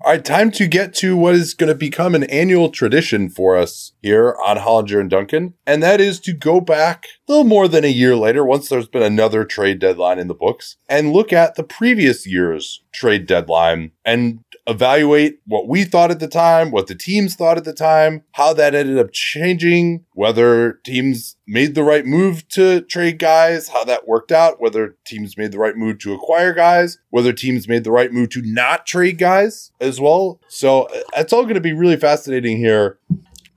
All 0.00 0.12
right, 0.12 0.24
time 0.24 0.52
to 0.52 0.68
get 0.68 0.94
to 0.94 1.16
what 1.16 1.34
is 1.34 1.54
going 1.54 1.68
to 1.68 1.74
become 1.74 2.14
an 2.14 2.22
annual 2.24 2.70
tradition 2.70 3.28
for 3.28 3.56
us 3.56 3.94
here 4.00 4.36
on 4.44 4.58
Hollinger 4.58 5.00
and 5.00 5.10
Duncan, 5.10 5.54
and 5.66 5.82
that 5.82 6.00
is 6.00 6.20
to 6.20 6.32
go 6.32 6.60
back 6.60 7.08
little 7.28 7.44
more 7.44 7.68
than 7.68 7.84
a 7.84 7.88
year 7.88 8.16
later, 8.16 8.44
once 8.44 8.68
there's 8.68 8.88
been 8.88 9.02
another 9.02 9.44
trade 9.44 9.78
deadline 9.78 10.18
in 10.18 10.28
the 10.28 10.34
books, 10.34 10.76
and 10.88 11.12
look 11.12 11.32
at 11.32 11.54
the 11.54 11.62
previous 11.62 12.26
year's 12.26 12.82
trade 12.92 13.26
deadline 13.26 13.92
and 14.04 14.40
evaluate 14.66 15.40
what 15.46 15.66
we 15.66 15.84
thought 15.84 16.10
at 16.10 16.20
the 16.20 16.28
time, 16.28 16.70
what 16.70 16.86
the 16.86 16.94
teams 16.94 17.34
thought 17.34 17.56
at 17.56 17.64
the 17.64 17.72
time, 17.72 18.22
how 18.32 18.52
that 18.52 18.74
ended 18.74 18.98
up 18.98 19.12
changing, 19.12 20.04
whether 20.12 20.74
teams 20.84 21.36
made 21.46 21.74
the 21.74 21.82
right 21.82 22.04
move 22.04 22.46
to 22.48 22.82
trade 22.82 23.18
guys, 23.18 23.68
how 23.68 23.84
that 23.84 24.06
worked 24.06 24.30
out, 24.30 24.60
whether 24.60 24.96
teams 25.06 25.38
made 25.38 25.52
the 25.52 25.58
right 25.58 25.76
move 25.76 25.98
to 25.98 26.12
acquire 26.12 26.52
guys, 26.52 26.98
whether 27.10 27.32
teams 27.32 27.66
made 27.66 27.84
the 27.84 27.90
right 27.90 28.12
move 28.12 28.28
to 28.28 28.42
not 28.44 28.86
trade 28.86 29.16
guys 29.18 29.72
as 29.80 29.98
well. 30.00 30.38
So 30.48 30.82
uh, 30.82 31.00
it's 31.16 31.32
all 31.32 31.44
going 31.44 31.54
to 31.54 31.60
be 31.60 31.72
really 31.72 31.96
fascinating 31.96 32.58
here. 32.58 32.98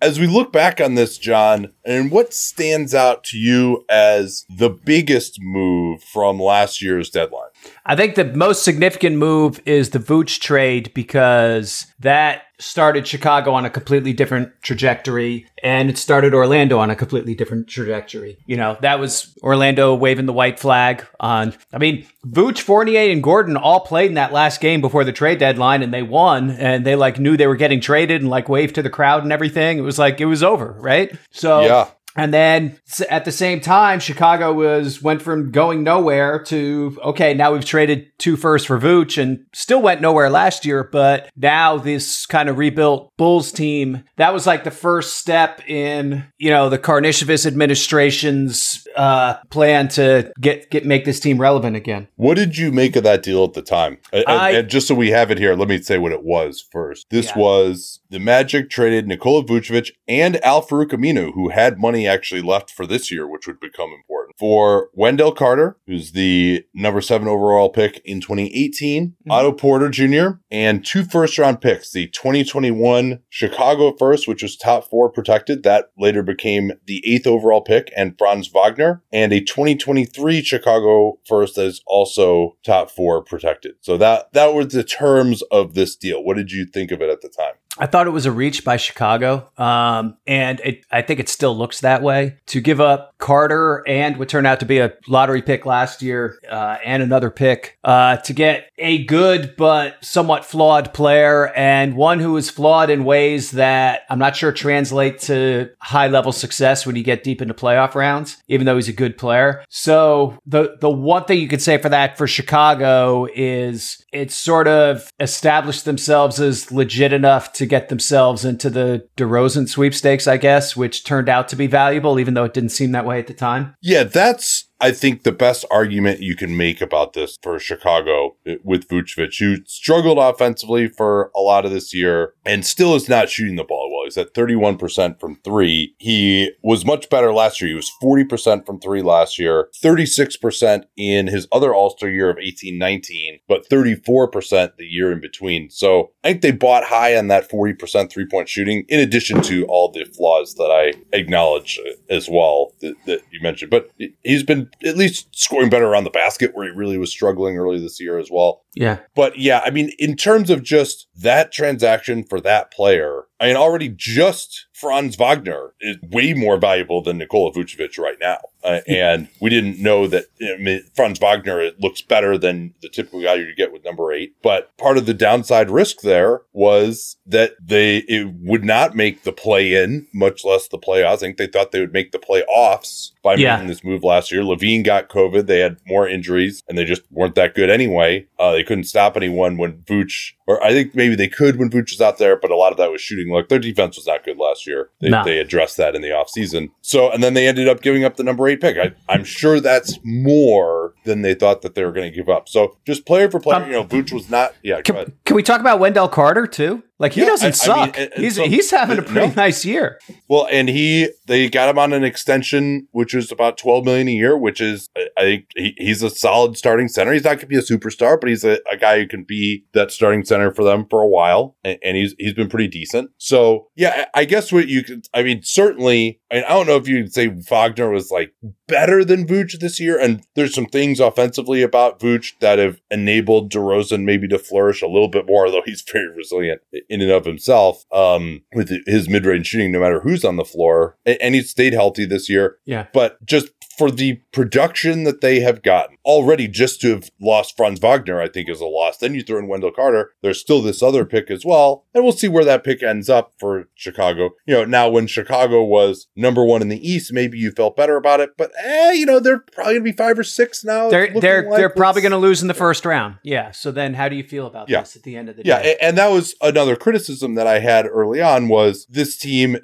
As 0.02 0.20
we 0.20 0.26
look 0.26 0.52
back 0.52 0.82
on 0.82 0.96
this, 0.96 1.20
John, 1.20 1.74
and 1.86 2.10
what 2.10 2.34
stands 2.34 2.96
out 2.96 3.24
to 3.26 3.38
you 3.38 3.86
as 3.88 4.48
the 4.50 4.70
biggest 4.70 5.38
move 5.40 6.02
from 6.02 6.40
last 6.40 6.82
year's 6.82 7.12
deadline? 7.12 7.51
I 7.86 7.96
think 7.96 8.16
the 8.16 8.26
most 8.26 8.64
significant 8.64 9.18
move 9.18 9.60
is 9.66 9.90
the 9.90 10.00
Vooch 10.00 10.40
trade 10.40 10.92
because 10.94 11.88
that 12.00 12.44
started 12.60 13.08
Chicago 13.08 13.54
on 13.54 13.66
a 13.66 13.70
completely 13.72 14.14
different 14.14 14.52
trajectory 14.62 15.48
and 15.64 15.90
it 15.90 15.98
started 15.98 16.34
Orlando 16.34 16.78
on 16.78 16.92
a 16.92 16.96
completely 16.96 17.34
different 17.34 17.68
trajectory. 17.68 18.38
You 18.46 18.56
know, 18.56 18.78
that 18.82 19.00
was 19.00 19.36
Orlando 19.42 19.96
waving 19.96 20.28
the 20.28 20.34
white 20.34 20.60
flag 20.60 21.06
on, 21.20 21.56
I 21.74 21.80
mean, 21.80 22.06
Vooch, 22.26 22.62
Fournier, 22.62 23.12
and 23.12 23.24
Gordon 23.24 23.58
all 23.58 23.80
played 23.80 24.10
in 24.10 24.16
that 24.16 24.32
last 24.32 24.62
game 24.62 24.80
before 24.80 25.04
the 25.04 25.12
trade 25.12 25.40
deadline 25.40 25.82
and 25.82 25.92
they 25.92 26.04
won 26.04 26.52
and 26.52 26.86
they 26.86 26.96
like 26.96 27.20
knew 27.20 27.36
they 27.36 27.48
were 27.48 27.56
getting 27.56 27.82
traded 27.82 28.22
and 28.22 28.30
like 28.30 28.48
waved 28.48 28.76
to 28.76 28.84
the 28.84 28.90
crowd 28.92 29.24
and 29.24 29.34
everything. 29.34 29.80
It 29.80 29.82
was 29.82 29.98
like, 29.98 30.22
it 30.22 30.26
was 30.26 30.44
over, 30.44 30.74
right? 30.80 31.12
So, 31.32 31.62
Yeah. 31.62 31.88
And 32.16 32.34
then 32.34 32.78
at 33.10 33.24
the 33.26 33.32
same 33.32 33.62
time, 33.62 34.00
Chicago 34.00 34.52
was 34.54 35.02
went 35.02 35.22
from 35.22 35.52
going 35.52 35.84
nowhere 35.84 36.44
to 36.46 36.98
okay, 37.04 37.34
now 37.34 37.54
we've 37.54 37.64
traded 37.66 38.08
two 38.18 38.36
firsts 38.36 38.68
for 38.68 38.80
Vooch 38.80 39.22
and 39.22 39.46
still 39.54 39.82
went 39.82 40.02
nowhere 40.02 40.30
last 40.30 40.66
year, 40.66 40.84
but 40.84 41.30
now 41.38 41.78
this 41.78 42.26
kind 42.26 42.50
of 42.50 42.58
rebuilt 42.58 43.12
Bulls 43.18 43.52
team, 43.52 44.04
that 44.18 44.34
was 44.34 44.46
like 44.46 44.64
the 44.64 44.72
first 44.72 45.18
step 45.18 45.62
in, 45.68 46.26
you 46.38 46.50
know, 46.50 46.70
the 46.70 46.78
Karnisovas 46.78 47.46
administration's 47.46 48.86
uh, 48.96 49.36
plan 49.50 49.88
to 49.90 50.32
get 50.40 50.70
get 50.70 50.86
make 50.86 51.06
this 51.06 51.20
team 51.20 51.40
relevant 51.40 51.76
again. 51.76 52.08
What 52.16 52.36
did 52.36 52.58
you 52.58 52.72
make 52.72 52.96
of 52.96 53.04
that 53.04 53.24
deal 53.24 53.44
at 53.44 53.54
the 53.54 53.62
time? 53.62 53.98
And, 54.12 54.26
and- 54.28 54.40
I- 54.40 54.52
and 54.52 54.70
just 54.70 54.88
so 54.88 54.96
we 54.96 55.10
have 55.12 55.32
it 55.32 55.38
here, 55.38 55.56
let 55.56 55.68
me 55.70 55.82
say 55.82 55.98
what 55.98 56.12
it 56.12 56.24
was 56.24 56.64
first. 56.72 57.06
This 57.10 57.28
Yeah. 57.28 57.38
was 57.38 58.00
the 58.10 58.20
Magic 58.20 58.70
traded 58.70 59.08
Nikola 59.08 59.44
Vucevic 59.46 59.92
and 60.08 60.44
Al-Farouq 60.44 60.90
Aminu, 60.92 61.34
who 61.34 61.50
had 61.50 61.80
money 61.80 62.01
actually 62.08 62.42
left 62.42 62.72
for 62.72 62.86
this 62.86 63.12
year, 63.12 63.28
which 63.28 63.48
would 63.48 63.60
become 63.60 63.92
important, 63.92 64.36
for 64.38 64.90
Wendell 64.94 65.32
Carter, 65.32 65.78
who's 65.88 66.12
the 66.12 66.64
number 66.74 67.02
seven 67.02 67.28
overall 67.28 67.70
pick 67.70 68.02
in 68.06 68.22
2018, 68.22 68.92
Mm-hmm. 69.02 69.32
Otto 69.32 69.52
Porter 69.52 69.90
Jr., 69.90 70.40
and 70.50 70.84
two 70.84 71.04
first 71.04 71.38
round 71.38 71.62
picks, 71.62 71.92
the 71.92 72.08
2021 72.08 73.20
Chicago 73.30 73.96
first, 73.98 74.28
which 74.28 74.42
was 74.42 74.58
top 74.58 74.90
four 74.90 75.10
protected. 75.12 75.64
That 75.64 75.92
later 75.98 76.24
became 76.24 76.72
the 76.86 77.04
eighth 77.06 77.28
overall 77.28 77.62
pick, 77.62 77.92
and 77.96 78.16
Franz 78.18 78.50
Wagner, 78.50 79.04
and 79.12 79.32
a 79.32 79.42
2023 79.42 80.42
Chicago 80.44 81.20
first 81.26 81.56
that 81.56 81.66
is 81.66 81.82
also 81.86 82.58
top 82.66 82.90
four 82.90 83.24
protected. 83.24 83.76
So 83.82 83.98
that 83.98 84.34
that 84.34 84.54
were 84.54 84.66
the 84.66 84.84
terms 84.84 85.42
of 85.52 85.74
this 85.74 85.96
deal. 85.96 86.24
What 86.24 86.38
did 86.38 86.52
you 86.52 86.66
think 86.66 86.92
of 86.92 87.02
it 87.02 87.10
at 87.10 87.22
the 87.22 87.30
time? 87.30 87.54
I 87.78 87.86
thought 87.86 88.08
it 88.08 88.12
was 88.12 88.26
a 88.26 88.32
reach 88.32 88.66
by 88.66 88.78
Chicago, 88.78 89.50
um, 89.58 90.18
and 90.28 90.60
it, 90.60 90.86
I 90.92 91.02
think 91.02 91.20
it 91.20 91.30
still 91.30 91.58
looks 91.58 91.82
that 91.82 92.02
way. 92.02 92.38
To 92.48 92.60
give 92.60 92.82
up 92.82 93.14
Carter 93.18 93.84
and 93.88 94.18
what 94.18 94.28
turned 94.30 94.48
out 94.48 94.60
to 94.60 94.66
be 94.66 94.80
a 94.80 94.94
lottery 95.08 95.42
pick 95.42 95.66
last 95.66 96.02
year, 96.02 96.38
uh, 96.50 96.78
and 96.84 97.02
another 97.02 97.30
pick 97.30 97.78
uh, 97.84 98.18
to 98.18 98.34
get 98.34 98.70
a 98.78 99.06
good 99.06 99.56
but 99.58 100.04
somewhat 100.04 100.44
flawed 100.44 100.94
player, 100.94 101.48
and 101.56 101.96
one 101.96 102.20
who 102.20 102.36
is 102.36 102.50
flawed 102.50 102.90
in 102.90 103.06
ways 103.06 103.52
that 103.52 104.02
I'm 104.10 104.20
not 104.20 104.36
sure 104.36 104.52
translate 104.52 105.20
to 105.22 105.70
high 105.80 106.08
level 106.08 106.34
success 106.34 106.86
when 106.86 106.96
you 106.98 107.04
get 107.04 107.24
deep 107.24 107.42
into 107.42 107.54
playoff 107.54 107.96
rounds, 107.96 108.38
even 108.48 108.66
though 108.66 108.76
he's 108.76 108.90
a 108.90 108.94
good 108.94 109.18
player. 109.18 109.64
So 109.70 110.38
the 110.46 110.78
the 110.82 110.90
one 110.90 111.24
thing 111.24 111.40
you 111.40 111.48
could 111.48 111.62
say 111.62 111.78
for 111.78 111.90
that 111.90 112.18
for 112.18 112.28
Chicago 112.28 113.28
is 113.34 114.04
it's 114.12 114.36
sort 114.36 114.68
of 114.68 115.10
established 115.20 115.86
themselves 115.86 116.40
as 116.40 116.72
legit 116.72 117.14
enough 117.14 117.54
to 117.54 117.61
get 117.66 117.90
themselves 117.90 118.46
into 118.46 118.70
the 118.70 119.08
DeRozan 119.18 119.68
sweepstakes, 119.68 120.28
I 120.28 120.38
guess, 120.38 120.76
which 120.76 121.04
turned 121.04 121.30
out 121.30 121.48
to 121.50 121.56
be 121.56 121.68
valuable, 121.68 122.20
even 122.20 122.34
though 122.34 122.44
it 122.44 122.54
didn't 122.54 122.70
seem 122.70 122.92
that 122.92 123.06
way 123.06 123.20
at 123.20 123.28
the 123.28 123.34
time. 123.34 123.76
Yeah, 123.82 124.04
that's 124.04 124.70
I 124.82 124.92
think 124.92 125.22
the 125.22 125.32
best 125.32 125.64
argument 125.70 126.22
you 126.22 126.36
can 126.36 126.58
make 126.58 126.82
about 126.82 127.14
this 127.14 127.38
for 127.44 127.60
Chicago 127.60 128.36
uh, 128.50 128.54
with 128.64 128.88
Vucevic, 128.88 129.38
who 129.38 129.58
struggled 129.68 130.18
offensively 130.18 130.88
for 130.88 131.32
a 131.36 131.40
lot 131.40 131.66
of 131.66 131.72
this 131.72 131.94
year 131.94 132.34
and 132.46 132.66
still 132.66 132.96
is 132.96 133.08
not 133.08 133.30
shooting 133.30 133.58
the 133.58 133.64
ball 133.64 133.92
well. 133.94 134.01
At 134.18 134.34
31% 134.34 135.20
from 135.20 135.38
three. 135.44 135.96
He 135.98 136.52
was 136.64 136.86
much 136.86 137.10
better 137.10 137.34
last 137.34 137.62
year. 137.62 137.70
He 137.70 137.76
was 137.76 137.92
40% 138.02 138.66
from 138.66 138.80
three 138.80 139.02
last 139.02 139.40
year, 139.40 139.70
36% 139.84 140.84
in 140.98 141.28
his 141.28 141.48
other 141.52 141.74
All 141.74 141.92
Star 141.92 142.10
year 142.10 142.30
of 142.30 142.38
18 142.38 142.78
19, 142.78 143.40
but 143.48 143.68
34% 143.70 144.78
the 144.78 144.86
year 144.86 145.12
in 145.12 145.20
between. 145.20 145.70
So 145.70 146.12
I 146.24 146.30
think 146.30 146.42
they 146.42 146.52
bought 146.52 146.86
high 146.86 147.16
on 147.16 147.28
that 147.28 147.50
40% 147.50 148.12
three 148.12 148.26
point 148.26 148.50
shooting, 148.50 148.86
in 148.88 149.00
addition 149.00 149.42
to 149.44 149.66
all 149.66 149.92
the 149.92 150.06
flaws 150.06 150.56
that 150.56 150.72
I 150.72 150.94
acknowledge 151.16 151.80
as 152.10 152.30
well 152.30 152.74
that, 152.82 152.96
that 153.06 153.22
you 153.32 153.40
mentioned. 153.42 153.72
But 153.72 153.92
he's 154.24 154.44
been 154.44 154.70
at 154.86 154.98
least 154.98 155.28
scoring 155.32 155.70
better 155.70 155.86
around 155.86 156.04
the 156.04 156.10
basket 156.10 156.52
where 156.54 156.66
he 156.66 156.72
really 156.72 156.98
was 156.98 157.12
struggling 157.12 157.58
early 157.58 157.80
this 157.80 158.00
year 158.00 158.18
as 158.18 158.30
well. 158.32 158.64
Yeah. 158.76 159.00
But 159.16 159.38
yeah, 159.38 159.62
I 159.66 159.70
mean, 159.70 159.92
in 160.00 160.16
terms 160.16 160.50
of 160.50 160.64
just 160.64 161.08
that 161.18 161.52
transaction 161.52 162.24
for 162.24 162.40
that 162.42 162.72
player, 162.72 163.24
I 163.42 163.48
mean, 163.48 163.56
already 163.56 163.90
just 163.90 164.68
Franz 164.82 165.16
Wagner 165.16 165.74
is 165.80 165.98
way 166.02 166.34
more 166.34 166.58
valuable 166.58 167.02
than 167.04 167.20
Nikola 167.20 167.54
Vucevic 167.54 167.98
right 168.00 168.18
now. 168.20 168.40
Uh, 168.64 168.80
and 168.88 169.28
we 169.40 169.50
didn't 169.50 169.80
know 169.80 170.08
that 170.08 170.26
I 170.42 170.58
mean, 170.58 170.84
Franz 170.96 171.20
Wagner 171.20 171.62
it 171.62 171.80
looks 171.80 172.02
better 172.02 172.38
than 172.38 172.74
the 172.82 172.90
typical 172.90 173.22
guy 173.22 173.36
you 173.36 173.54
get 173.56 173.72
with 173.72 173.86
number 173.86 174.12
eight. 174.12 174.36
But 174.42 174.76
part 174.78 174.98
of 174.98 175.06
the 175.06 175.14
downside 175.14 175.70
risk 175.70 176.02
there 176.02 176.42
was 176.54 177.18
that 177.28 177.52
they 177.64 177.98
it 178.08 178.28
would 178.42 178.64
not 178.66 178.96
make 178.96 179.24
the 179.24 179.32
play 179.32 179.82
in, 179.82 180.08
much 180.14 180.44
less 180.44 180.68
the 180.68 180.80
playoffs. 180.80 181.12
I 181.14 181.18
think 181.18 181.38
they 181.38 181.48
thought 181.48 181.72
they 181.72 181.80
would 181.80 181.94
make 181.94 182.12
the 182.12 182.20
playoffs 182.20 183.12
by 183.24 183.36
Yeah. 183.36 183.56
making 183.56 183.68
this 183.68 183.84
move 183.84 184.04
last 184.04 184.32
year. 184.32 184.42
LaVine 184.42 184.84
got 184.84 185.10
COVID. 185.10 185.46
They 185.46 185.60
had 185.60 185.78
more 185.86 186.08
injuries 186.08 186.64
and 186.68 186.78
they 186.78 186.86
just 186.86 187.04
weren't 187.12 187.36
that 187.36 187.54
good 187.56 187.70
anyway. 187.70 188.26
Uh, 188.40 188.52
they 188.54 188.64
couldn't 188.64 188.86
stop 188.86 189.16
anyone 189.16 189.58
when 189.58 189.74
Vooch, 189.84 190.34
or 190.48 190.64
I 190.64 190.72
think 190.72 190.96
maybe 190.96 191.16
they 191.16 191.28
could 191.28 191.58
when 191.58 191.70
Vooch 191.70 191.92
was 191.92 192.02
out 192.02 192.18
there, 192.18 192.36
but 192.36 192.50
a 192.52 192.56
lot 192.56 192.72
of 192.72 192.78
that 192.80 192.92
was 192.92 193.02
shooting 193.02 193.32
luck. 193.32 193.50
Their 193.50 193.60
defense 193.60 193.96
was 193.98 194.08
not 194.08 194.24
good 194.26 194.38
last 194.38 194.66
year. 194.66 194.71
Year. 194.72 194.90
They, 195.02 195.10
No. 195.10 195.24
they 195.24 195.40
addressed 195.40 195.78
that 195.78 195.96
in 195.96 196.02
the 196.02 196.10
offseason. 196.10 196.70
So, 196.82 197.12
and 197.12 197.22
then 197.24 197.34
they 197.34 197.48
ended 197.48 197.68
up 197.68 197.82
giving 197.82 198.04
up 198.04 198.16
the 198.16 198.24
number 198.24 198.48
eight 198.48 198.62
pick. 198.62 198.78
I, 198.78 198.92
I'm 199.10 199.24
sure 199.24 199.60
that's 199.60 200.00
more 200.04 200.94
than 201.06 201.22
they 201.22 201.34
thought 201.34 201.62
that 201.62 201.76
they 201.76 201.84
were 201.84 201.92
going 201.92 202.10
to 202.10 202.16
give 202.16 202.30
up. 202.30 202.48
So, 202.50 202.78
just 202.86 203.06
player 203.06 203.30
for 203.30 203.40
player, 203.40 203.62
Um, 203.62 203.66
you 203.68 203.74
know, 203.74 203.84
Vooch 203.84 204.12
was 204.12 204.30
not. 204.30 204.54
Yeah. 204.64 204.82
Can, 204.82 205.14
can 205.26 205.36
we 205.36 205.44
talk 205.44 205.60
about 205.60 205.80
Wendell 205.80 206.08
Carter 206.10 206.48
too? 206.48 206.84
Like 207.02 207.14
he 207.14 207.22
Yeah, 207.22 207.28
doesn't 207.28 207.68
I- 207.70 207.74
I 207.74 207.76
mean, 207.76 207.86
suck. 207.88 207.98
and- 208.00 208.12
and 208.14 208.24
he's 208.24 208.36
so- 208.36 208.44
he's 208.48 208.72
having 208.72 209.00
a 209.00 209.02
pretty 209.02 209.28
no. 209.28 209.34
nice 209.34 209.66
year. 209.66 210.00
Well, 210.30 210.48
and 210.52 210.70
he 210.70 211.10
they 211.28 211.50
got 211.50 211.68
him 211.70 211.80
on 211.80 211.92
an 211.94 212.04
extension, 212.04 212.88
which 212.92 213.14
is 213.16 213.32
about 213.32 213.58
twelve 213.58 213.84
million 213.86 214.08
a 214.08 214.12
year, 214.12 214.38
which 214.38 214.62
is 214.62 214.88
I- 214.96 215.08
I 215.18 215.22
think 215.24 215.46
he, 215.56 215.74
he's 215.78 216.04
a 216.04 216.10
solid 216.10 216.58
starting 216.58 216.88
center. 216.88 217.12
He's 217.14 217.24
not 217.24 217.32
going 217.32 217.40
to 217.40 217.46
be 217.48 217.58
a 217.58 217.62
superstar, 217.62 218.20
but 218.20 218.30
he's 218.30 218.44
a, 218.46 218.60
a 218.72 218.78
guy 218.78 219.00
who 219.00 219.08
can 219.08 219.24
be 219.24 219.66
that 219.74 219.92
starting 219.92 220.24
center 220.24 220.52
for 220.54 220.64
them 220.64 220.86
for 220.90 221.02
a 221.02 221.08
while, 221.08 221.58
and, 221.64 221.78
and 221.84 221.98
he's 221.98 222.14
he's 222.20 222.34
been 222.34 222.50
pretty 222.50 222.68
decent. 222.68 223.10
So 223.18 223.68
yeah, 223.76 224.06
I 224.16 224.22
I 224.22 224.26
guess 224.26 224.52
what 224.52 224.68
you 224.68 224.84
could, 224.84 225.06
I 225.16 225.24
mean, 225.24 225.42
certainly, 225.44 226.22
I, 226.32 226.36
mean, 226.36 226.44
I 226.46 226.50
don't 226.50 226.68
know 226.68 226.76
if 226.76 226.88
you'd 226.88 227.12
say 227.12 227.28
Wagner 227.50 227.90
was 227.90 228.12
like 228.12 228.32
better 228.72 229.06
than 229.06 229.28
Vooch 229.28 229.60
this 229.60 229.80
year, 229.80 230.00
and 230.00 230.24
there's 230.36 230.56
some 230.56 230.66
things 230.66 231.00
offensively 231.00 231.62
about 231.62 232.00
Vooch 232.00 232.34
that 232.40 232.58
have 232.58 232.82
enabled 232.90 233.52
DeRozan 233.52 234.04
maybe 234.04 234.28
to 234.30 234.40
flourish 234.40 234.82
a 234.82 234.88
little 234.88 235.10
bit 235.10 235.28
more, 235.28 235.46
although 235.46 235.62
he's 235.66 235.84
very 235.84 236.08
resilient 236.08 236.62
in 236.90 237.02
and 237.02 237.12
of 237.12 237.26
himself 237.26 237.86
um, 237.94 238.42
with 238.56 238.72
his 238.88 239.10
mid-range 239.10 239.48
shooting, 239.48 239.72
no 239.72 239.80
matter 239.82 240.00
who's 240.00 240.26
on 240.26 240.38
the 240.38 240.46
floor, 240.46 240.98
A- 241.06 241.22
and 241.22 241.36
he 241.36 241.42
stayed 241.44 241.74
healthy 241.74 242.06
this 242.06 242.30
year. 242.30 242.58
Yeah. 242.66 242.88
But 242.94 243.24
just 243.26 243.50
for 243.78 243.90
the 243.92 244.22
production 244.34 245.04
that 245.04 245.22
they 245.22 245.40
have 245.40 245.62
gotten 245.64 245.98
already, 246.06 246.48
just 246.48 246.82
to 246.82 246.90
have 246.92 247.10
lost 247.20 247.56
Franz 247.58 247.80
Wagner, 247.80 248.22
I 248.22 248.28
think 248.28 248.50
is 248.50 248.62
a 248.62 248.66
loss. 248.66 248.98
Then 248.98 249.14
you 249.14 249.22
throw 249.24 249.40
in 249.40 249.48
Wendell 249.48 249.72
Carter. 249.72 250.12
There's 250.22 250.40
still 250.40 250.62
this 250.62 250.82
other 250.84 251.06
pick 251.06 251.30
as 251.32 251.46
well, 251.46 251.86
and 251.94 252.04
we'll 252.04 252.14
see 252.14 252.28
where 252.28 252.46
that 252.46 252.64
pick 252.64 252.84
ends 252.84 253.10
up 253.10 253.34
for 253.40 253.70
Chicago. 253.76 254.32
You 254.46 254.56
know, 254.56 254.66
now 254.66 254.90
when 254.90 255.08
Chicago 255.08 255.64
was 255.64 256.08
number 256.16 256.44
one 256.44 256.62
in 256.62 256.70
the 256.70 256.88
East, 256.88 257.14
maybe 257.14 257.38
you 257.38 257.52
felt 257.52 257.76
better 257.76 257.96
about 257.98 258.20
it, 258.20 258.32
but 258.38 258.52
eh, 258.64 258.92
you 258.94 259.06
know, 259.06 259.20
they're 259.20 259.40
probably 259.54 259.74
gonna 259.74 259.84
be 259.84 259.92
five 259.92 260.18
or 260.18 260.24
six 260.24 260.64
now. 260.64 260.90
They're 260.90 261.20
they're 261.20 261.50
like 261.50 261.58
they're 261.58 261.70
probably 261.70 262.02
going 262.02 262.12
to 262.12 262.18
lose 262.18 262.42
in 262.42 262.48
the 262.48 262.54
first 262.54 262.86
round. 262.86 263.16
Yeah. 263.24 263.52
So 263.52 263.72
then, 263.72 263.94
how 263.94 264.10
do 264.10 264.16
you 264.16 264.24
feel 264.24 264.48
about 264.48 264.70
Yeah. 264.70 264.82
this 264.82 264.96
at 264.96 265.04
the 265.04 265.16
end 265.16 265.30
of 265.30 265.36
the 265.36 265.44
Yeah, 265.46 265.62
day? 265.62 265.76
Yeah, 265.80 265.88
and 265.88 265.98
that 265.98 266.10
was 266.12 266.36
another 266.42 266.76
criticism 266.76 267.36
that 267.36 267.48
I 267.48 267.60
had 267.60 267.86
early 267.88 268.22
on 268.22 268.48
was 268.48 268.86
this 268.90 269.18
team. 269.18 269.58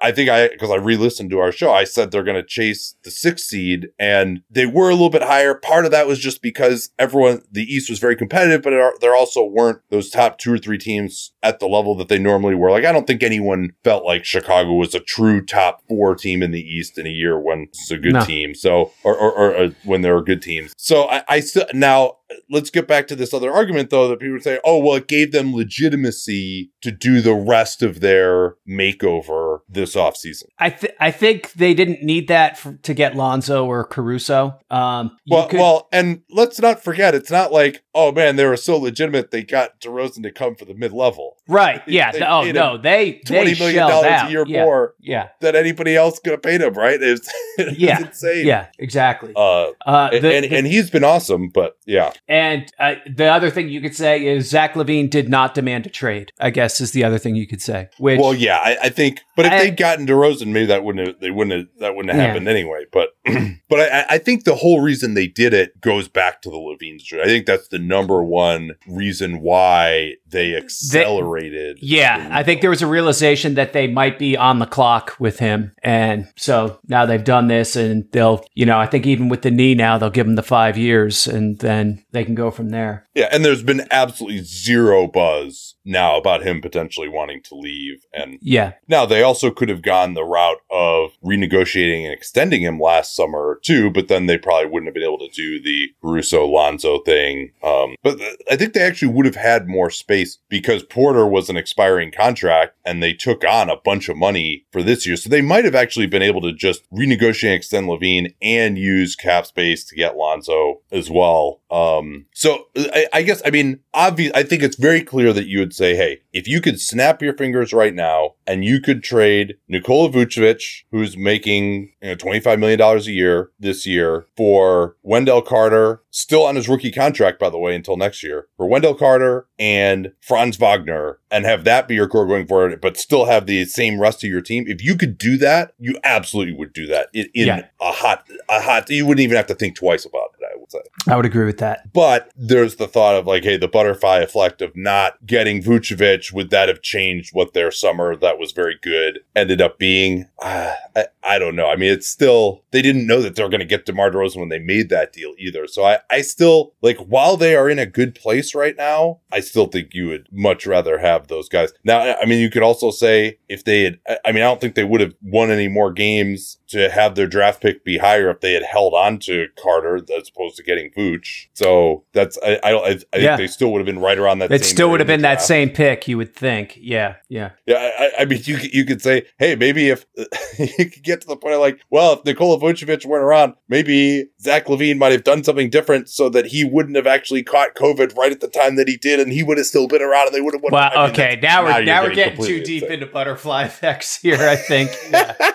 I 0.00 0.12
think 0.12 0.28
I 0.30 0.48
because 0.48 0.70
I 0.70 0.76
re-listened 0.76 1.30
to 1.30 1.38
our 1.38 1.52
show, 1.52 1.72
I 1.72 1.84
said 1.84 2.10
they're 2.10 2.24
going 2.24 2.36
to 2.40 2.46
chase 2.46 2.94
the 3.04 3.10
sixth 3.10 3.51
seed, 3.52 3.88
and 3.98 4.42
they 4.50 4.66
were 4.66 4.88
a 4.88 4.94
little 4.94 5.10
bit 5.10 5.22
higher. 5.22 5.54
Part 5.54 5.84
of 5.84 5.90
that 5.92 6.06
was 6.06 6.18
just 6.18 6.42
because 6.42 6.90
everyone 6.98 7.42
the 7.50 7.62
East 7.62 7.88
was 7.90 7.98
very 7.98 8.16
competitive, 8.16 8.62
but 8.62 8.72
it 8.72 9.00
there 9.00 9.14
also 9.14 9.44
weren't 9.44 9.80
those 9.90 10.10
top 10.10 10.38
two 10.38 10.52
or 10.52 10.58
three 10.58 10.78
teams 10.78 11.32
at 11.42 11.60
the 11.60 11.66
level 11.66 11.94
that 11.96 12.08
they 12.08 12.18
normally 12.18 12.54
were. 12.54 12.70
Like 12.70 12.84
I 12.84 12.92
don't 12.92 13.06
think 13.06 13.22
anyone 13.22 13.70
felt 13.84 14.04
like 14.04 14.24
Chicago 14.24 14.72
was 14.72 14.94
a 14.94 15.00
true 15.00 15.44
top 15.44 15.82
four 15.88 16.14
team 16.14 16.42
in 16.42 16.50
the 16.50 16.60
East 16.62 16.98
in 16.98 17.06
a 17.06 17.10
year 17.10 17.38
when 17.38 17.68
it's 17.70 17.90
a 17.90 17.98
good 17.98 18.14
No. 18.14 18.24
team. 18.24 18.54
So 18.54 18.90
or 19.04 19.16
or, 19.16 19.32
or 19.32 19.56
uh, 19.56 19.68
when 19.84 20.02
there 20.02 20.16
are 20.16 20.22
good 20.22 20.42
teams. 20.42 20.72
So 20.76 21.08
I, 21.08 21.22
I 21.28 21.40
still 21.40 21.66
now 21.74 22.16
let's 22.50 22.70
get 22.70 22.86
back 22.86 23.06
to 23.08 23.16
this 23.16 23.32
other 23.34 23.50
argument 23.52 23.90
though 23.90 24.08
that 24.08 24.20
people 24.20 24.40
say, 24.40 24.58
oh 24.64 24.78
well, 24.78 24.96
it 24.96 25.08
gave 25.08 25.32
them 25.32 25.54
legitimacy 25.54 26.70
to 26.82 26.90
do 26.90 27.20
the 27.20 27.34
rest 27.34 27.82
of 27.82 28.00
their 28.00 28.56
makeover 28.68 29.60
this 29.68 29.94
offseason. 29.94 30.44
I 30.58 30.70
th- 30.70 30.94
I 31.00 31.10
think 31.10 31.52
they 31.52 31.74
didn't 31.74 32.02
need 32.02 32.28
that 32.28 32.58
for, 32.58 32.74
to 32.74 32.94
get 32.94 33.16
Lonzo 33.16 33.66
or 33.66 33.84
Caruso. 33.84 34.58
Um, 34.70 35.16
Well, 35.28 35.48
could- 35.48 35.60
well, 35.60 35.88
and 35.92 36.22
let's 36.30 36.60
not 36.60 36.82
forget, 36.82 37.14
it's 37.14 37.30
not 37.30 37.52
like, 37.52 37.82
oh 37.94 38.10
man, 38.12 38.36
they 38.36 38.44
were 38.46 38.56
so 38.56 38.76
legitimate 38.78 39.30
they 39.30 39.42
got 39.42 39.80
DeRozan 39.80 40.22
to 40.22 40.30
come 40.32 40.54
for 40.54 40.64
the 40.64 40.74
mid 40.74 40.92
level. 40.92 41.36
right? 41.48 41.84
they- 41.86 41.92
Yeah. 41.92 42.12
they 42.12 42.22
oh 42.22 42.50
no, 42.50 42.78
they 42.78 43.20
Twenty 43.26 43.54
they 43.54 43.58
million 43.58 43.88
dollars 43.88 44.06
out. 44.06 44.28
a 44.28 44.30
year 44.30 44.44
yeah. 44.46 44.64
more 44.64 44.94
Yeah. 45.00 45.28
than 45.40 45.54
anybody 45.56 45.94
else 45.96 46.18
could 46.18 46.32
have 46.32 46.42
paid 46.42 46.60
him, 46.62 46.74
right? 46.74 47.00
It 47.02 47.10
was, 47.10 47.28
it 47.58 47.78
Yeah. 47.78 48.00
insane. 48.00 48.46
Yeah. 48.46 48.66
Exactly. 48.78 49.32
Uh, 49.36 49.70
Uh, 49.86 50.10
and, 50.12 50.24
the- 50.24 50.34
and, 50.34 50.44
the- 50.50 50.56
and 50.56 50.66
he's 50.66 50.90
been 50.90 51.04
awesome, 51.04 51.48
but 51.48 51.76
yeah. 51.86 52.12
And 52.28 52.70
uh, 52.78 52.94
the 53.14 53.26
other 53.26 53.50
thing 53.50 53.68
you 53.68 53.80
could 53.80 53.94
say 53.94 54.24
is 54.24 54.48
Zach 54.48 54.74
LaVine 54.74 55.10
did 55.10 55.28
not 55.28 55.54
demand 55.54 55.86
a 55.86 55.90
trade. 55.90 56.32
I 56.40 56.50
guess 56.50 56.80
is 56.80 56.92
the 56.92 57.04
other 57.04 57.18
thing 57.18 57.36
you 57.36 57.46
could 57.46 57.60
say. 57.62 57.88
Which 57.98 58.18
Well, 58.20 58.34
yeah, 58.34 58.56
I, 58.56 58.76
I 58.84 58.88
think, 58.88 59.20
but 59.36 59.46
if 59.46 59.52
I- 59.52 59.58
they'd 59.64 59.76
gotten 59.76 60.06
DeRozan, 60.06 60.46
maybe 60.48 60.66
that 60.66 60.82
wouldn't 60.84 61.06
have, 61.06 61.20
they 61.20 61.30
wouldn't 61.30 61.56
have, 61.56 61.66
that 61.80 61.94
wouldn't 61.94 62.12
have 62.14 62.20
Yeah. 62.20 62.26
happened 62.28 62.48
anyway. 62.48 62.84
But, 62.92 63.10
but 63.68 63.80
I, 63.80 64.06
I 64.10 64.18
think 64.18 64.44
the 64.44 64.54
whole 64.56 64.80
reason 64.80 65.14
they 65.14 65.26
did 65.26 65.52
it 65.52 65.80
goes 65.80 66.08
back 66.08 66.42
to 66.42 66.50
the 66.50 66.56
LaVine 66.56 67.02
trade. 67.04 67.22
I 67.22 67.26
think 67.26 67.46
that's 67.46 67.68
the 67.68 67.78
number 67.86 68.22
one 68.22 68.72
reason 68.86 69.40
why 69.40 70.14
they 70.26 70.56
accelerated. 70.56 71.78
yeah, 71.80 72.28
I 72.32 72.42
think 72.42 72.60
there 72.60 72.70
was 72.70 72.82
a 72.82 72.86
realization 72.86 73.54
that 73.54 73.72
they 73.72 73.86
might 73.86 74.18
be 74.18 74.36
on 74.36 74.58
the 74.58 74.66
clock 74.66 75.14
with 75.18 75.38
him, 75.38 75.72
and 75.82 76.26
so 76.36 76.78
now 76.88 77.06
they've 77.06 77.22
done 77.22 77.48
this, 77.48 77.76
and 77.76 78.10
they'll, 78.12 78.44
you 78.54 78.66
know, 78.66 78.78
I 78.78 78.86
think 78.86 79.06
even 79.06 79.28
with 79.28 79.42
the 79.42 79.50
knee 79.50 79.74
now, 79.74 79.98
they'll 79.98 80.10
give 80.10 80.26
him 80.26 80.36
the 80.36 80.42
five 80.42 80.78
years, 80.78 81.26
and 81.26 81.58
then 81.58 82.04
they 82.12 82.24
can 82.24 82.34
go 82.34 82.50
from 82.50 82.70
there. 82.70 83.06
Yeah, 83.14 83.28
and 83.32 83.44
there's 83.44 83.62
been 83.62 83.86
absolutely 83.90 84.42
zero 84.42 85.06
buzz 85.06 85.74
now 85.84 86.16
about 86.16 86.42
him 86.42 86.60
potentially 86.60 87.08
wanting 87.08 87.42
to 87.42 87.54
leave. 87.54 88.04
And 88.12 88.38
Yeah, 88.40 88.72
now 88.88 89.04
they 89.04 89.22
also 89.22 89.50
could 89.50 89.68
have 89.68 89.82
gone 89.82 90.14
the 90.14 90.24
route 90.24 90.61
of 90.72 91.10
renegotiating 91.22 92.04
and 92.04 92.12
extending 92.12 92.62
him 92.62 92.80
last 92.80 93.14
summer 93.14 93.60
too, 93.62 93.90
but 93.90 94.08
then 94.08 94.26
they 94.26 94.38
probably 94.38 94.70
wouldn't 94.70 94.88
have 94.88 94.94
been 94.94 95.02
able 95.02 95.18
to 95.18 95.28
do 95.28 95.62
the 95.62 95.92
Russo 96.02 96.46
Lonzo 96.46 97.00
thing. 97.00 97.52
Um, 97.62 97.94
but 98.02 98.18
th- 98.18 98.36
I 98.50 98.56
think 98.56 98.72
they 98.72 98.82
actually 98.82 99.12
would 99.12 99.26
have 99.26 99.36
had 99.36 99.68
more 99.68 99.90
space 99.90 100.38
because 100.48 100.82
Porter 100.82 101.26
was 101.26 101.50
an 101.50 101.56
expiring 101.56 102.10
contract 102.10 102.76
and 102.84 103.02
they 103.02 103.12
took 103.12 103.44
on 103.44 103.68
a 103.68 103.76
bunch 103.76 104.08
of 104.08 104.16
money 104.16 104.66
for 104.72 104.82
this 104.82 105.06
year. 105.06 105.16
So 105.16 105.28
they 105.28 105.42
might 105.42 105.66
have 105.66 105.74
actually 105.74 106.06
been 106.06 106.22
able 106.22 106.40
to 106.40 106.52
just 106.52 106.90
renegotiate 106.90 107.48
and 107.48 107.54
extend 107.54 107.88
LaVine 107.88 108.34
and 108.40 108.78
use 108.78 109.14
cap 109.14 109.46
space 109.46 109.84
to 109.84 109.94
get 109.94 110.16
Lonzo 110.16 110.80
as 110.90 111.10
well. 111.10 111.60
Um, 111.72 112.26
so 112.34 112.66
I, 112.76 113.06
I 113.14 113.22
guess, 113.22 113.40
I 113.46 113.50
mean, 113.50 113.80
obvious, 113.94 114.30
I 114.34 114.42
think 114.42 114.62
it's 114.62 114.76
very 114.76 115.02
clear 115.02 115.32
that 115.32 115.46
you 115.46 115.58
would 115.60 115.74
say, 115.74 115.96
hey, 115.96 116.20
if 116.32 116.46
you 116.46 116.60
could 116.60 116.78
snap 116.78 117.22
your 117.22 117.34
fingers 117.34 117.72
right 117.72 117.94
now 117.94 118.34
and 118.46 118.62
you 118.62 118.78
could 118.78 119.02
trade 119.02 119.54
Nikola 119.68 120.10
Vucevic, 120.10 120.82
who's 120.90 121.16
making 121.16 121.92
you 122.02 122.10
know, 122.10 122.16
$25 122.16 122.58
million 122.58 122.80
a 122.80 122.96
year 123.04 123.50
this 123.58 123.86
year, 123.86 124.26
for 124.36 124.96
Wendell 125.02 125.40
Carter, 125.40 126.02
still 126.10 126.44
on 126.44 126.56
his 126.56 126.68
rookie 126.68 126.92
contract, 126.92 127.38
by 127.38 127.48
the 127.48 127.58
way, 127.58 127.74
until 127.74 127.96
next 127.96 128.22
year, 128.22 128.48
for 128.58 128.68
Wendell 128.68 128.94
Carter 128.94 129.46
and 129.58 130.12
Franz 130.20 130.56
Wagner, 130.58 131.20
and 131.30 131.46
have 131.46 131.64
that 131.64 131.88
be 131.88 131.94
your 131.94 132.08
core 132.08 132.26
going 132.26 132.46
forward, 132.46 132.78
but 132.82 132.98
still 132.98 133.24
have 133.24 133.46
the 133.46 133.64
same 133.64 133.98
rest 133.98 134.22
of 134.22 134.28
your 134.28 134.42
team. 134.42 134.64
If 134.66 134.84
you 134.84 134.94
could 134.96 135.16
do 135.16 135.38
that, 135.38 135.72
you 135.78 135.96
absolutely 136.04 136.52
would 136.52 136.74
do 136.74 136.86
that 136.88 137.08
in, 137.14 137.28
in 137.32 137.46
Yeah. 137.46 137.66
a 137.80 137.92
hot, 137.92 138.28
a 138.50 138.60
hot, 138.60 138.90
you 138.90 139.06
wouldn't 139.06 139.22
even 139.24 139.36
have 139.36 139.46
to 139.46 139.54
think 139.54 139.76
twice 139.76 140.04
about 140.04 140.30
it, 140.31 140.31
I 140.74 140.78
would 140.78 140.84
say. 141.04 141.12
I 141.12 141.16
would 141.16 141.26
agree 141.26 141.46
with 141.46 141.58
that. 141.58 141.92
But 141.92 142.30
there's 142.36 142.76
the 142.76 142.86
thought 142.88 143.14
of 143.16 143.26
like, 143.26 143.44
hey, 143.44 143.56
the 143.56 143.68
butterfly 143.68 144.18
effect 144.18 144.62
of 144.62 144.76
not 144.76 145.24
getting 145.26 145.62
Vucevic, 145.62 146.32
would 146.32 146.50
that 146.50 146.68
have 146.68 146.82
changed 146.82 147.30
what 147.32 147.52
their 147.54 147.70
summer 147.70 148.16
that 148.16 148.38
was 148.38 148.52
very 148.52 148.78
good 148.82 149.20
ended 149.34 149.60
up 149.60 149.78
being? 149.78 150.28
Uh, 150.40 150.74
I, 150.96 151.06
I 151.22 151.38
don't 151.38 151.56
know. 151.56 151.68
I 151.68 151.76
mean, 151.76 151.92
it's 151.92 152.06
still, 152.08 152.62
they 152.70 152.82
didn't 152.82 153.06
know 153.06 153.20
that 153.22 153.34
they 153.36 153.42
were 153.42 153.48
going 153.48 153.60
to 153.60 153.66
get 153.66 153.86
DeMar 153.86 154.10
DeRozan 154.10 154.36
when 154.40 154.48
they 154.48 154.58
made 154.58 154.88
that 154.90 155.12
deal 155.12 155.34
either. 155.38 155.66
So 155.66 155.84
I, 155.84 155.98
I 156.10 156.20
still, 156.22 156.74
like, 156.82 156.98
while 156.98 157.36
they 157.36 157.54
are 157.54 157.68
in 157.70 157.78
a 157.78 157.86
good 157.86 158.14
place 158.14 158.54
right 158.54 158.76
now, 158.76 159.20
I 159.32 159.40
still 159.40 159.66
think 159.66 159.94
you 159.94 160.08
would 160.08 160.28
much 160.32 160.66
rather 160.66 160.98
have 160.98 161.28
those 161.28 161.48
guys. 161.48 161.72
Now, 161.84 162.16
I 162.20 162.26
mean, 162.26 162.40
you 162.40 162.50
could 162.50 162.62
also 162.62 162.90
say 162.90 163.38
if 163.48 163.64
they 163.64 163.82
had, 163.84 163.98
I- 164.08 164.18
I 164.26 164.32
mean, 164.32 164.42
I 164.42 164.46
don't 164.46 164.60
think 164.60 164.74
they 164.74 164.84
would 164.84 165.00
have 165.00 165.14
won 165.22 165.50
any 165.50 165.68
more 165.68 165.92
games 165.92 166.58
to 166.68 166.88
have 166.90 167.14
their 167.14 167.26
draft 167.26 167.60
pick 167.60 167.84
be 167.84 167.98
higher 167.98 168.30
if 168.30 168.40
they 168.40 168.52
had 168.54 168.62
held 168.62 168.94
on 168.94 169.18
to 169.18 169.46
Carter 169.62 169.96
as 169.96 170.30
opposed 170.34 170.56
to 170.56 170.61
getting 170.62 170.90
Vooch. 170.92 171.48
So 171.54 172.04
that's, 172.12 172.38
I, 172.44 172.58
I, 172.64 172.70
don't- 172.70 172.84
I, 172.86 172.90
I 173.16 173.18
Yeah. 173.20 173.36
think 173.36 173.38
they 173.38 173.52
still 173.52 173.72
would 173.72 173.78
have 173.80 173.86
been 173.86 173.98
right 173.98 174.18
around 174.18 174.38
that. 174.40 174.50
It 174.52 174.64
still 174.64 174.90
would 174.90 175.00
have 175.00 175.06
been 175.06 175.22
that 175.22 175.42
same 175.42 175.70
pick, 175.70 176.08
you 176.08 176.16
would 176.16 176.34
think. 176.34 176.78
Yeah, 176.80 177.16
yeah. 177.28 177.50
Yeah, 177.66 177.90
I, 177.98 178.10
I 178.20 178.24
mean, 178.24 178.40
you 178.44 178.56
could- 178.56 178.72
you 178.72 178.84
could 178.84 179.02
say, 179.02 179.26
hey, 179.38 179.56
maybe 179.56 179.88
if 179.90 180.06
you 180.58 180.88
could 180.90 181.02
get 181.02 181.20
to 181.22 181.26
the 181.26 181.36
point 181.36 181.54
of 181.54 181.60
like, 181.60 181.80
well, 181.90 182.14
if 182.14 182.24
Nikola 182.24 182.58
Vucevic 182.58 183.04
weren't 183.04 183.24
around, 183.24 183.54
maybe 183.68 184.28
Zach 184.40 184.66
LaVine 184.66 184.98
might 184.98 185.12
have 185.12 185.24
done 185.24 185.44
something 185.44 185.70
different 185.70 186.08
so 186.08 186.28
that 186.30 186.46
he 186.46 186.64
wouldn't 186.64 186.96
have 186.96 187.06
actually 187.06 187.42
caught 187.42 187.74
COVID 187.74 188.16
right 188.16 188.32
at 188.32 188.40
the 188.40 188.48
time 188.48 188.76
that 188.76 188.88
he 188.88 188.96
did, 188.96 189.20
and 189.20 189.32
he 189.32 189.42
would 189.42 189.58
have 189.58 189.66
still 189.66 189.88
been 189.88 190.02
around, 190.02 190.26
and 190.28 190.34
they 190.34 190.40
would 190.40 190.54
have 190.54 190.62
won. 190.62 190.72
Well, 190.72 190.90
I 190.94 191.02
mean, 191.06 191.10
okay. 191.12 191.38
Now 191.42 191.64
we're 191.64 191.72
you're 191.76 191.84
now 191.84 192.02
we're 192.02 192.14
getting 192.14 192.42
too 192.44 192.62
deep 192.62 192.82
insane. 192.84 193.00
into 193.02 193.06
butterfly 193.06 193.64
effects 193.64 194.18
here. 194.20 194.38
I 194.38 194.56
think. 194.56 194.90
Yeah. 195.10 195.34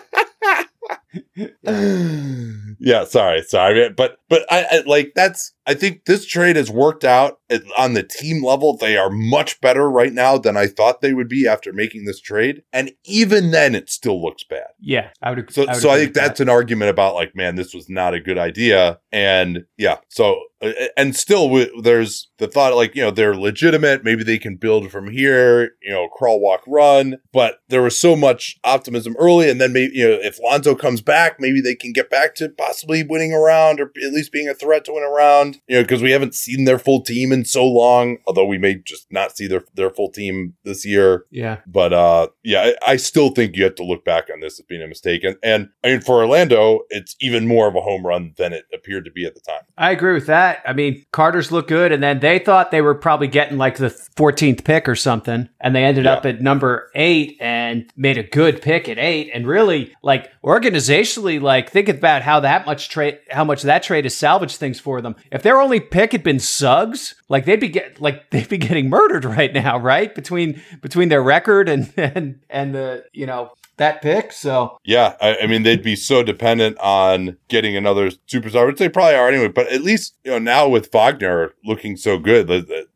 yeah, 1.36 1.48
sorry, 3.06 3.44
sorry, 3.44 3.90
but 3.90 4.20
but 4.30 4.46
I, 4.52 4.66
I 4.72 4.80
like 4.86 5.14
that's 5.16 5.54
I 5.68 5.74
think 5.74 6.06
this 6.06 6.26
trade 6.26 6.56
has 6.56 6.72
worked 6.72 7.04
out 7.04 7.40
on 7.78 7.94
the 7.94 8.04
team 8.04 8.44
level. 8.44 8.78
They 8.78 8.96
are 8.96 9.10
much 9.10 9.60
better 9.60 9.92
right 9.92 10.14
now 10.14 10.38
than 10.38 10.56
I 10.56 10.68
thought 10.68 11.02
they 11.02 11.14
would 11.14 11.28
be 11.28 11.46
after 11.46 11.74
making 11.74 12.06
this 12.06 12.22
trade. 12.22 12.64
And 12.72 12.92
even 13.04 13.52
then, 13.52 13.76
it 13.76 13.90
still 13.90 14.22
looks 14.22 14.46
bad. 14.46 14.68
Yeah, 14.80 15.10
I 15.22 15.32
would. 15.32 15.52
So, 15.52 15.64
I 15.64 15.74
would 15.74 15.82
so 15.82 15.90
I 15.90 15.98
think 15.98 16.14
that's 16.14 16.38
that. 16.40 16.46
an 16.46 16.50
argument 16.50 16.90
about 16.90 17.16
like, 17.16 17.36
man, 17.36 17.56
this 17.56 17.74
was 17.74 17.90
not 17.90 18.14
a 18.14 18.22
good 18.22 18.38
idea. 18.38 19.00
And 19.12 19.66
yeah, 19.78 19.98
so 20.08 20.40
uh, 20.60 20.72
and 20.96 21.16
still 21.16 21.68
there's 21.84 22.30
the 22.40 22.48
thought 22.48 22.76
like 22.76 22.96
you 22.96 23.02
know 23.02 23.12
they're 23.12 23.36
legitimate 23.36 24.04
maybe 24.04 24.24
they 24.24 24.40
can 24.40 24.56
build 24.56 24.90
from 24.90 25.08
here 25.08 25.76
you 25.84 25.92
know 25.92 26.08
crawl 26.08 26.40
walk 26.40 26.62
run 26.66 27.18
but 27.32 27.60
there 27.68 27.84
was 27.84 28.00
so 28.00 28.16
much 28.16 28.58
optimism 28.64 29.16
early 29.20 29.52
and 29.52 29.62
then 29.62 29.72
maybe 29.72 29.94
you 29.94 30.08
know 30.08 30.18
if 30.20 30.40
lonzo 30.42 30.74
comes 30.74 31.00
back 31.00 31.40
maybe 31.40 31.62
they 31.62 31.76
can 31.76 31.94
get 31.94 32.10
back 32.10 32.34
to 32.34 32.50
possibly 32.50 33.04
winning 33.04 33.34
around 33.34 33.80
or 33.80 33.92
at 34.04 34.14
least 34.14 34.32
being 34.32 34.50
a 34.50 34.54
threat 34.56 34.84
to 34.84 34.94
win 34.94 35.04
around 35.04 35.57
you 35.68 35.76
know 35.76 35.82
because 35.82 36.02
we 36.02 36.12
haven't 36.12 36.36
seen 36.36 36.66
their 36.66 36.80
full 36.80 37.02
team 37.02 37.32
in 37.32 37.46
so 37.46 37.66
long 37.66 38.18
although 38.28 38.46
we 38.46 38.58
may 38.58 38.76
just 38.76 39.08
not 39.12 39.36
see 39.36 39.48
their 39.48 39.64
their 39.76 39.90
full 39.90 40.12
team 40.12 40.56
this 40.64 40.86
year 40.86 41.26
Yeah, 41.32 41.60
but 41.66 41.94
uh, 41.94 42.28
yeah, 42.44 42.72
I, 42.86 42.94
I 42.94 42.96
still 42.98 43.30
think 43.30 43.56
you 43.56 43.64
have 43.64 43.76
to 43.76 43.84
look 43.84 44.06
back 44.06 44.28
on 44.32 44.40
this 44.40 44.60
as 44.60 44.66
being 44.66 44.82
a 44.82 44.88
mistake. 44.88 45.24
And, 45.24 45.38
and 45.44 45.70
I 45.84 45.90
mean, 45.90 46.02
for 46.02 46.16
Orlando, 46.16 46.82
it's 46.90 47.16
even 47.22 47.48
more 47.48 47.68
of 47.68 47.76
a 47.76 47.82
home 47.82 48.06
run 48.06 48.34
than 48.38 48.54
it 48.54 48.66
appeared 48.74 49.06
to 49.06 49.12
be 49.12 49.26
at 49.26 49.36
the 49.36 49.42
time. 49.42 49.62
I 49.78 49.92
agree 49.92 50.14
with 50.14 50.28
that. 50.28 50.62
I 50.66 50.74
mean, 50.74 51.06
Carter's 51.12 51.52
look 51.52 51.68
good, 51.68 51.92
and 51.92 52.02
then 52.02 52.20
they 52.20 52.40
thought 52.40 52.72
they 52.72 52.82
were 52.82 52.96
probably 52.96 53.28
getting 53.28 53.58
like 53.58 53.78
the 53.78 53.90
14th 53.90 54.64
pick 54.64 54.88
or 54.88 54.96
something, 54.96 55.50
and 55.60 55.76
they 55.76 55.84
ended 55.84 56.08
up 56.08 56.26
at 56.26 56.42
number 56.42 56.90
eight 56.96 57.38
and 57.40 57.92
made 57.96 58.18
a 58.18 58.24
good 58.24 58.62
pick 58.62 58.90
at 58.90 58.98
eight. 58.98 59.32
And 59.34 59.48
really, 59.48 59.94
like 60.02 60.32
organizationally, 60.44 61.42
like 61.42 61.72
think 61.72 61.90
about 61.90 62.22
how 62.22 62.40
that 62.42 62.66
much 62.66 62.90
trade, 62.90 63.20
how 63.30 63.44
much 63.44 63.64
that 63.64 63.84
trade 63.84 64.06
has 64.06 64.16
salvaged 64.16 64.58
things 64.58 64.80
for 64.80 65.02
them. 65.02 65.16
If 65.32 65.44
their 65.48 65.62
only 65.62 65.80
pick 65.80 66.12
had 66.12 66.24
been 66.24 66.42
Suggs, 66.42 67.16
like 67.30 67.46
they'd 67.46 67.62
be 67.62 67.70
get 67.70 68.02
like 68.02 68.30
they'd 68.32 68.50
be 68.50 68.58
getting 68.58 68.90
murdered 68.90 69.24
right 69.24 69.54
now, 69.54 69.78
right? 69.78 70.14
Between 70.14 70.62
between 70.82 71.08
their 71.08 71.24
record 71.24 71.70
and 71.70 71.94
and 71.96 72.42
and 72.50 72.76
the 72.76 73.06
you 73.14 73.26
know 73.26 73.54
that 73.78 74.02
pick. 74.02 74.32
So 74.32 74.78
Yeah, 74.84 75.16
I, 75.22 75.38
I 75.44 75.48
mean, 75.48 75.64
they'd 75.64 75.84
be 75.84 75.96
so 75.96 76.24
dependent 76.24 76.78
on 76.80 77.38
getting 77.48 77.76
another 77.76 78.10
superstar, 78.28 78.68
which 78.68 78.78
they 78.80 78.90
probably 78.90 79.16
are 79.16 79.28
anyway. 79.28 79.48
But 79.48 79.72
at 79.72 79.82
least 79.82 80.16
you 80.24 80.32
know 80.32 80.40
now 80.40 80.68
with 80.68 80.92
Wagner 80.92 81.54
looking 81.64 81.96
so 81.98 82.18
good, 82.18 82.50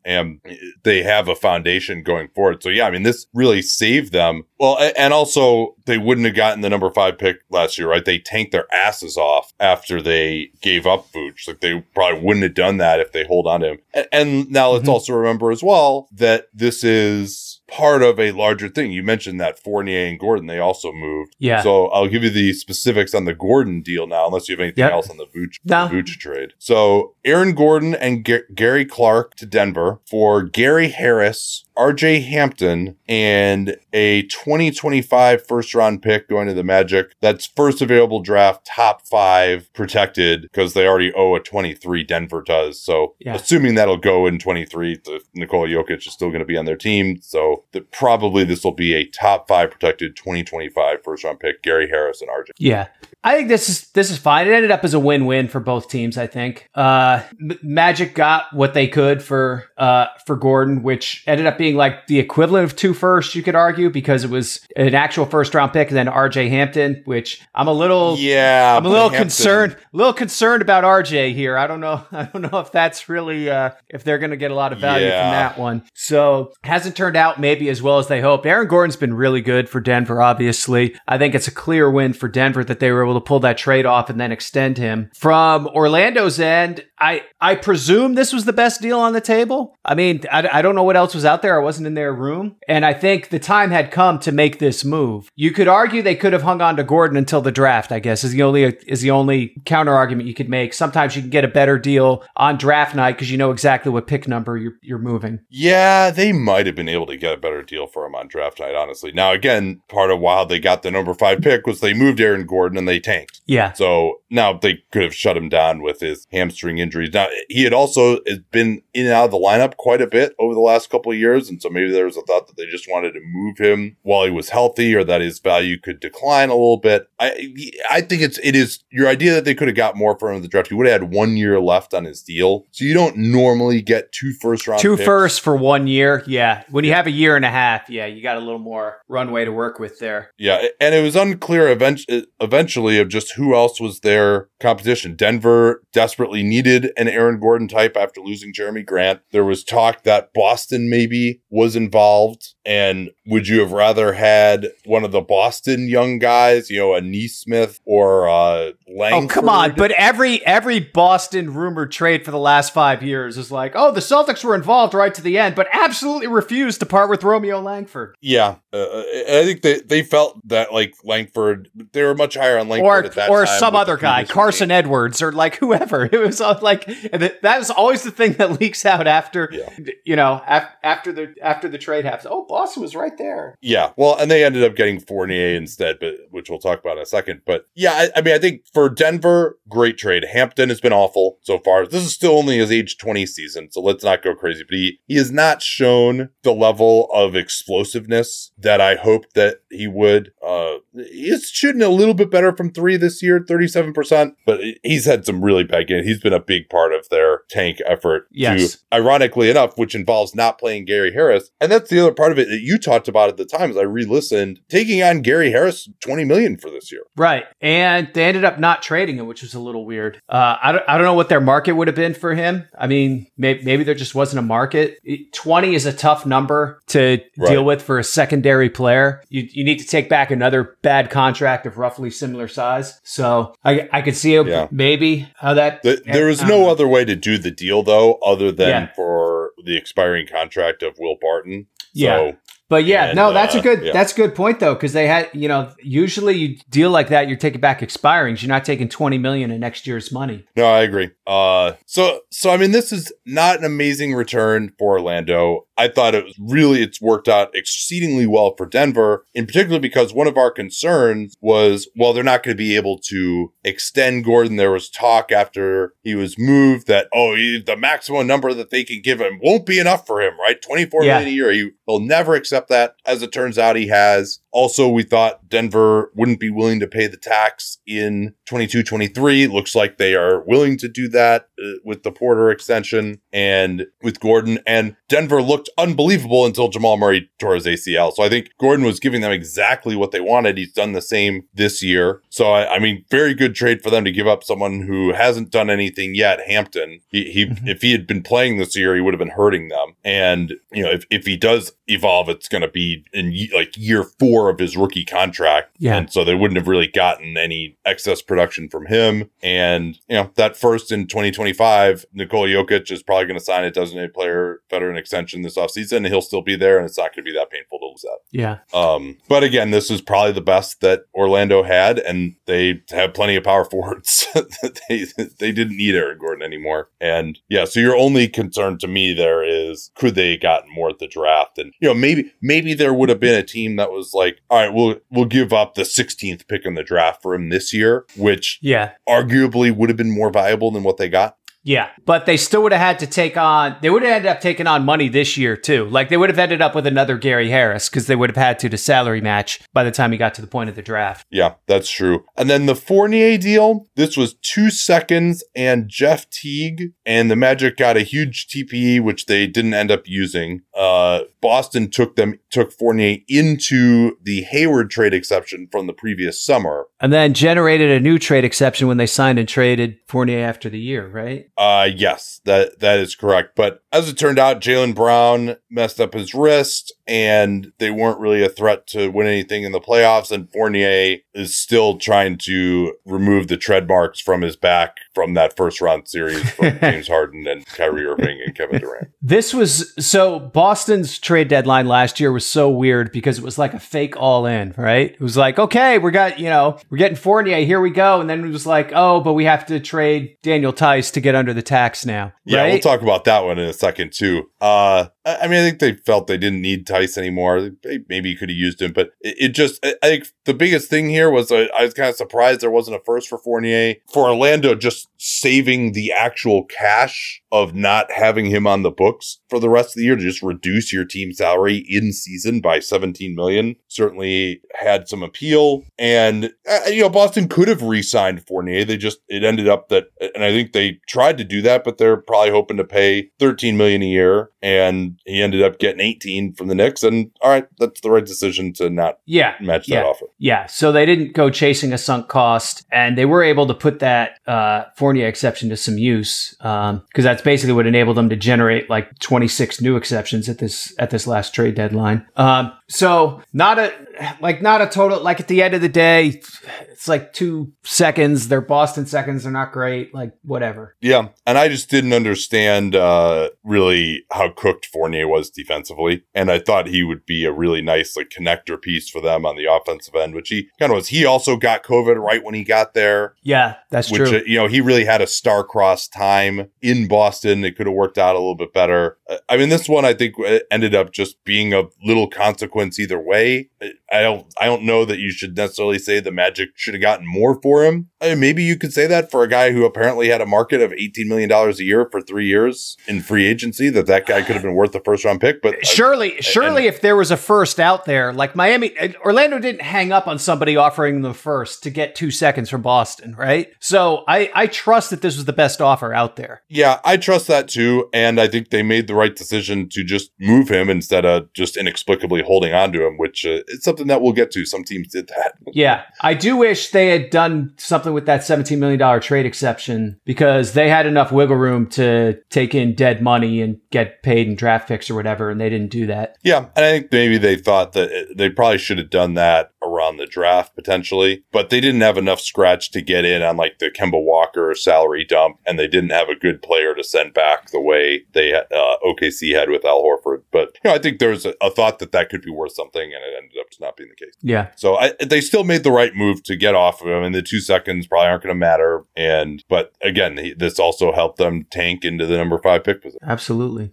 and 0.04 0.40
they 0.82 1.02
have 1.02 1.28
a 1.28 1.34
foundation 1.36 2.02
going 2.02 2.28
forward. 2.28 2.62
So 2.62 2.68
yeah, 2.68 2.86
I 2.86 2.90
mean, 2.90 3.02
this 3.02 3.26
really 3.32 3.62
saved 3.62 4.12
them. 4.12 4.44
Well, 4.58 4.78
and 4.96 5.12
also 5.12 5.74
they 5.86 5.98
wouldn't 5.98 6.26
have 6.26 6.36
gotten 6.36 6.60
the 6.60 6.70
number 6.70 6.90
five 6.90 7.18
pick 7.18 7.38
last 7.50 7.78
year, 7.78 7.88
right? 7.88 8.04
They 8.04 8.18
tanked 8.18 8.52
their 8.52 8.72
asses 8.72 9.16
off 9.16 9.52
after 9.58 10.00
they 10.00 10.50
gave 10.60 10.86
up 10.86 11.10
Vooch. 11.12 11.48
Like 11.48 11.60
they 11.60 11.80
probably 11.94 12.20
wouldn't 12.20 12.44
have 12.44 12.54
done 12.54 12.76
that 12.76 13.00
if 13.00 13.12
they 13.12 13.24
hold 13.24 13.46
on 13.46 13.60
to 13.60 13.70
him. 13.72 13.78
And, 13.94 14.06
and 14.12 14.50
now 14.50 14.70
let's 14.70 14.84
Mhm. 14.88 14.92
also 14.92 15.12
remember 15.14 15.50
as 15.50 15.62
well 15.62 16.08
that 16.12 16.46
this 16.54 16.84
is 16.84 17.51
part 17.76 18.02
of 18.02 18.20
a 18.20 18.32
larger 18.32 18.68
thing. 18.68 18.92
You 18.92 19.02
mentioned 19.02 19.40
that 19.40 19.58
Fournier 19.58 20.06
and 20.06 20.18
Gordon, 20.18 20.46
they 20.46 20.58
also 20.58 20.92
moved. 20.92 21.34
Yeah. 21.38 21.62
So 21.62 21.86
I'll 21.88 22.08
give 22.08 22.22
you 22.22 22.30
the 22.30 22.52
specifics 22.52 23.14
on 23.14 23.24
the 23.24 23.34
Gordon 23.34 23.80
deal 23.80 24.06
now, 24.06 24.26
unless 24.26 24.48
you 24.48 24.54
have 24.54 24.60
anything 24.60 24.82
Yep. 24.82 24.92
else 24.92 25.10
on 25.10 25.16
the 25.16 25.26
Vooch, 25.26 25.58
No. 25.64 25.88
the 25.88 25.94
Vooch 25.96 26.18
trade. 26.18 26.50
So 26.58 27.14
Aaron 27.24 27.54
Gordon 27.54 27.94
and 27.94 28.24
Ga- 28.24 28.42
Gary 28.54 28.84
Clark 28.84 29.34
to 29.36 29.46
Denver 29.46 30.00
for 30.08 30.42
Gary 30.42 30.88
Harris, 30.88 31.64
RJ 31.76 32.24
Hampton, 32.26 32.96
and 33.08 33.76
a 33.92 34.22
2025 34.22 35.46
first 35.46 35.74
round 35.74 36.02
pick 36.02 36.28
going 36.28 36.48
to 36.48 36.54
the 36.54 36.62
Magic. 36.64 37.14
That's 37.20 37.46
first 37.46 37.80
available 37.82 38.20
draft, 38.20 38.66
top 38.66 39.06
five 39.06 39.72
protected 39.72 40.42
because 40.42 40.74
they 40.74 40.86
already 40.86 41.12
owe 41.14 41.34
a 41.34 41.40
23. 41.40 42.04
Denver 42.04 42.42
does. 42.42 42.80
So 42.80 43.14
Yeah. 43.20 43.34
assuming 43.34 43.74
that'll 43.74 43.96
go 43.96 44.26
in 44.26 44.38
23, 44.38 44.96
the 45.04 45.20
Nikola 45.34 45.68
Jokic 45.68 46.06
is 46.06 46.12
still 46.12 46.28
going 46.28 46.40
to 46.40 46.44
be 46.46 46.56
on 46.56 46.64
their 46.64 46.76
team. 46.76 47.18
So 47.20 47.64
that 47.72 47.90
probably 47.90 48.44
this 48.44 48.64
will 48.64 48.74
be 48.74 48.94
a 48.94 49.04
top 49.06 49.48
five 49.48 49.70
protected 49.70 50.16
2025 50.16 51.02
first 51.04 51.24
round 51.24 51.40
pick, 51.40 51.62
Gary 51.62 51.88
Harris 51.88 52.20
and 52.20 52.30
RJ. 52.30 52.50
Yeah, 52.58 52.88
I 53.24 53.36
think 53.36 53.48
this 53.48 53.68
is 53.68 53.88
this 53.92 54.10
is 54.10 54.18
fine. 54.18 54.46
It 54.46 54.52
ended 54.52 54.70
up 54.70 54.84
as 54.84 54.94
a 54.94 55.00
win-win 55.00 55.48
for 55.48 55.60
both 55.60 55.88
teams. 55.88 56.18
I 56.18 56.26
think 56.26 56.68
uh, 56.74 57.22
Magic 57.62 58.14
got 58.14 58.52
what 58.52 58.74
they 58.74 58.88
could 58.88 59.22
for 59.22 59.64
uh, 59.78 60.06
for 60.26 60.36
Gordon, 60.36 60.82
which 60.82 61.24
ended 61.26 61.46
up 61.46 61.60
being 61.62 61.76
like 61.76 62.08
the 62.08 62.18
equivalent 62.18 62.64
of 62.64 62.74
two 62.74 62.92
firsts, 62.92 63.36
you 63.36 63.42
could 63.42 63.54
argue, 63.54 63.88
because 63.88 64.24
it 64.24 64.30
was 64.30 64.58
an 64.74 64.96
actual 64.96 65.24
first-round 65.26 65.72
pick, 65.72 65.88
and 65.88 65.96
then 65.96 66.08
R.J. 66.08 66.48
Hampton, 66.48 67.02
which 67.04 67.40
I'm 67.54 67.68
a 67.68 67.72
little 67.72 68.16
Yeah, 68.18 68.76
I'm 68.76 68.84
a 68.84 68.88
little 68.88 69.10
Hampton- 69.10 69.22
concerned, 69.28 69.72
a 69.94 69.96
little 69.96 70.12
concerned 70.12 70.60
about 70.60 70.82
RJ 70.82 71.34
here. 71.34 71.56
I 71.56 71.68
don't 71.68 71.78
know. 71.78 72.04
I 72.12 72.24
don't 72.24 72.42
know 72.50 72.58
if 72.58 72.72
that's 72.72 73.08
really 73.08 73.48
uh, 73.48 73.70
if 73.88 74.02
they're 74.02 74.18
going 74.18 74.32
to 74.32 74.36
get 74.36 74.50
a 74.50 74.54
lot 74.56 74.72
of 74.72 74.80
value 74.80 75.06
Yeah. 75.06 75.22
from 75.22 75.30
that 75.30 75.58
one. 75.58 75.84
So 75.94 76.52
hasn't 76.64 76.96
turned 76.96 77.16
out 77.16 77.38
maybe 77.38 77.68
as 77.68 77.80
well 77.80 77.98
as 78.00 78.08
they 78.08 78.20
hoped. 78.20 78.44
Aaron 78.44 78.66
Gordon's 78.66 78.96
been 78.96 79.14
really 79.14 79.40
good 79.40 79.68
for 79.68 79.80
Denver. 79.80 80.20
Obviously, 80.20 80.96
I 81.06 81.16
think 81.16 81.36
it's 81.36 81.46
a 81.46 81.52
clear 81.54 81.88
win 81.88 82.12
for 82.12 82.28
Denver 82.28 82.64
that 82.64 82.80
they 82.80 82.90
were 82.90 83.04
able 83.04 83.14
to 83.14 83.20
pull 83.20 83.38
that 83.40 83.56
trade 83.56 83.86
off 83.86 84.10
and 84.10 84.18
then 84.20 84.32
extend 84.32 84.78
him. 84.78 85.10
From 85.14 85.68
Orlando's 85.68 86.40
end, 86.40 86.84
I 86.98 87.22
I 87.40 87.54
presume 87.54 88.14
this 88.14 88.32
was 88.32 88.44
the 88.46 88.52
best 88.52 88.80
deal 88.80 88.98
on 88.98 89.12
the 89.12 89.20
table. 89.20 89.76
I 89.84 89.94
mean, 89.94 90.22
I, 90.30 90.48
I 90.58 90.62
don't 90.62 90.74
know 90.74 90.82
what 90.84 90.96
else 90.96 91.14
was 91.14 91.24
out 91.24 91.42
there. 91.42 91.51
I 91.58 91.62
wasn't 91.62 91.86
in 91.86 91.94
their 91.94 92.12
room, 92.12 92.56
and 92.68 92.84
I 92.84 92.94
think 92.94 93.28
the 93.28 93.38
time 93.38 93.70
had 93.70 93.90
come 93.90 94.18
to 94.20 94.32
make 94.32 94.58
this 94.58 94.84
move. 94.84 95.30
You 95.34 95.50
could 95.50 95.68
argue 95.68 96.02
they 96.02 96.14
could 96.14 96.32
have 96.32 96.42
hung 96.42 96.60
on 96.60 96.76
to 96.76 96.84
Gordon 96.84 97.16
until 97.16 97.40
the 97.40 97.52
draft. 97.52 97.92
I 97.92 97.98
guess 97.98 98.24
is 98.24 98.32
the 98.32 98.42
only 98.42 98.64
is 98.64 99.00
the 99.00 99.10
only 99.10 99.54
counter 99.64 99.94
argument 99.94 100.28
you 100.28 100.34
could 100.34 100.48
make. 100.48 100.74
Sometimes 100.74 101.16
you 101.16 101.22
can 101.22 101.30
get 101.30 101.44
a 101.44 101.48
better 101.48 101.78
deal 101.78 102.24
on 102.36 102.58
draft 102.58 102.94
night 102.94 103.12
because 103.12 103.30
you 103.30 103.38
know 103.38 103.50
exactly 103.50 103.90
what 103.90 104.06
pick 104.06 104.28
number 104.28 104.56
you're 104.56 104.74
you're 104.82 104.98
moving. 104.98 105.40
Yeah, 105.50 106.10
they 106.10 106.32
might 106.32 106.66
have 106.66 106.74
been 106.74 106.88
able 106.88 107.06
to 107.06 107.16
get 107.16 107.34
a 107.34 107.40
better 107.40 107.62
deal 107.62 107.86
for 107.86 108.06
him 108.06 108.14
on 108.14 108.28
draft 108.28 108.60
night, 108.60 108.74
honestly. 108.74 109.12
Now, 109.12 109.32
again, 109.32 109.82
part 109.88 110.10
of 110.10 110.20
why 110.20 110.44
they 110.44 110.58
got 110.58 110.82
the 110.82 110.90
number 110.90 111.14
five 111.14 111.40
pick 111.40 111.66
was 111.66 111.80
they 111.80 111.94
moved 111.94 112.20
Aaron 112.20 112.46
Gordon 112.46 112.78
and 112.78 112.88
they 112.88 113.00
tanked. 113.00 113.40
Yeah, 113.46 113.72
So 113.72 114.20
now 114.30 114.54
they 114.54 114.82
could 114.92 115.02
have 115.02 115.14
shut 115.14 115.36
him 115.36 115.48
down 115.48 115.82
with 115.82 116.00
his 116.00 116.26
hamstring 116.32 116.78
injuries. 116.78 117.12
Now 117.12 117.28
he 117.48 117.64
had 117.64 117.72
also 117.72 118.18
been 118.50 118.82
in 118.94 119.06
and 119.06 119.14
out 119.14 119.26
of 119.26 119.30
the 119.30 119.38
lineup 119.38 119.76
quite 119.76 120.00
a 120.00 120.06
bit 120.06 120.34
over 120.38 120.54
the 120.54 120.60
last 120.60 120.90
couple 120.90 121.12
of 121.12 121.18
years, 121.18 121.41
and 121.48 121.60
so 121.60 121.68
maybe 121.68 121.90
there 121.90 122.04
was 122.06 122.16
a 122.16 122.22
thought 122.22 122.46
that 122.46 122.56
they 122.56 122.66
just 122.66 122.88
wanted 122.90 123.12
to 123.12 123.20
move 123.24 123.58
him 123.58 123.96
while 124.02 124.24
he 124.24 124.30
was 124.30 124.50
healthy, 124.50 124.94
or 124.94 125.04
that 125.04 125.20
his 125.20 125.38
value 125.38 125.78
could 125.78 126.00
decline 126.00 126.48
a 126.48 126.54
little 126.54 126.78
bit. 126.78 127.08
I 127.18 127.52
I 127.90 128.00
think 128.00 128.22
it's 128.22 128.38
it 128.42 128.56
is 128.56 128.80
your 128.90 129.08
idea 129.08 129.34
that 129.34 129.44
they 129.44 129.54
could 129.54 129.68
have 129.68 129.76
got 129.76 129.96
more 129.96 130.18
for 130.18 130.30
him 130.30 130.36
in 130.36 130.42
the 130.42 130.48
draft. 130.48 130.68
He 130.68 130.74
would 130.74 130.86
have 130.86 131.02
had 131.02 131.12
one 131.12 131.36
year 131.36 131.60
left 131.60 131.94
on 131.94 132.04
his 132.04 132.22
deal, 132.22 132.66
so 132.70 132.84
you 132.84 132.94
don't 132.94 133.16
normally 133.16 133.82
get 133.82 134.12
two 134.12 134.32
first 134.40 134.66
round 134.66 134.80
two 134.80 134.96
firsts 134.96 135.38
for 135.38 135.56
one 135.56 135.86
year. 135.86 136.22
Yeah, 136.26 136.64
when 136.70 136.84
you 136.84 136.92
have 136.92 137.06
a 137.06 137.10
year 137.10 137.36
and 137.36 137.44
a 137.44 137.50
half, 137.50 137.88
yeah, 137.88 138.06
you 138.06 138.22
got 138.22 138.36
a 138.36 138.40
little 138.40 138.58
more 138.58 138.98
runway 139.08 139.44
to 139.44 139.52
work 139.52 139.78
with 139.78 139.98
there. 139.98 140.30
Yeah, 140.38 140.66
and 140.80 140.94
it 140.94 141.02
was 141.02 141.16
unclear 141.16 141.68
event- 141.68 142.02
eventually 142.40 142.98
of 142.98 143.08
just 143.08 143.34
who 143.34 143.54
else 143.54 143.80
was 143.80 144.00
their 144.00 144.48
competition. 144.60 145.16
Denver 145.16 145.82
desperately 145.92 146.42
needed 146.42 146.92
an 146.96 147.08
Aaron 147.08 147.38
Gordon 147.40 147.68
type 147.68 147.96
after 147.96 148.20
losing 148.20 148.52
Jerami 148.52 148.84
Grant. 148.84 149.20
There 149.30 149.44
was 149.44 149.64
talk 149.64 150.02
that 150.04 150.32
Boston 150.32 150.88
maybe 150.88 151.31
was 151.50 151.76
involved. 151.76 152.54
And 152.64 153.10
would 153.26 153.48
you 153.48 153.60
have 153.60 153.72
rather 153.72 154.12
had 154.12 154.68
one 154.84 155.04
of 155.04 155.12
the 155.12 155.20
Boston 155.20 155.88
young 155.88 156.18
guys, 156.18 156.70
you 156.70 156.78
know, 156.78 156.94
a 156.94 157.00
Nesmith 157.00 157.80
or 157.84 158.28
uh 158.28 158.72
Langford? 158.88 159.30
Oh 159.30 159.34
come 159.34 159.48
on! 159.48 159.74
But 159.74 159.90
every 159.92 160.44
every 160.46 160.80
Boston 160.80 161.52
rumored 161.54 161.92
trade 161.92 162.24
for 162.24 162.30
the 162.30 162.38
last 162.38 162.72
five 162.72 163.02
years 163.02 163.36
is 163.36 163.50
like, 163.50 163.72
oh, 163.74 163.90
the 163.90 164.00
Celtics 164.00 164.44
were 164.44 164.54
involved 164.54 164.94
right 164.94 165.14
to 165.14 165.22
the 165.22 165.38
end, 165.38 165.54
but 165.54 165.68
absolutely 165.72 166.26
refused 166.26 166.80
to 166.80 166.86
part 166.86 167.10
with 167.10 167.24
Romeo 167.24 167.60
Langford. 167.60 168.16
yeah, 168.20 168.56
uh, 168.72 169.02
I 169.28 169.42
think 169.44 169.62
they 169.62 169.80
they 169.80 170.02
felt 170.02 170.40
that 170.48 170.72
like 170.72 170.94
Langford, 171.04 171.68
they 171.92 172.02
were 172.02 172.14
much 172.14 172.34
higher 172.34 172.58
on 172.58 172.68
Langford 172.68 172.86
or 172.86 173.04
at 173.06 173.14
that 173.14 173.30
or 173.30 173.46
some 173.46 173.76
other 173.76 173.96
guy, 173.96 174.24
Carsen 174.24 174.68
regime. 174.70 174.78
Edwards, 174.78 175.20
or 175.20 175.30
like 175.32 175.56
whoever. 175.62 176.06
It 176.10 176.18
was 176.20 176.40
like 176.40 176.88
and 177.12 177.32
that 177.42 177.60
is 177.60 177.70
always 177.70 178.02
the 178.02 178.10
thing 178.10 178.32
that 178.34 178.60
leaks 178.60 178.86
out 178.86 179.06
after 179.06 179.48
Yeah. 179.52 179.68
you 180.04 180.16
know 180.16 180.42
af- 180.46 180.70
after 180.82 181.12
the 181.12 181.34
after 181.42 181.68
the 181.68 181.78
trade 181.78 182.04
happens. 182.04 182.26
Oh, 182.30 182.46
Boston 182.48 182.82
was 182.82 182.96
right 182.96 183.16
there. 183.18 183.56
Yeah, 183.60 183.92
well, 183.96 184.16
and 184.18 184.30
they 184.30 184.44
ended 184.44 184.64
up 184.64 184.74
getting 184.76 185.00
Fournier 185.00 185.54
instead, 185.54 185.98
but 186.00 186.14
which 186.30 186.48
we'll 186.48 186.58
talk 186.58 186.80
about 186.80 186.96
in 186.96 187.02
a 187.02 187.06
second. 187.06 187.42
But 187.46 187.66
yeah, 187.74 187.92
I, 187.92 188.18
I 188.18 188.22
mean, 188.22 188.34
I 188.34 188.38
think 188.38 188.62
for 188.72 188.88
Denver, 188.88 189.58
great 189.68 189.98
trade. 189.98 190.24
Hampton 190.24 190.68
has 190.70 190.80
been 190.80 190.92
awful 190.92 191.38
so 191.42 191.58
far. 191.58 191.86
This 191.86 192.04
is 192.04 192.14
still 192.14 192.38
only 192.38 192.58
his 192.58 192.72
age 192.72 192.96
twenty 192.96 193.26
season, 193.26 193.70
so 193.70 193.80
let's 193.80 194.02
not 194.04 194.22
go 194.22 194.34
crazy. 194.34 194.64
But 194.66 194.76
he 194.76 194.98
he 195.06 195.16
has 195.16 195.30
not 195.30 195.60
shown 195.62 196.30
the 196.42 196.52
level 196.52 197.08
of 197.12 197.36
explosiveness 197.36 198.50
that 198.62 198.80
I 198.80 198.94
hoped 198.96 199.34
that 199.34 199.58
he 199.70 199.86
would. 199.86 200.32
Uh, 200.46 200.76
he's 201.10 201.48
shooting 201.48 201.82
a 201.82 201.88
little 201.88 202.14
bit 202.14 202.30
better 202.30 202.54
from 202.56 202.70
three 202.72 202.96
this 202.96 203.22
year, 203.22 203.40
37%, 203.40 204.34
but 204.46 204.60
he's 204.82 205.04
had 205.06 205.24
some 205.26 205.42
really 205.44 205.64
bad 205.64 205.88
games. 205.88 206.06
He's 206.06 206.20
been 206.20 206.32
a 206.32 206.40
big 206.40 206.68
part 206.68 206.92
of 206.92 207.08
their 207.08 207.42
tank 207.50 207.78
effort. 207.86 208.26
Yes. 208.30 208.76
To, 208.76 208.78
ironically 208.96 209.50
enough, 209.50 209.76
which 209.76 209.94
involves 209.94 210.34
not 210.34 210.58
playing 210.58 210.84
Gary 210.84 211.12
Harris. 211.12 211.50
And 211.60 211.70
that's 211.72 211.90
the 211.90 212.00
other 212.00 212.12
part 212.14 212.32
of 212.32 212.38
it 212.38 212.48
that 212.48 212.60
you 212.60 212.78
talked 212.78 213.08
about 213.08 213.28
at 213.28 213.36
the 213.36 213.44
time 213.44 213.70
as 213.70 213.76
I 213.76 213.82
re-listened, 213.82 214.60
taking 214.68 215.02
on 215.02 215.22
Gary 215.22 215.50
Harris 215.50 215.88
20 216.00 216.24
million 216.24 216.56
for 216.58 216.70
this 216.70 216.92
year. 216.92 217.02
Right. 217.16 217.44
And 217.60 218.08
they 218.14 218.24
ended 218.24 218.44
up 218.44 218.58
not 218.58 218.82
trading 218.82 219.16
him, 219.16 219.26
which 219.26 219.42
was 219.42 219.54
a 219.54 219.60
little 219.60 219.84
weird. 219.86 220.20
Uh, 220.28 220.56
I, 220.62 220.72
don't, 220.72 220.84
I 220.88 220.96
don't 220.98 221.06
know 221.06 221.14
what 221.14 221.28
their 221.28 221.40
market 221.40 221.72
would 221.72 221.88
have 221.88 221.96
been 221.96 222.14
for 222.14 222.34
him. 222.34 222.68
I 222.78 222.86
mean, 222.86 223.26
maybe, 223.36 223.64
maybe 223.64 223.84
there 223.84 223.94
just 223.94 224.14
wasn't 224.14 224.38
a 224.40 224.42
market. 224.42 224.98
20 225.34 225.74
is 225.74 225.86
a 225.86 225.92
tough 225.92 226.26
number 226.26 226.80
to 226.88 227.20
Right. 227.38 227.50
deal 227.50 227.64
with 227.64 227.82
for 227.82 227.98
a 227.98 228.04
secondary 228.04 228.51
player. 228.70 229.22
You, 229.28 229.48
you 229.52 229.64
need 229.64 229.78
to 229.78 229.86
take 229.86 230.08
back 230.08 230.30
another 230.30 230.76
bad 230.82 231.10
contract 231.10 231.66
of 231.66 231.78
roughly 231.78 232.10
similar 232.10 232.48
size. 232.48 233.00
So 233.04 233.54
I, 233.64 233.88
I 233.92 234.02
could 234.02 234.16
see 234.16 234.34
Yeah. 234.34 234.68
maybe 234.70 235.28
how 235.36 235.54
that. 235.54 235.82
The, 235.82 236.02
there 236.04 236.26
was 236.26 236.42
no 236.42 236.62
know. 236.62 236.70
other 236.70 236.88
way 236.88 237.04
to 237.04 237.14
do 237.16 237.38
the 237.38 237.50
deal, 237.50 237.82
though, 237.82 238.14
other 238.24 238.50
than 238.52 238.68
Yeah. 238.68 238.92
for 238.94 239.52
the 239.64 239.76
expiring 239.76 240.26
contract 240.26 240.82
of 240.82 240.96
Will 240.98 241.16
Barton. 241.20 241.66
Yeah. 241.94 242.16
So, 242.16 242.36
But 242.70 242.84
yeah, 242.86 243.08
And, 243.08 243.16
no, 243.16 243.34
that's 243.34 243.54
a 243.54 243.58
uh, 243.58 243.62
good 243.62 243.82
yeah. 243.84 243.92
that's 243.92 244.12
a 244.12 244.16
good 244.16 244.34
point 244.34 244.58
though, 244.58 244.72
because 244.72 244.94
they 244.94 245.06
had 245.06 245.28
you 245.34 245.46
know 245.46 245.74
usually 245.82 246.34
you 246.36 246.56
deal 246.70 246.88
like 246.90 247.08
that, 247.10 247.28
you're 247.28 247.36
taking 247.36 247.60
back 247.60 247.80
expirings. 247.80 248.40
You're 248.40 248.48
not 248.48 248.64
taking 248.64 248.88
twenty 248.88 249.18
million 249.18 249.50
in 249.50 249.60
next 249.60 249.86
year's 249.86 250.10
money. 250.10 250.46
no, 250.56 250.64
I 250.64 250.80
agree. 250.80 251.10
Uh, 251.26 251.74
so, 251.84 252.20
so 252.30 252.50
I 252.50 252.56
mean, 252.56 252.70
this 252.70 252.90
is 252.90 253.12
not 253.26 253.58
an 253.58 253.64
amazing 253.66 254.14
return 254.14 254.72
for 254.78 254.92
Orlando. 254.98 255.66
I 255.78 255.88
thought 255.88 256.14
it 256.14 256.24
was 256.24 256.34
really, 256.38 256.82
it's 256.82 257.00
worked 257.00 257.28
out 257.28 257.50
exceedingly 257.54 258.26
well 258.26 258.54
for 258.56 258.66
Denver, 258.66 259.24
in 259.34 259.46
particular 259.46 259.80
because 259.80 260.12
one 260.12 260.26
of 260.26 260.36
our 260.36 260.50
concerns 260.50 261.36
was, 261.40 261.88
well, 261.96 262.12
they're 262.12 262.22
not 262.22 262.42
going 262.42 262.54
to 262.56 262.62
be 262.62 262.76
able 262.76 262.98
to 263.08 263.52
extend 263.64 264.24
Gordon. 264.24 264.56
There 264.56 264.70
was 264.70 264.90
talk 264.90 265.32
after 265.32 265.94
he 266.02 266.14
was 266.14 266.36
moved 266.38 266.86
that, 266.88 267.08
oh, 267.14 267.34
he, 267.34 267.62
the 267.64 267.76
maximum 267.76 268.26
number 268.26 268.52
that 268.54 268.70
they 268.70 268.84
can 268.84 269.00
give 269.02 269.20
him 269.20 269.38
won't 269.42 269.66
be 269.66 269.78
enough 269.78 270.06
for 270.06 270.20
him, 270.20 270.38
right? 270.38 270.60
Twenty-four 270.60 271.04
Yeah. 271.04 271.18
million 271.18 271.28
a 271.32 271.36
year. 271.36 271.52
He, 271.52 271.70
he'll 271.86 272.00
never 272.00 272.34
accept 272.34 272.68
that. 272.68 272.96
As 273.06 273.22
it 273.22 273.32
turns 273.32 273.58
out, 273.58 273.76
he 273.76 273.88
has. 273.88 274.40
Also, 274.50 274.88
we 274.88 275.02
thought 275.02 275.48
Denver 275.48 276.12
wouldn't 276.14 276.38
be 276.40 276.50
willing 276.50 276.80
to 276.80 276.86
pay 276.86 277.06
the 277.06 277.16
tax 277.16 277.78
in 277.86 278.34
22 278.46 278.82
23. 278.82 279.46
Looks 279.46 279.74
like 279.74 279.96
they 279.96 280.14
are 280.14 280.42
willing 280.42 280.76
to 280.78 280.88
do 280.88 281.08
that 281.08 281.48
Uh, 281.62 281.74
with 281.84 282.02
the 282.02 282.10
Porter 282.10 282.50
extension 282.50 283.20
and 283.32 283.86
with 284.02 284.20
Gordon. 284.20 284.58
And 284.66 284.96
Denver 285.08 285.42
looked 285.42 285.68
unbelievable 285.78 286.44
until 286.44 286.68
Jamal 286.68 286.96
Murray 286.96 287.30
tore 287.38 287.54
his 287.54 287.66
ACL. 287.66 288.12
So 288.12 288.22
I 288.22 288.28
think 288.28 288.50
Gordon 288.58 288.84
was 288.84 288.98
giving 288.98 289.20
them 289.20 289.32
exactly 289.32 289.94
what 289.94 290.10
they 290.10 290.20
wanted. 290.20 290.58
He's 290.58 290.72
done 290.72 290.92
the 290.92 291.02
same 291.02 291.44
this 291.54 291.82
year. 291.82 292.20
So, 292.30 292.52
I, 292.52 292.76
I 292.76 292.78
mean, 292.78 293.04
very 293.10 293.34
good 293.34 293.54
trade 293.54 293.82
for 293.82 293.90
them 293.90 294.04
to 294.04 294.10
give 294.10 294.26
up 294.26 294.42
someone 294.42 294.80
who 294.80 295.12
hasn't 295.12 295.50
done 295.50 295.70
anything 295.70 296.14
yet, 296.14 296.40
Hampton. 296.46 297.00
He, 297.08 297.30
he 297.30 297.46
mhm. 297.46 297.68
if 297.68 297.82
he 297.82 297.92
had 297.92 298.06
been 298.06 298.22
playing 298.22 298.58
this 298.58 298.76
year, 298.76 298.94
he 298.94 299.00
would 299.00 299.14
have 299.14 299.18
been 299.18 299.28
hurting 299.28 299.68
them. 299.68 299.94
And, 300.04 300.54
you 300.72 300.82
know, 300.82 300.90
if, 300.90 301.04
if 301.10 301.26
he 301.26 301.36
does 301.36 301.72
evolve, 301.86 302.28
it's 302.28 302.48
going 302.48 302.62
to 302.62 302.68
be 302.68 303.04
in 303.12 303.36
like 303.54 303.76
year 303.76 304.04
four 304.04 304.48
of 304.48 304.58
his 304.58 304.76
rookie 304.76 305.04
contract. 305.04 305.76
Yeah. 305.78 305.96
And 305.96 306.12
so 306.12 306.24
they 306.24 306.34
wouldn't 306.34 306.58
have 306.58 306.68
really 306.68 306.88
gotten 306.88 307.36
any 307.36 307.76
excess 307.84 308.22
production 308.22 308.68
from 308.68 308.86
him. 308.86 309.30
And, 309.42 309.98
you 310.08 310.16
know, 310.16 310.30
that 310.36 310.56
first 310.56 310.90
in 310.90 311.06
2025, 311.52 312.06
Nikola 312.12 312.48
Jokic 312.48 312.90
is 312.90 313.02
probably 313.02 313.26
going 313.26 313.38
to 313.38 313.44
sign 313.44 313.64
a 313.64 313.70
designated 313.70 314.14
player 314.14 314.60
veteran 314.70 314.96
extension 314.96 315.42
this 315.42 315.56
offseason. 315.56 315.98
And 315.98 316.06
he'll 316.06 316.20
still 316.22 316.42
be 316.42 316.56
there, 316.56 316.78
and 316.78 316.86
it's 316.86 316.98
not 316.98 317.14
going 317.14 317.24
to 317.24 317.30
be 317.30 317.36
that 317.36 317.50
painful 317.50 317.78
to 317.78 317.86
lose 317.86 318.02
that. 318.02 318.18
Yeah. 318.30 318.58
Um, 318.72 319.18
but 319.28 319.42
again, 319.44 319.70
this 319.70 319.90
is 319.90 320.00
probably 320.00 320.32
the 320.32 320.40
best 320.40 320.80
that 320.80 321.02
Orlando 321.14 321.62
had, 321.62 321.98
and 321.98 322.34
they 322.46 322.82
have 322.90 323.14
plenty 323.14 323.36
of 323.36 323.44
power 323.44 323.64
forwards. 323.70 324.26
they 324.88 325.06
they 325.38 325.52
didn't 325.52 325.76
need 325.76 325.94
Aaron 325.94 326.18
Gordon 326.18 326.42
anymore, 326.42 326.90
and 327.00 327.38
yeah. 327.48 327.64
So 327.64 327.80
your 327.80 327.96
only 327.96 328.28
concern 328.28 328.78
to 328.78 328.88
me 328.88 329.12
there 329.14 329.42
is 329.44 329.90
could 329.94 330.14
they 330.14 330.32
have 330.32 330.40
gotten 330.40 330.72
more 330.72 330.90
at 330.90 330.98
the 330.98 331.06
draft, 331.08 331.58
and 331.58 331.72
you 331.80 331.88
know 331.88 331.94
maybe 331.94 332.32
maybe 332.40 332.74
there 332.74 332.94
would 332.94 333.08
have 333.08 333.20
been 333.20 333.38
a 333.38 333.42
team 333.44 333.76
that 333.76 333.90
was 333.92 334.12
like, 334.14 334.38
all 334.50 334.58
right, 334.58 334.72
we'll 334.72 334.96
we'll 335.10 335.26
give 335.26 335.52
up 335.52 335.74
the 335.74 335.82
16th 335.82 336.46
pick 336.48 336.64
in 336.64 336.74
the 336.74 336.82
draft 336.82 337.22
for 337.22 337.34
him 337.34 337.48
this 337.50 337.72
year, 337.72 338.04
which 338.16 338.58
Yeah. 338.62 338.92
arguably 339.08 339.74
would 339.74 339.88
have 339.90 339.96
been 339.96 340.14
more 340.14 340.30
valuable 340.30 340.70
than 340.70 340.82
what 340.82 340.96
they 340.96 341.08
got. 341.08 341.36
Yeah. 341.64 341.90
But 342.04 342.26
they 342.26 342.36
still 342.36 342.62
would 342.62 342.72
have 342.72 342.80
had 342.80 342.98
to 343.00 343.06
take 343.06 343.36
on, 343.36 343.76
they 343.82 343.90
would 343.90 344.02
have 344.02 344.12
ended 344.12 344.30
up 344.30 344.40
taking 344.40 344.66
on 344.66 344.84
money 344.84 345.08
this 345.08 345.36
year 345.36 345.56
too. 345.56 345.84
Like 345.86 346.08
they 346.08 346.16
would 346.16 346.30
have 346.30 346.38
ended 346.38 346.60
up 346.60 346.74
with 346.74 346.86
another 346.86 347.16
Gary 347.16 347.50
Harris 347.50 347.88
because 347.88 348.06
they 348.06 348.16
would 348.16 348.30
have 348.30 348.36
had 348.36 348.58
to 348.60 348.68
to 348.68 348.78
salary 348.78 349.20
match 349.20 349.60
by 349.72 349.84
the 349.84 349.90
time 349.90 350.12
he 350.12 350.18
got 350.18 350.34
to 350.34 350.40
the 350.40 350.46
point 350.46 350.70
of 350.70 350.76
the 350.76 350.82
draft. 350.82 351.26
Yeah, 351.30 351.54
that's 351.66 351.90
true. 351.90 352.24
And 352.36 352.50
then 352.50 352.66
the 352.66 352.74
Fournier 352.74 353.38
deal, 353.38 353.86
this 353.96 354.16
was 354.16 354.34
two 354.34 354.70
seconds 354.70 355.44
and 355.54 355.88
Jeff 355.88 356.28
Teague, 356.30 356.92
and 357.06 357.30
the 357.30 357.36
Magic 357.36 357.76
got 357.76 357.96
a 357.96 358.02
huge 358.02 358.48
TPE, 358.48 359.00
which 359.00 359.26
they 359.26 359.46
didn't 359.46 359.74
end 359.74 359.90
up 359.90 360.08
using. 360.08 360.62
Uh, 360.76 361.20
Boston 361.40 361.90
took 361.90 362.16
them, 362.16 362.38
took 362.50 362.72
Fournier 362.72 363.18
into 363.28 364.16
the 364.22 364.42
Hayward 364.42 364.90
trade 364.90 365.14
exception 365.14 365.68
from 365.70 365.86
the 365.86 365.92
previous 365.92 366.42
summer. 366.42 366.86
And 367.00 367.12
then 367.12 367.34
generated 367.34 367.90
a 367.90 368.00
new 368.00 368.18
trade 368.18 368.44
exception 368.44 368.88
when 368.88 368.96
they 368.96 369.06
signed 369.06 369.38
and 369.38 369.48
traded 369.48 369.96
Fournier 370.06 370.44
after 370.44 370.68
the 370.68 370.78
year, 370.78 371.08
right? 371.08 371.46
Uh, 371.62 371.84
yes, 371.94 372.40
that, 372.44 372.80
that 372.80 372.98
is 372.98 373.14
correct. 373.14 373.54
But 373.54 373.84
as 373.92 374.08
it 374.08 374.18
turned 374.18 374.40
out, 374.40 374.60
Jaylen 374.60 374.96
Brown 374.96 375.58
messed 375.70 376.00
up 376.00 376.14
his 376.14 376.34
wrist 376.34 376.92
and 377.06 377.72
they 377.78 377.90
weren't 377.90 378.18
really 378.18 378.42
a 378.42 378.48
threat 378.48 378.86
to 378.88 379.08
win 379.10 379.26
anything 379.26 379.62
in 379.62 379.70
the 379.70 379.80
playoffs. 379.80 380.32
And 380.32 380.50
Fournier 380.50 381.18
is 381.34 381.54
still 381.54 381.98
trying 381.98 382.38
to 382.38 382.94
remove 383.04 383.46
the 383.46 383.56
tread 383.56 383.86
marks 383.86 384.18
from 384.18 384.42
his 384.42 384.56
back 384.56 384.96
from 385.14 385.34
that 385.34 385.56
first 385.56 385.80
round 385.80 386.08
series 386.08 386.50
from 386.50 386.78
James 386.80 387.06
Harden 387.06 387.46
and 387.46 387.64
Kyrie 387.66 388.06
Irving 388.06 388.40
and 388.44 388.54
Kevin 388.56 388.80
Durant. 388.80 389.10
This 389.24 389.54
was 389.54 389.94
so 390.04 390.40
Boston's 390.40 391.16
trade 391.16 391.46
deadline 391.46 391.86
last 391.86 392.18
year 392.18 392.32
was 392.32 392.44
so 392.44 392.68
weird 392.68 393.12
because 393.12 393.38
it 393.38 393.44
was 393.44 393.56
like 393.56 393.72
a 393.72 393.78
fake 393.78 394.16
all 394.16 394.46
in, 394.46 394.74
right? 394.76 395.12
It 395.12 395.20
was 395.20 395.36
like, 395.36 395.60
okay, 395.60 395.98
we 395.98 396.10
got, 396.10 396.40
you 396.40 396.46
know, 396.46 396.78
we're 396.90 396.98
getting 396.98 397.16
Fournier, 397.16 397.64
here 397.64 397.80
we 397.80 397.90
go. 397.90 398.20
And 398.20 398.28
then 398.28 398.44
it 398.44 398.50
was 398.50 398.66
like, 398.66 398.90
oh, 398.92 399.20
but 399.20 399.34
we 399.34 399.44
have 399.44 399.64
to 399.66 399.78
trade 399.78 400.36
Daniel 400.42 400.72
Theis 400.72 401.12
to 401.12 401.20
get 401.20 401.36
under 401.36 401.51
the 401.52 401.62
tax 401.62 402.04
now. 402.06 402.32
Yeah, 402.44 402.60
right? 402.62 402.72
we'll 402.72 402.80
talk 402.80 403.02
about 403.02 403.24
that 403.24 403.44
one 403.44 403.58
in 403.58 403.68
a 403.68 403.72
second 403.72 404.12
too. 404.12 404.50
Uh, 404.60 405.06
I 405.24 405.46
mean, 405.46 405.60
I 405.60 405.68
think 405.68 405.78
they 405.78 405.94
felt 405.94 406.26
they 406.26 406.38
didn't 406.38 406.62
need 406.62 406.86
Theis 406.86 407.16
anymore. 407.16 407.70
They 407.82 408.00
maybe 408.08 408.30
you 408.30 408.36
could 408.36 408.48
have 408.48 408.58
used 408.58 408.82
him, 408.82 408.92
but 408.92 409.10
it, 409.20 409.36
it 409.38 409.48
just, 409.50 409.84
I 409.84 409.94
I 410.02 410.08
think 410.08 410.26
the 410.44 410.54
biggest 410.54 410.90
thing 410.90 411.08
here 411.10 411.30
was 411.30 411.52
I, 411.52 411.68
I 411.78 411.84
was 411.84 411.94
kind 411.94 412.08
of 412.08 412.16
surprised 412.16 412.60
there 412.60 412.70
wasn't 412.70 412.96
a 412.96 413.04
first 413.04 413.28
for 413.28 413.38
Fournier. 413.38 413.94
For 414.12 414.28
Orlando, 414.28 414.74
just 414.74 415.08
saving 415.18 415.92
the 415.92 416.10
actual 416.10 416.64
cash 416.64 417.40
of 417.52 417.74
not 417.74 418.10
having 418.10 418.46
him 418.46 418.66
on 418.66 418.82
the 418.82 418.90
books 418.90 419.38
for 419.48 419.60
the 419.60 419.68
rest 419.68 419.90
of 419.90 419.94
the 419.96 420.04
year 420.04 420.16
to 420.16 420.22
just 420.22 420.42
reduce 420.42 420.92
your 420.92 421.04
team 421.04 421.32
salary 421.32 421.84
in 421.88 422.12
season 422.12 422.60
by 422.60 422.80
17 422.80 423.34
million 423.36 423.76
certainly 423.88 424.60
had 424.74 425.06
some 425.06 425.22
appeal. 425.22 425.84
And, 425.98 426.52
uh, 426.68 426.80
you 426.88 427.02
know, 427.02 427.10
Boston 427.10 427.48
could 427.48 427.68
have 427.68 427.82
re 427.82 428.02
signed 428.02 428.46
Fournier. 428.46 428.84
They 428.84 428.96
just, 428.96 429.18
it 429.28 429.44
ended 429.44 429.68
up 429.68 429.88
that, 429.88 430.06
and 430.34 430.42
I 430.42 430.50
think 430.50 430.72
they 430.72 430.98
tried 431.08 431.38
to 431.38 431.44
do 431.44 431.62
that, 431.62 431.84
but 431.84 431.98
they're 431.98 432.16
probably 432.16 432.50
hoping 432.50 432.78
to 432.78 432.84
pay 432.84 433.30
13 433.38 433.76
million 433.76 434.02
a 434.02 434.06
year. 434.06 434.50
And 434.62 435.11
he 435.24 435.42
ended 435.42 435.62
up 435.62 435.78
getting 435.78 436.00
18 436.00 436.54
from 436.54 436.68
the 436.68 436.74
Knicks. 436.74 437.02
And 437.02 437.30
all 437.40 437.50
right, 437.50 437.66
that's 437.78 438.00
the 438.00 438.10
right 438.10 438.24
decision 438.24 438.72
to 438.74 438.90
not 438.90 439.18
yeah. 439.26 439.54
match 439.60 439.88
Yeah. 439.88 440.00
that 440.00 440.06
offer. 440.06 440.26
Yeah, 440.38 440.66
so 440.66 440.92
they 440.92 441.06
didn't 441.06 441.34
go 441.34 441.50
chasing 441.50 441.92
a 441.92 441.98
sunk 441.98 442.28
cost, 442.28 442.86
and 442.92 443.16
they 443.16 443.24
were 443.24 443.42
able 443.42 443.66
to 443.66 443.74
put 443.74 444.00
that 444.00 444.38
uh, 444.46 444.84
Fournier 444.96 445.26
exception 445.28 445.68
to 445.68 445.76
some 445.76 445.98
use 445.98 446.54
because 446.58 447.24
that's 447.24 447.42
basically 447.42 447.72
what 447.72 447.86
enabled 447.86 448.16
them 448.16 448.28
to 448.28 448.36
generate 448.36 448.90
like 448.90 449.18
26 449.18 449.80
new 449.80 449.96
exceptions 449.96 450.48
at 450.48 450.58
this 450.58 450.94
at 450.98 451.10
this 451.10 451.26
last 451.26 451.54
trade 451.54 451.74
deadline. 451.74 452.26
Um, 452.36 452.72
so 452.92 453.42
not 453.54 453.78
a 453.78 453.92
like 454.40 454.60
not 454.60 454.82
a 454.82 454.86
total 454.86 455.22
like 455.22 455.40
at 455.40 455.48
the 455.48 455.62
end 455.62 455.74
of 455.74 455.80
the 455.80 455.88
day, 455.88 456.42
it's 456.90 457.08
like 457.08 457.32
two 457.32 457.72
seconds. 457.82 458.48
They're 458.48 458.60
Boston 458.60 459.06
seconds. 459.06 459.42
They're 459.42 459.52
not 459.52 459.72
great. 459.72 460.14
Like 460.14 460.34
whatever. 460.42 460.94
Yeah, 461.00 461.28
and 461.46 461.56
I 461.56 461.68
just 461.68 461.88
didn't 461.88 462.12
understand 462.12 462.94
uh, 462.94 463.50
really 463.64 464.24
how 464.30 464.50
cooked 464.50 464.86
Fournier 464.86 465.26
was 465.26 465.48
defensively, 465.50 466.24
and 466.34 466.50
I 466.50 466.58
thought 466.58 466.86
he 466.86 467.02
would 467.02 467.24
be 467.24 467.44
a 467.46 467.52
really 467.52 467.80
nice 467.80 468.14
like 468.16 468.28
connector 468.28 468.80
piece 468.80 469.08
for 469.08 469.22
them 469.22 469.46
on 469.46 469.56
the 469.56 469.64
offensive 469.64 470.14
end, 470.14 470.34
which 470.34 470.50
he 470.50 470.68
kind 470.78 470.92
of 470.92 470.96
was. 470.96 471.08
He 471.08 471.24
also 471.24 471.56
got 471.56 471.82
COVID 471.82 472.22
right 472.22 472.44
when 472.44 472.54
he 472.54 472.62
got 472.64 472.92
there, 472.94 473.34
Yeah, 473.42 473.76
that's 473.90 474.10
which 474.10 474.28
true. 474.28 474.38
uh, 474.38 474.42
you 474.46 474.58
know 474.58 474.66
he 474.68 474.80
really 474.82 475.06
had 475.06 475.22
a 475.22 475.26
star-crossed 475.26 476.12
time 476.12 476.68
in 476.82 477.08
Boston. 477.08 477.64
It 477.64 477.76
could 477.76 477.86
have 477.86 477.96
worked 477.96 478.18
out 478.18 478.36
a 478.36 478.38
little 478.38 478.54
bit 478.54 478.74
better. 478.74 479.16
Uh, 479.28 479.38
I 479.48 479.56
mean, 479.56 479.70
this 479.70 479.88
one 479.88 480.04
I 480.04 480.12
think 480.12 480.34
uh, 480.38 480.58
ended 480.70 480.94
up 480.94 481.10
just 481.10 481.42
being 481.44 481.72
of 481.72 481.94
little 482.04 482.28
consequence 482.28 482.81
consequence 482.82 482.98
either 482.98 483.18
way. 483.18 483.70
I 484.12 484.22
don't 484.22 484.46
I 484.60 484.66
don't 484.66 484.82
know 484.82 485.04
that 485.04 485.18
you 485.18 485.30
should 485.30 485.56
necessarily 485.56 485.98
say 485.98 486.20
the 486.20 486.32
Magic 486.32 486.70
should 486.74 486.94
have 486.94 487.00
gotten 487.00 487.26
more 487.26 487.60
for 487.60 487.84
him. 487.84 488.10
I 488.20 488.30
mean, 488.30 488.40
maybe 488.40 488.62
you 488.62 488.78
could 488.78 488.92
say 488.92 489.06
that 489.06 489.30
for 489.30 489.42
a 489.42 489.48
guy 489.48 489.72
who 489.72 489.84
apparently 489.84 490.28
had 490.28 490.40
a 490.40 490.46
market 490.46 490.80
of 490.80 490.92
$18 490.92 491.26
million 491.26 491.50
a 491.50 491.72
year 491.82 492.08
for 492.10 492.20
three 492.20 492.46
years 492.46 492.96
in 493.08 493.20
free 493.20 493.46
agency, 493.46 493.90
that 493.90 494.06
that 494.06 494.26
guy 494.26 494.42
could 494.42 494.54
have 494.54 494.62
been 494.62 494.74
worth 494.74 494.92
the 494.92 495.00
first 495.00 495.24
round 495.24 495.40
pick. 495.40 495.60
But 495.60 495.74
uh, 495.74 495.78
surely, 495.82 496.40
surely, 496.40 496.86
if 496.86 497.00
there 497.00 497.16
was 497.16 497.30
a 497.30 497.36
first 497.36 497.80
out 497.80 498.04
there, 498.04 498.32
like 498.32 498.54
Miami, 498.54 498.96
uh, 498.96 499.08
Orlando 499.24 499.58
didn't 499.58 499.82
hang 499.82 500.12
up 500.12 500.28
on 500.28 500.38
somebody 500.38 500.76
offering 500.76 501.22
the 501.22 501.34
first 501.34 501.82
to 501.82 501.90
get 501.90 502.14
two 502.14 502.30
seconds 502.30 502.70
from 502.70 502.82
Boston, 502.82 503.34
right? 503.34 503.72
So 503.80 504.24
I, 504.28 504.50
I 504.54 504.66
trust 504.68 505.10
that 505.10 505.20
this 505.20 505.36
was 505.36 505.46
the 505.46 505.52
best 505.52 505.80
offer 505.80 506.14
out 506.14 506.36
there. 506.36 506.62
Yeah, 506.68 507.00
I 507.04 507.16
trust 507.16 507.48
that 507.48 507.68
too. 507.68 508.08
And 508.12 508.40
I 508.40 508.46
think 508.46 508.70
they 508.70 508.84
made 508.84 509.08
the 509.08 509.14
right 509.14 509.34
decision 509.34 509.88
to 509.90 510.04
just 510.04 510.30
move 510.38 510.68
him 510.68 510.88
instead 510.88 511.24
of 511.24 511.52
just 511.54 511.76
inexplicably 511.76 512.42
holding 512.42 512.71
on 512.74 512.92
to 512.92 513.06
him, 513.06 513.16
which 513.18 513.44
uh, 513.46 513.60
is 513.68 513.82
something 513.82 514.06
that 514.06 514.22
we'll 514.22 514.32
get 514.32 514.50
to. 514.52 514.64
Some 514.64 514.84
teams 514.84 515.08
did 515.08 515.28
that. 515.28 515.54
Yeah. 515.74 516.02
I 516.20 516.34
do 516.34 516.58
wish 516.58 516.90
they 516.90 517.08
had 517.08 517.30
done 517.30 517.72
something 517.78 518.12
with 518.12 518.26
that 518.26 518.42
$17 518.42 518.76
million 518.76 519.20
trade 519.22 519.46
exception 519.46 520.20
because 520.26 520.74
they 520.74 520.90
had 520.90 521.06
enough 521.06 521.32
wiggle 521.32 521.56
room 521.56 521.86
to 521.90 522.38
take 522.50 522.74
in 522.74 522.94
dead 522.94 523.22
money 523.22 523.62
and 523.62 523.80
get 523.90 524.22
paid 524.22 524.48
in 524.48 524.54
draft 524.54 524.86
picks 524.86 525.08
or 525.08 525.14
whatever, 525.14 525.48
and 525.48 525.58
they 525.58 525.70
didn't 525.70 525.90
do 525.90 526.06
that. 526.08 526.36
Yeah. 526.42 526.66
And 526.76 526.84
I 526.84 526.90
think 526.90 527.10
maybe 527.10 527.38
they 527.38 527.56
thought 527.56 527.92
that 527.92 528.10
it, 528.10 528.36
they 528.36 528.50
probably 528.50 528.76
should 528.76 528.98
have 528.98 529.08
done 529.08 529.32
that 529.34 529.72
around 529.84 530.16
the 530.16 530.26
draft 530.26 530.74
potentially, 530.74 531.44
but 531.52 531.70
they 531.70 531.80
didn't 531.80 532.00
have 532.00 532.18
enough 532.18 532.40
scratch 532.40 532.90
to 532.92 533.00
get 533.00 533.24
in 533.24 533.42
on 533.42 533.56
like 533.56 533.78
the 533.78 533.90
Kemba 533.90 534.22
Walker 534.22 534.74
salary 534.74 535.24
dump, 535.24 535.58
and 535.66 535.78
they 535.78 535.88
didn't 535.88 536.10
have 536.10 536.28
a 536.28 536.34
good 536.34 536.62
player 536.62 536.94
to 536.94 537.04
send 537.04 537.34
back 537.34 537.70
the 537.70 537.80
way 537.80 538.24
they 538.32 538.52
uh, 538.52 538.96
OKC 539.04 539.54
had 539.54 539.70
with 539.70 539.84
Al 539.84 540.02
Horford. 540.02 540.42
But 540.50 540.78
you 540.82 540.90
know, 540.90 540.94
I 540.94 540.98
think 540.98 541.18
there's 541.18 541.46
a, 541.46 541.54
a, 541.60 541.70
thought 541.70 541.98
that 542.00 542.12
that 542.12 542.28
could 542.28 542.42
be 542.42 542.50
worth 542.50 542.72
something, 542.72 543.02
and 543.02 543.24
it 543.24 543.34
ended 543.36 543.58
up 543.58 543.66
not 543.80 543.96
being 543.96 544.10
the 544.10 544.24
case. 544.24 544.34
Yeah. 544.42 544.70
So 544.76 544.96
I, 544.96 545.12
they 545.24 545.40
still 545.40 545.64
made 545.64 545.84
the 545.84 545.90
right 545.90 546.14
move 546.14 546.42
to 546.44 546.56
get 546.56 546.74
off 546.74 547.00
of 547.00 547.08
him, 547.08 547.22
and 547.22 547.34
the 547.34 547.42
two 547.42 547.60
seconds 547.60 548.06
probably 548.06 548.28
aren't 548.28 548.42
going 548.42 548.54
to 548.54 548.58
matter. 548.58 549.04
And 549.16 549.64
but 549.68 549.92
again, 550.02 550.36
he, 550.36 550.54
this 550.54 550.78
also 550.78 551.12
helped 551.12 551.38
them 551.38 551.66
tank 551.70 552.04
into 552.04 552.26
the 552.26 552.36
number 552.36 552.58
five 552.58 552.84
pick 552.84 553.02
position. 553.02 553.20
Absolutely. 553.22 553.92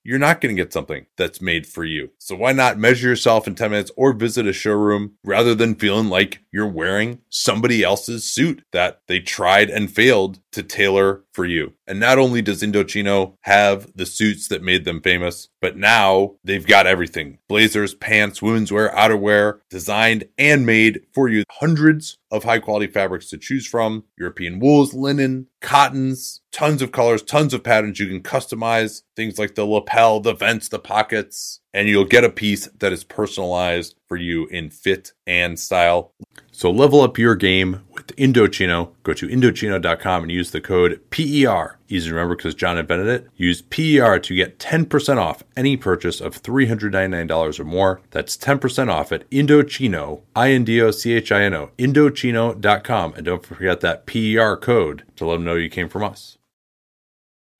you're 0.03 0.19
not 0.19 0.41
going 0.41 0.55
to 0.55 0.61
get 0.61 0.73
something 0.73 1.05
that's 1.17 1.41
made 1.41 1.67
for 1.67 1.83
you. 1.83 2.09
So 2.17 2.35
why 2.35 2.51
not 2.51 2.77
measure 2.77 3.09
yourself 3.09 3.47
in 3.47 3.55
10 3.55 3.71
minutes 3.71 3.91
or 3.95 4.13
visit 4.13 4.47
a 4.47 4.53
showroom 4.53 5.13
rather 5.23 5.53
than 5.55 5.75
feeling 5.75 6.09
like 6.09 6.41
you're 6.51 6.67
wearing 6.67 7.19
somebody 7.29 7.83
else's 7.83 8.23
suit 8.23 8.63
that 8.71 9.01
they 9.07 9.19
tried 9.19 9.69
and 9.69 9.91
failed 9.91 10.39
to 10.51 10.63
tailor 10.63 11.23
for 11.33 11.45
you. 11.45 11.73
And 11.87 11.99
not 11.99 12.17
only 12.17 12.41
does 12.41 12.61
Indochino 12.61 13.35
have 13.41 13.91
the 13.95 14.05
suits 14.05 14.47
that 14.49 14.63
made 14.63 14.85
them 14.85 15.01
famous, 15.01 15.49
but 15.61 15.77
now 15.77 16.35
they've 16.43 16.65
got 16.65 16.87
everything 16.87 17.39
blazers, 17.47 17.93
pants, 17.93 18.41
women's 18.41 18.71
wear, 18.71 18.89
outerwear, 18.89 19.59
designed 19.69 20.25
and 20.37 20.65
made 20.65 21.01
for 21.13 21.29
you. 21.29 21.43
Hundreds 21.49 22.17
of 22.31 22.43
high 22.43 22.59
quality 22.59 22.87
fabrics 22.87 23.29
to 23.29 23.37
choose 23.37 23.67
from 23.67 24.03
European 24.17 24.59
wools, 24.59 24.93
linen, 24.93 25.47
cottons, 25.59 26.41
tons 26.51 26.81
of 26.81 26.91
colors, 26.91 27.21
tons 27.21 27.53
of 27.53 27.63
patterns. 27.63 27.99
You 27.99 28.07
can 28.07 28.21
customize 28.21 29.01
things 29.15 29.37
like 29.37 29.55
the 29.55 29.65
lapel, 29.65 30.19
the 30.19 30.33
vents, 30.33 30.69
the 30.69 30.79
pockets, 30.79 31.59
and 31.73 31.87
you'll 31.87 32.05
get 32.05 32.23
a 32.23 32.29
piece 32.29 32.67
that 32.79 32.93
is 32.93 33.03
personalized 33.03 33.95
for 34.07 34.17
you 34.17 34.47
in 34.47 34.69
fit 34.69 35.13
and 35.27 35.59
style. 35.59 36.13
So 36.61 36.69
level 36.69 37.01
up 37.01 37.17
your 37.17 37.33
game 37.33 37.83
with 37.91 38.15
Indochino. 38.17 38.91
Go 39.01 39.13
to 39.13 39.27
Indochino.com 39.27 40.21
and 40.21 40.31
use 40.31 40.51
the 40.51 40.61
code 40.61 41.01
PER. 41.09 41.79
Easy 41.89 42.07
to 42.07 42.13
remember 42.13 42.35
because 42.35 42.53
John 42.53 42.77
invented 42.77 43.07
it. 43.07 43.27
Use 43.35 43.63
PER 43.63 44.19
to 44.19 44.35
get 44.35 44.59
10% 44.59 45.17
off 45.17 45.41
any 45.57 45.75
purchase 45.75 46.21
of 46.21 46.39
$399 46.39 47.59
or 47.59 47.63
more. 47.63 48.01
That's 48.11 48.37
10% 48.37 48.89
off 48.89 49.11
at 49.11 49.27
Indochino, 49.31 50.21
I-N-D-O-C-H-I-N-O, 50.35 51.71
Indochino.com. 51.79 53.13
And 53.15 53.25
don't 53.25 53.43
forget 53.43 53.79
that 53.79 54.05
PER 54.05 54.55
code 54.57 55.03
to 55.15 55.25
let 55.25 55.37
them 55.37 55.45
know 55.45 55.55
you 55.55 55.67
came 55.67 55.89
from 55.89 56.03
us. 56.03 56.37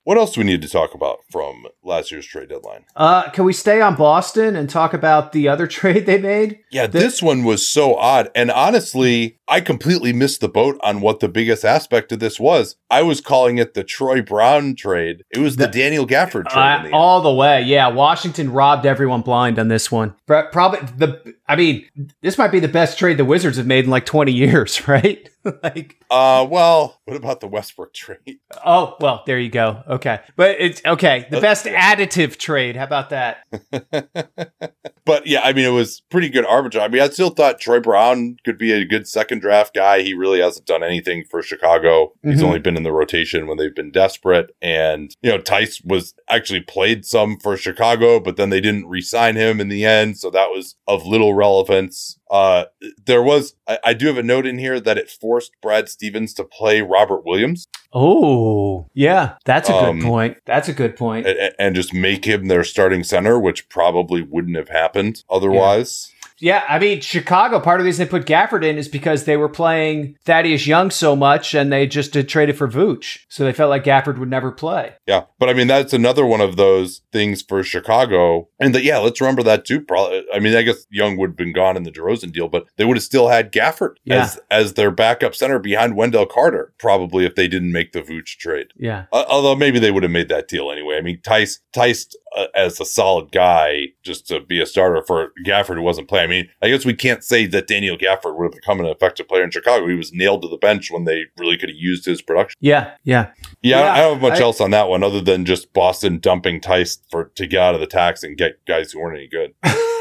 What 0.04 0.18
else 0.18 0.34
do 0.34 0.40
we 0.40 0.46
need 0.46 0.62
to 0.62 0.68
talk 0.68 0.94
about 0.94 1.20
from 1.30 1.66
last 1.84 2.10
year's 2.10 2.26
trade 2.26 2.48
deadline? 2.48 2.84
Uh, 2.96 3.30
can 3.30 3.44
we 3.44 3.52
stay 3.52 3.80
on 3.80 3.94
Boston 3.94 4.56
and 4.56 4.68
talk 4.68 4.92
about 4.92 5.30
the 5.30 5.46
other 5.46 5.66
trade 5.68 6.06
they 6.06 6.18
made? 6.18 6.58
Yeah, 6.72 6.88
this 6.88 7.22
one 7.22 7.44
was 7.44 7.66
so 7.66 7.94
odd. 7.94 8.28
And 8.34 8.50
honestly, 8.50 9.38
I 9.52 9.60
completely 9.60 10.14
missed 10.14 10.40
the 10.40 10.48
boat 10.48 10.80
on 10.82 11.02
what 11.02 11.20
the 11.20 11.28
biggest 11.28 11.62
aspect 11.62 12.10
of 12.10 12.20
this 12.20 12.40
was. 12.40 12.76
I 12.88 13.02
was 13.02 13.20
calling 13.20 13.58
it 13.58 13.74
the 13.74 13.84
Troy 13.84 14.22
Brown 14.22 14.74
trade. 14.74 15.24
It 15.30 15.40
was 15.40 15.56
the, 15.56 15.66
the 15.66 15.72
Daniel 15.72 16.06
Gafford 16.06 16.48
trade. 16.48 16.56
Uh, 16.56 16.82
the 16.84 16.92
all 16.92 17.20
the 17.20 17.34
way. 17.34 17.60
Yeah. 17.60 17.88
Washington 17.88 18.50
robbed 18.50 18.86
everyone 18.86 19.20
blind 19.20 19.58
on 19.58 19.68
this 19.68 19.92
one. 19.92 20.14
Probably 20.26 20.80
the, 20.96 21.34
I 21.46 21.56
mean, 21.56 21.84
this 22.22 22.38
might 22.38 22.50
be 22.50 22.60
the 22.60 22.68
best 22.68 22.98
trade 22.98 23.18
the 23.18 23.26
Wizards 23.26 23.58
have 23.58 23.66
made 23.66 23.84
in 23.84 23.90
like 23.90 24.06
20 24.06 24.32
years, 24.32 24.88
right? 24.88 25.28
like, 25.62 25.96
uh, 26.10 26.46
well, 26.48 27.00
what 27.04 27.16
about 27.16 27.40
the 27.40 27.48
Westbrook 27.48 27.92
trade? 27.92 28.38
Oh, 28.64 28.96
well, 29.00 29.22
there 29.26 29.38
you 29.38 29.48
go. 29.48 29.82
Okay. 29.88 30.20
But 30.36 30.56
it's 30.60 30.80
okay. 30.84 31.26
The 31.30 31.40
best 31.40 31.66
additive 31.66 32.36
trade. 32.36 32.76
How 32.76 32.84
about 32.84 33.10
that? 33.10 33.44
but 35.04 35.26
yeah, 35.26 35.40
I 35.42 35.52
mean, 35.52 35.64
it 35.64 35.72
was 35.72 36.00
pretty 36.10 36.28
good 36.28 36.44
arbitrage. 36.44 36.82
I 36.82 36.88
mean, 36.88 37.02
I 37.02 37.08
still 37.08 37.30
thought 37.30 37.60
Troy 37.60 37.80
Brown 37.80 38.36
could 38.44 38.58
be 38.58 38.72
a 38.72 38.84
good 38.84 39.08
second 39.08 39.41
draft 39.42 39.74
guy. 39.74 40.00
He 40.00 40.14
really 40.14 40.40
hasn't 40.40 40.66
done 40.66 40.82
anything 40.82 41.24
for 41.30 41.42
Chicago. 41.42 42.12
He's 42.22 42.36
mm-hmm. 42.36 42.46
only 42.46 42.58
been 42.60 42.76
in 42.76 42.82
the 42.82 42.92
rotation 42.92 43.46
when 43.46 43.58
they've 43.58 43.74
been 43.74 43.90
desperate. 43.90 44.56
And, 44.62 45.14
you 45.20 45.30
know, 45.30 45.38
Theis 45.38 45.84
was 45.84 46.14
actually 46.30 46.60
played 46.60 47.04
some 47.04 47.36
for 47.38 47.56
Chicago, 47.56 48.20
but 48.20 48.36
then 48.36 48.48
they 48.48 48.60
didn't 48.60 48.88
re 48.88 49.02
sign 49.02 49.36
him 49.36 49.60
in 49.60 49.68
the 49.68 49.84
end. 49.84 50.16
So 50.16 50.30
that 50.30 50.48
was 50.48 50.76
of 50.88 51.04
little 51.04 51.34
relevance. 51.34 52.18
Uh, 52.30 52.64
there 53.04 53.22
was, 53.22 53.54
I, 53.68 53.78
I, 53.84 53.92
do 53.92 54.06
have 54.06 54.16
a 54.16 54.22
note 54.22 54.46
in 54.46 54.56
here 54.56 54.80
that 54.80 54.96
it 54.96 55.10
forced 55.10 55.52
Brad 55.60 55.90
Stevens 55.90 56.32
to 56.34 56.44
play 56.44 56.80
Robert 56.80 57.26
Williams. 57.26 57.66
Oh, 57.92 58.88
yeah, 58.94 59.34
that's 59.44 59.68
a 59.68 59.74
um, 59.74 59.98
good 59.98 60.06
point. 60.06 60.36
That's 60.46 60.66
a 60.66 60.72
good 60.72 60.96
point. 60.96 61.26
And, 61.26 61.54
and, 61.58 61.74
just 61.74 61.92
make 61.92 62.24
him 62.24 62.46
their 62.46 62.64
starting 62.64 63.04
center, 63.04 63.38
which 63.38 63.68
probably 63.68 64.22
wouldn't 64.22 64.56
have 64.56 64.70
happened 64.70 65.24
otherwise. 65.28 66.10
Yeah. 66.10 66.21
Yeah, 66.42 66.64
I 66.68 66.80
mean, 66.80 67.00
Chicago, 67.00 67.60
part 67.60 67.78
of 67.78 67.84
the 67.84 67.86
reason 67.86 68.04
they 68.04 68.10
put 68.10 68.26
Gafford 68.26 68.64
in 68.64 68.76
is 68.76 68.88
because 68.88 69.24
they 69.24 69.36
were 69.36 69.48
playing 69.48 70.16
Thaddeus 70.24 70.66
Young 70.66 70.90
so 70.90 71.14
much 71.14 71.54
and 71.54 71.72
they 71.72 71.86
just 71.86 72.14
had 72.14 72.28
traded 72.28 72.58
for 72.58 72.66
Vooch. 72.66 73.20
So 73.28 73.44
they 73.44 73.52
felt 73.52 73.70
like 73.70 73.84
Gafford 73.84 74.18
would 74.18 74.28
never 74.28 74.50
play. 74.50 74.94
Yeah, 75.06 75.26
but 75.38 75.48
I 75.48 75.54
mean, 75.54 75.68
that's 75.68 75.92
another 75.92 76.26
one 76.26 76.40
of 76.40 76.56
those 76.56 77.02
things 77.12 77.42
for 77.42 77.62
Chicago. 77.62 78.48
And 78.58 78.74
that, 78.74 78.82
yeah, 78.82 78.98
let's 78.98 79.20
remember 79.20 79.44
that 79.44 79.64
too. 79.64 79.80
Probably, 79.80 80.24
I 80.34 80.40
mean, 80.40 80.56
I 80.56 80.62
guess 80.62 80.84
Young 80.90 81.16
would 81.16 81.30
have 81.30 81.36
been 81.36 81.52
gone 81.52 81.76
in 81.76 81.84
the 81.84 81.92
DeRozan 81.92 82.32
deal, 82.32 82.48
but 82.48 82.66
they 82.76 82.84
would 82.84 82.96
have 82.96 83.04
still 83.04 83.28
had 83.28 83.52
Gafford 83.52 83.94
yeah. 84.04 84.24
as, 84.24 84.40
as 84.50 84.74
their 84.74 84.90
backup 84.90 85.36
center 85.36 85.60
behind 85.60 85.94
Wendell 85.94 86.26
Carter, 86.26 86.74
probably 86.76 87.24
if 87.24 87.36
they 87.36 87.46
didn't 87.46 87.70
make 87.70 87.92
the 87.92 88.02
Vooch 88.02 88.36
trade. 88.38 88.72
Yeah. 88.76 89.04
Uh, 89.12 89.24
although 89.28 89.54
maybe 89.54 89.78
they 89.78 89.92
would 89.92 90.02
have 90.02 90.10
made 90.10 90.28
that 90.30 90.48
deal 90.48 90.72
anyway. 90.72 90.96
I 90.96 91.02
mean, 91.02 91.20
Tice 91.22 91.60
Theis 91.72 92.12
uh, 92.36 92.46
as 92.54 92.80
a 92.80 92.84
solid 92.84 93.32
guy 93.32 93.88
just 94.02 94.26
to 94.28 94.40
be 94.40 94.60
a 94.60 94.66
starter 94.66 95.02
for 95.06 95.32
Gafford 95.44 95.76
who 95.76 95.82
wasn't 95.82 96.08
playing. 96.08 96.24
I 96.24 96.30
mean, 96.30 96.48
I 96.62 96.68
guess 96.68 96.84
we 96.84 96.94
can't 96.94 97.24
say 97.24 97.46
that 97.46 97.66
Daniel 97.66 97.96
Gafford 97.96 98.36
would 98.36 98.44
have 98.44 98.52
become 98.52 98.80
an 98.80 98.86
effective 98.86 99.28
player 99.28 99.42
in 99.42 99.50
Chicago. 99.50 99.86
He 99.86 99.94
was 99.94 100.12
nailed 100.12 100.42
to 100.42 100.48
the 100.48 100.56
bench 100.56 100.90
when 100.90 101.04
they 101.04 101.24
really 101.38 101.56
could 101.56 101.68
have 101.68 101.78
used 101.78 102.04
his 102.04 102.22
production. 102.22 102.56
Yeah, 102.60 102.92
yeah. 103.04 103.30
Yeah, 103.62 103.80
yeah 103.80 103.92
I 103.92 103.96
don't 103.98 104.14
have 104.14 104.22
much 104.22 104.40
I, 104.40 104.42
else 104.42 104.60
on 104.60 104.70
that 104.70 104.88
one 104.88 105.02
other 105.02 105.20
than 105.20 105.44
just 105.44 105.72
Boston 105.72 106.18
dumping 106.18 106.60
Theis 106.60 106.98
for 107.10 107.26
to 107.34 107.46
get 107.46 107.60
out 107.60 107.74
of 107.74 107.80
the 107.80 107.86
tax 107.86 108.22
and 108.22 108.36
get 108.36 108.64
guys 108.66 108.92
who 108.92 109.00
weren't 109.00 109.18
any 109.18 109.28
good. 109.28 109.54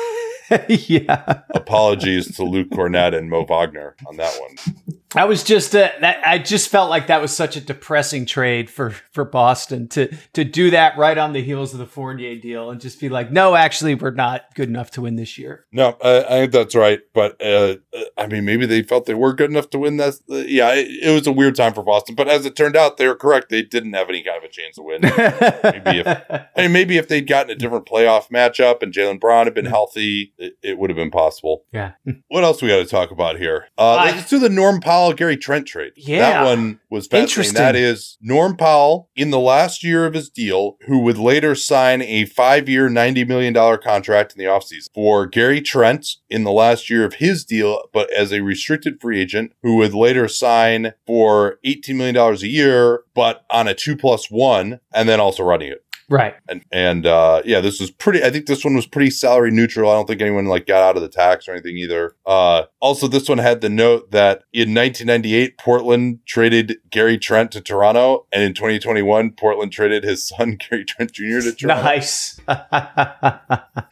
yeah. 0.70 1.42
Apologies 1.52 2.36
to 2.36 2.44
Luke 2.44 2.70
Kornet 2.70 3.16
and 3.16 3.30
Mo 3.30 3.46
Wagner 3.46 3.96
on 4.08 4.18
that 4.18 4.38
one. 4.40 4.92
I 5.14 5.26
was 5.26 5.44
just 5.44 5.76
uh, 5.76 5.90
that 6.00 6.26
I 6.26 6.38
just 6.38 6.70
felt 6.70 6.90
like 6.90 7.08
that 7.08 7.22
was 7.22 7.36
such 7.36 7.58
a 7.58 7.62
depressing 7.62 8.26
trade 8.26 8.70
for 8.70 8.92
for 9.12 9.26
Boston 9.26 9.90
to 9.90 10.08
to 10.34 10.46
do 10.46 10.72
that 10.72 10.98
right 10.98 11.18
on 11.18 11.34
the 11.34 11.44
heels 11.44 11.74
of 11.74 11.80
the 11.80 11.86
Fournier 11.86 12.38
deal 12.38 12.70
and 12.70 12.80
just 12.80 13.00
be 13.00 13.10
like, 13.10 13.30
no, 13.30 13.56
actually, 13.56 13.94
we're 13.94 14.12
not 14.12 14.44
good 14.56 14.70
enough 14.70 14.92
to 14.92 15.02
win 15.02 15.18
this 15.18 15.38
year. 15.38 15.66
No, 15.74 15.98
I, 16.02 16.20
I 16.20 16.30
think 16.40 16.54
that's 16.54 16.76
right, 16.76 17.02
but 17.14 17.42
uh, 17.44 17.76
I 18.18 18.28
mean, 18.28 18.46
maybe 18.46 18.66
they 18.66 18.84
felt 18.84 19.06
they 19.06 19.14
were 19.14 19.34
good 19.34 19.52
enough 19.52 19.70
to 19.72 19.80
win 19.80 19.98
that. 19.98 20.14
Uh, 20.30 20.38
yeah, 20.38 20.74
it, 20.74 20.88
it, 21.04 21.14
was 21.14 21.28
a 21.28 21.34
weird 21.34 21.56
time 21.56 21.74
for 21.74 21.84
Boston, 21.84 22.16
but 22.16 22.30
as 22.30 22.46
it 22.46 22.56
turned 22.56 22.78
out, 22.78 22.96
they 22.96 23.08
were 23.08 23.16
correct. 23.16 23.50
They 23.50 23.64
didn't 23.64 23.94
have 23.94 24.08
any 24.08 24.24
kind 24.24 24.38
of 24.38 24.44
a 24.44 24.48
chance 24.48 24.78
to 24.78 24.82
win. 24.82 25.02
maybe 25.02 26.00
if 26.00 26.08
I 26.56 26.62
mean, 26.62 26.72
maybe 26.72 26.98
if 26.98 27.10
they'd 27.10 27.28
gotten 27.28 27.52
a 27.52 27.56
different 27.56 27.86
playoff 27.86 28.30
matchup 28.30 28.82
and 28.82 28.94
Jaylen 28.94 29.20
Brown 29.20 29.46
had 29.46 29.54
been 29.54 29.66
healthy, 29.66 30.34
it, 30.42 30.54
it 30.64 30.78
would 30.80 30.90
have 30.90 30.98
been 30.98 31.12
possible. 31.12 31.64
Yeah. 31.72 31.92
What 32.28 32.44
else 32.46 32.62
we 32.62 32.70
got 32.70 32.78
to 32.78 32.86
talk 32.86 33.12
about 33.12 33.38
here? 33.38 33.68
Uh, 33.78 33.96
I- 33.96 34.12
let's 34.12 34.30
do 34.30 34.40
the 34.40 34.50
Norm 34.50 34.80
Powell 34.80 35.14
Gary 35.14 35.36
Trent 35.38 35.68
trade. 35.68 35.92
Yeah. 35.98 36.20
that 36.20 36.46
one 36.46 36.80
was 36.90 37.08
fascinating. 37.08 37.54
That 37.56 37.76
is 37.76 38.18
Norm 38.22 38.56
Powell 38.56 39.10
in 39.16 39.32
the 39.32 39.40
last 39.40 39.84
year 39.84 40.06
of 40.06 40.14
his 40.14 40.30
deal, 40.30 40.78
who 40.88 41.00
would 41.00 41.18
later 41.18 41.56
sign 41.56 42.02
a 42.02 42.26
five-year, 42.26 42.90
ninety 42.90 43.24
million 43.26 43.54
dollar 43.54 43.78
contract 43.78 44.34
in 44.34 44.38
the 44.40 44.46
offseason 44.46 44.88
for 44.94 45.26
Gary 45.28 45.60
Trent 45.62 46.08
in 46.30 46.44
the 46.46 46.52
last 46.52 46.90
year 46.90 47.04
of 47.06 47.16
his 47.16 47.44
deal, 47.44 47.82
but 47.94 48.12
as 48.14 48.32
a 48.32 48.42
restricted 48.42 49.00
free 49.02 49.22
agent, 49.22 49.52
who 49.62 49.76
would 49.78 49.94
later 49.94 50.28
sign 50.28 50.94
for 51.06 51.60
eighteen 51.66 51.98
million 51.98 52.16
dollars 52.16 52.44
a 52.44 52.48
year, 52.48 53.04
but 53.14 53.46
on 53.50 53.68
a 53.68 53.74
two 53.74 53.96
plus 53.98 54.28
one, 54.32 54.80
and 54.94 55.08
then 55.10 55.20
also 55.20 55.44
running 55.44 55.72
it. 55.72 55.84
Right. 56.12 56.36
And 56.50 56.64
and 56.72 57.06
uh, 57.06 57.42
yeah, 57.46 57.62
this 57.62 57.80
was 57.80 57.90
pretty. 57.90 58.22
I 58.24 58.30
think 58.30 58.46
this 58.46 58.64
one 58.66 58.76
was 58.76 58.86
pretty 58.86 59.10
salary 59.10 59.50
neutral. 59.50 59.90
I 59.90 59.96
don't 59.96 60.06
think 60.08 60.22
anyone 60.22 60.46
like 60.46 60.68
got 60.68 60.84
out 60.84 60.98
of 60.98 61.02
the 61.02 61.08
tax 61.10 61.48
or 61.48 61.54
anything 61.54 61.78
either. 61.78 62.16
Uh, 62.26 62.64
also, 62.82 63.08
this 63.08 63.30
one 63.30 63.38
had 63.38 63.62
the 63.62 63.70
note 63.70 64.12
that 64.12 64.44
in 64.52 64.74
1998, 64.76 65.58
Portland 65.58 66.20
traded 66.26 66.78
Gary 66.90 67.18
Trent 67.18 67.52
to 67.54 67.62
Toronto, 67.62 68.28
and 68.34 68.44
in 68.44 68.54
2021, 68.54 69.32
Portland 69.32 69.72
traded 69.72 70.04
his 70.04 70.28
son 70.28 70.58
Gary 70.70 70.84
Trent 70.84 71.14
Jr. 71.14 71.40
to 71.40 71.54
Toronto. 71.54 71.84
Nice. 71.84 72.40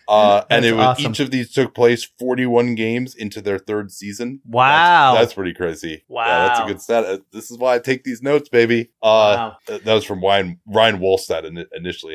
Uh, 0.08 0.44
and 0.50 0.66
it 0.66 0.74
was 0.74 0.84
awesome. 0.86 1.12
each 1.12 1.20
of 1.20 1.30
these 1.30 1.52
took 1.54 1.76
place 1.76 2.04
41 2.18 2.74
games 2.74 3.14
into 3.14 3.42
their 3.42 3.60
third 3.60 3.92
season. 3.92 4.42
Wow. 4.44 5.12
That's, 5.14 5.26
that's 5.26 5.34
pretty 5.36 5.54
crazy. 5.54 6.04
Yeah, 6.10 6.48
that's 6.48 6.60
a 6.62 6.66
good 6.66 6.82
stat. 6.82 7.06
Uh, 7.06 7.18
This 7.32 7.52
is 7.52 7.60
why 7.60 7.76
I 7.76 7.80
take 7.80 8.04
these 8.04 8.24
notes, 8.24 8.50
baby. 8.50 8.90
Uh, 9.04 9.08
Wow. 9.30 9.58
that 9.68 9.86
was 9.94 10.04
from 10.04 10.24
Ryan 10.24 10.60
Ryan 10.66 10.98
Wolstat 11.00 11.46
and 11.46 11.64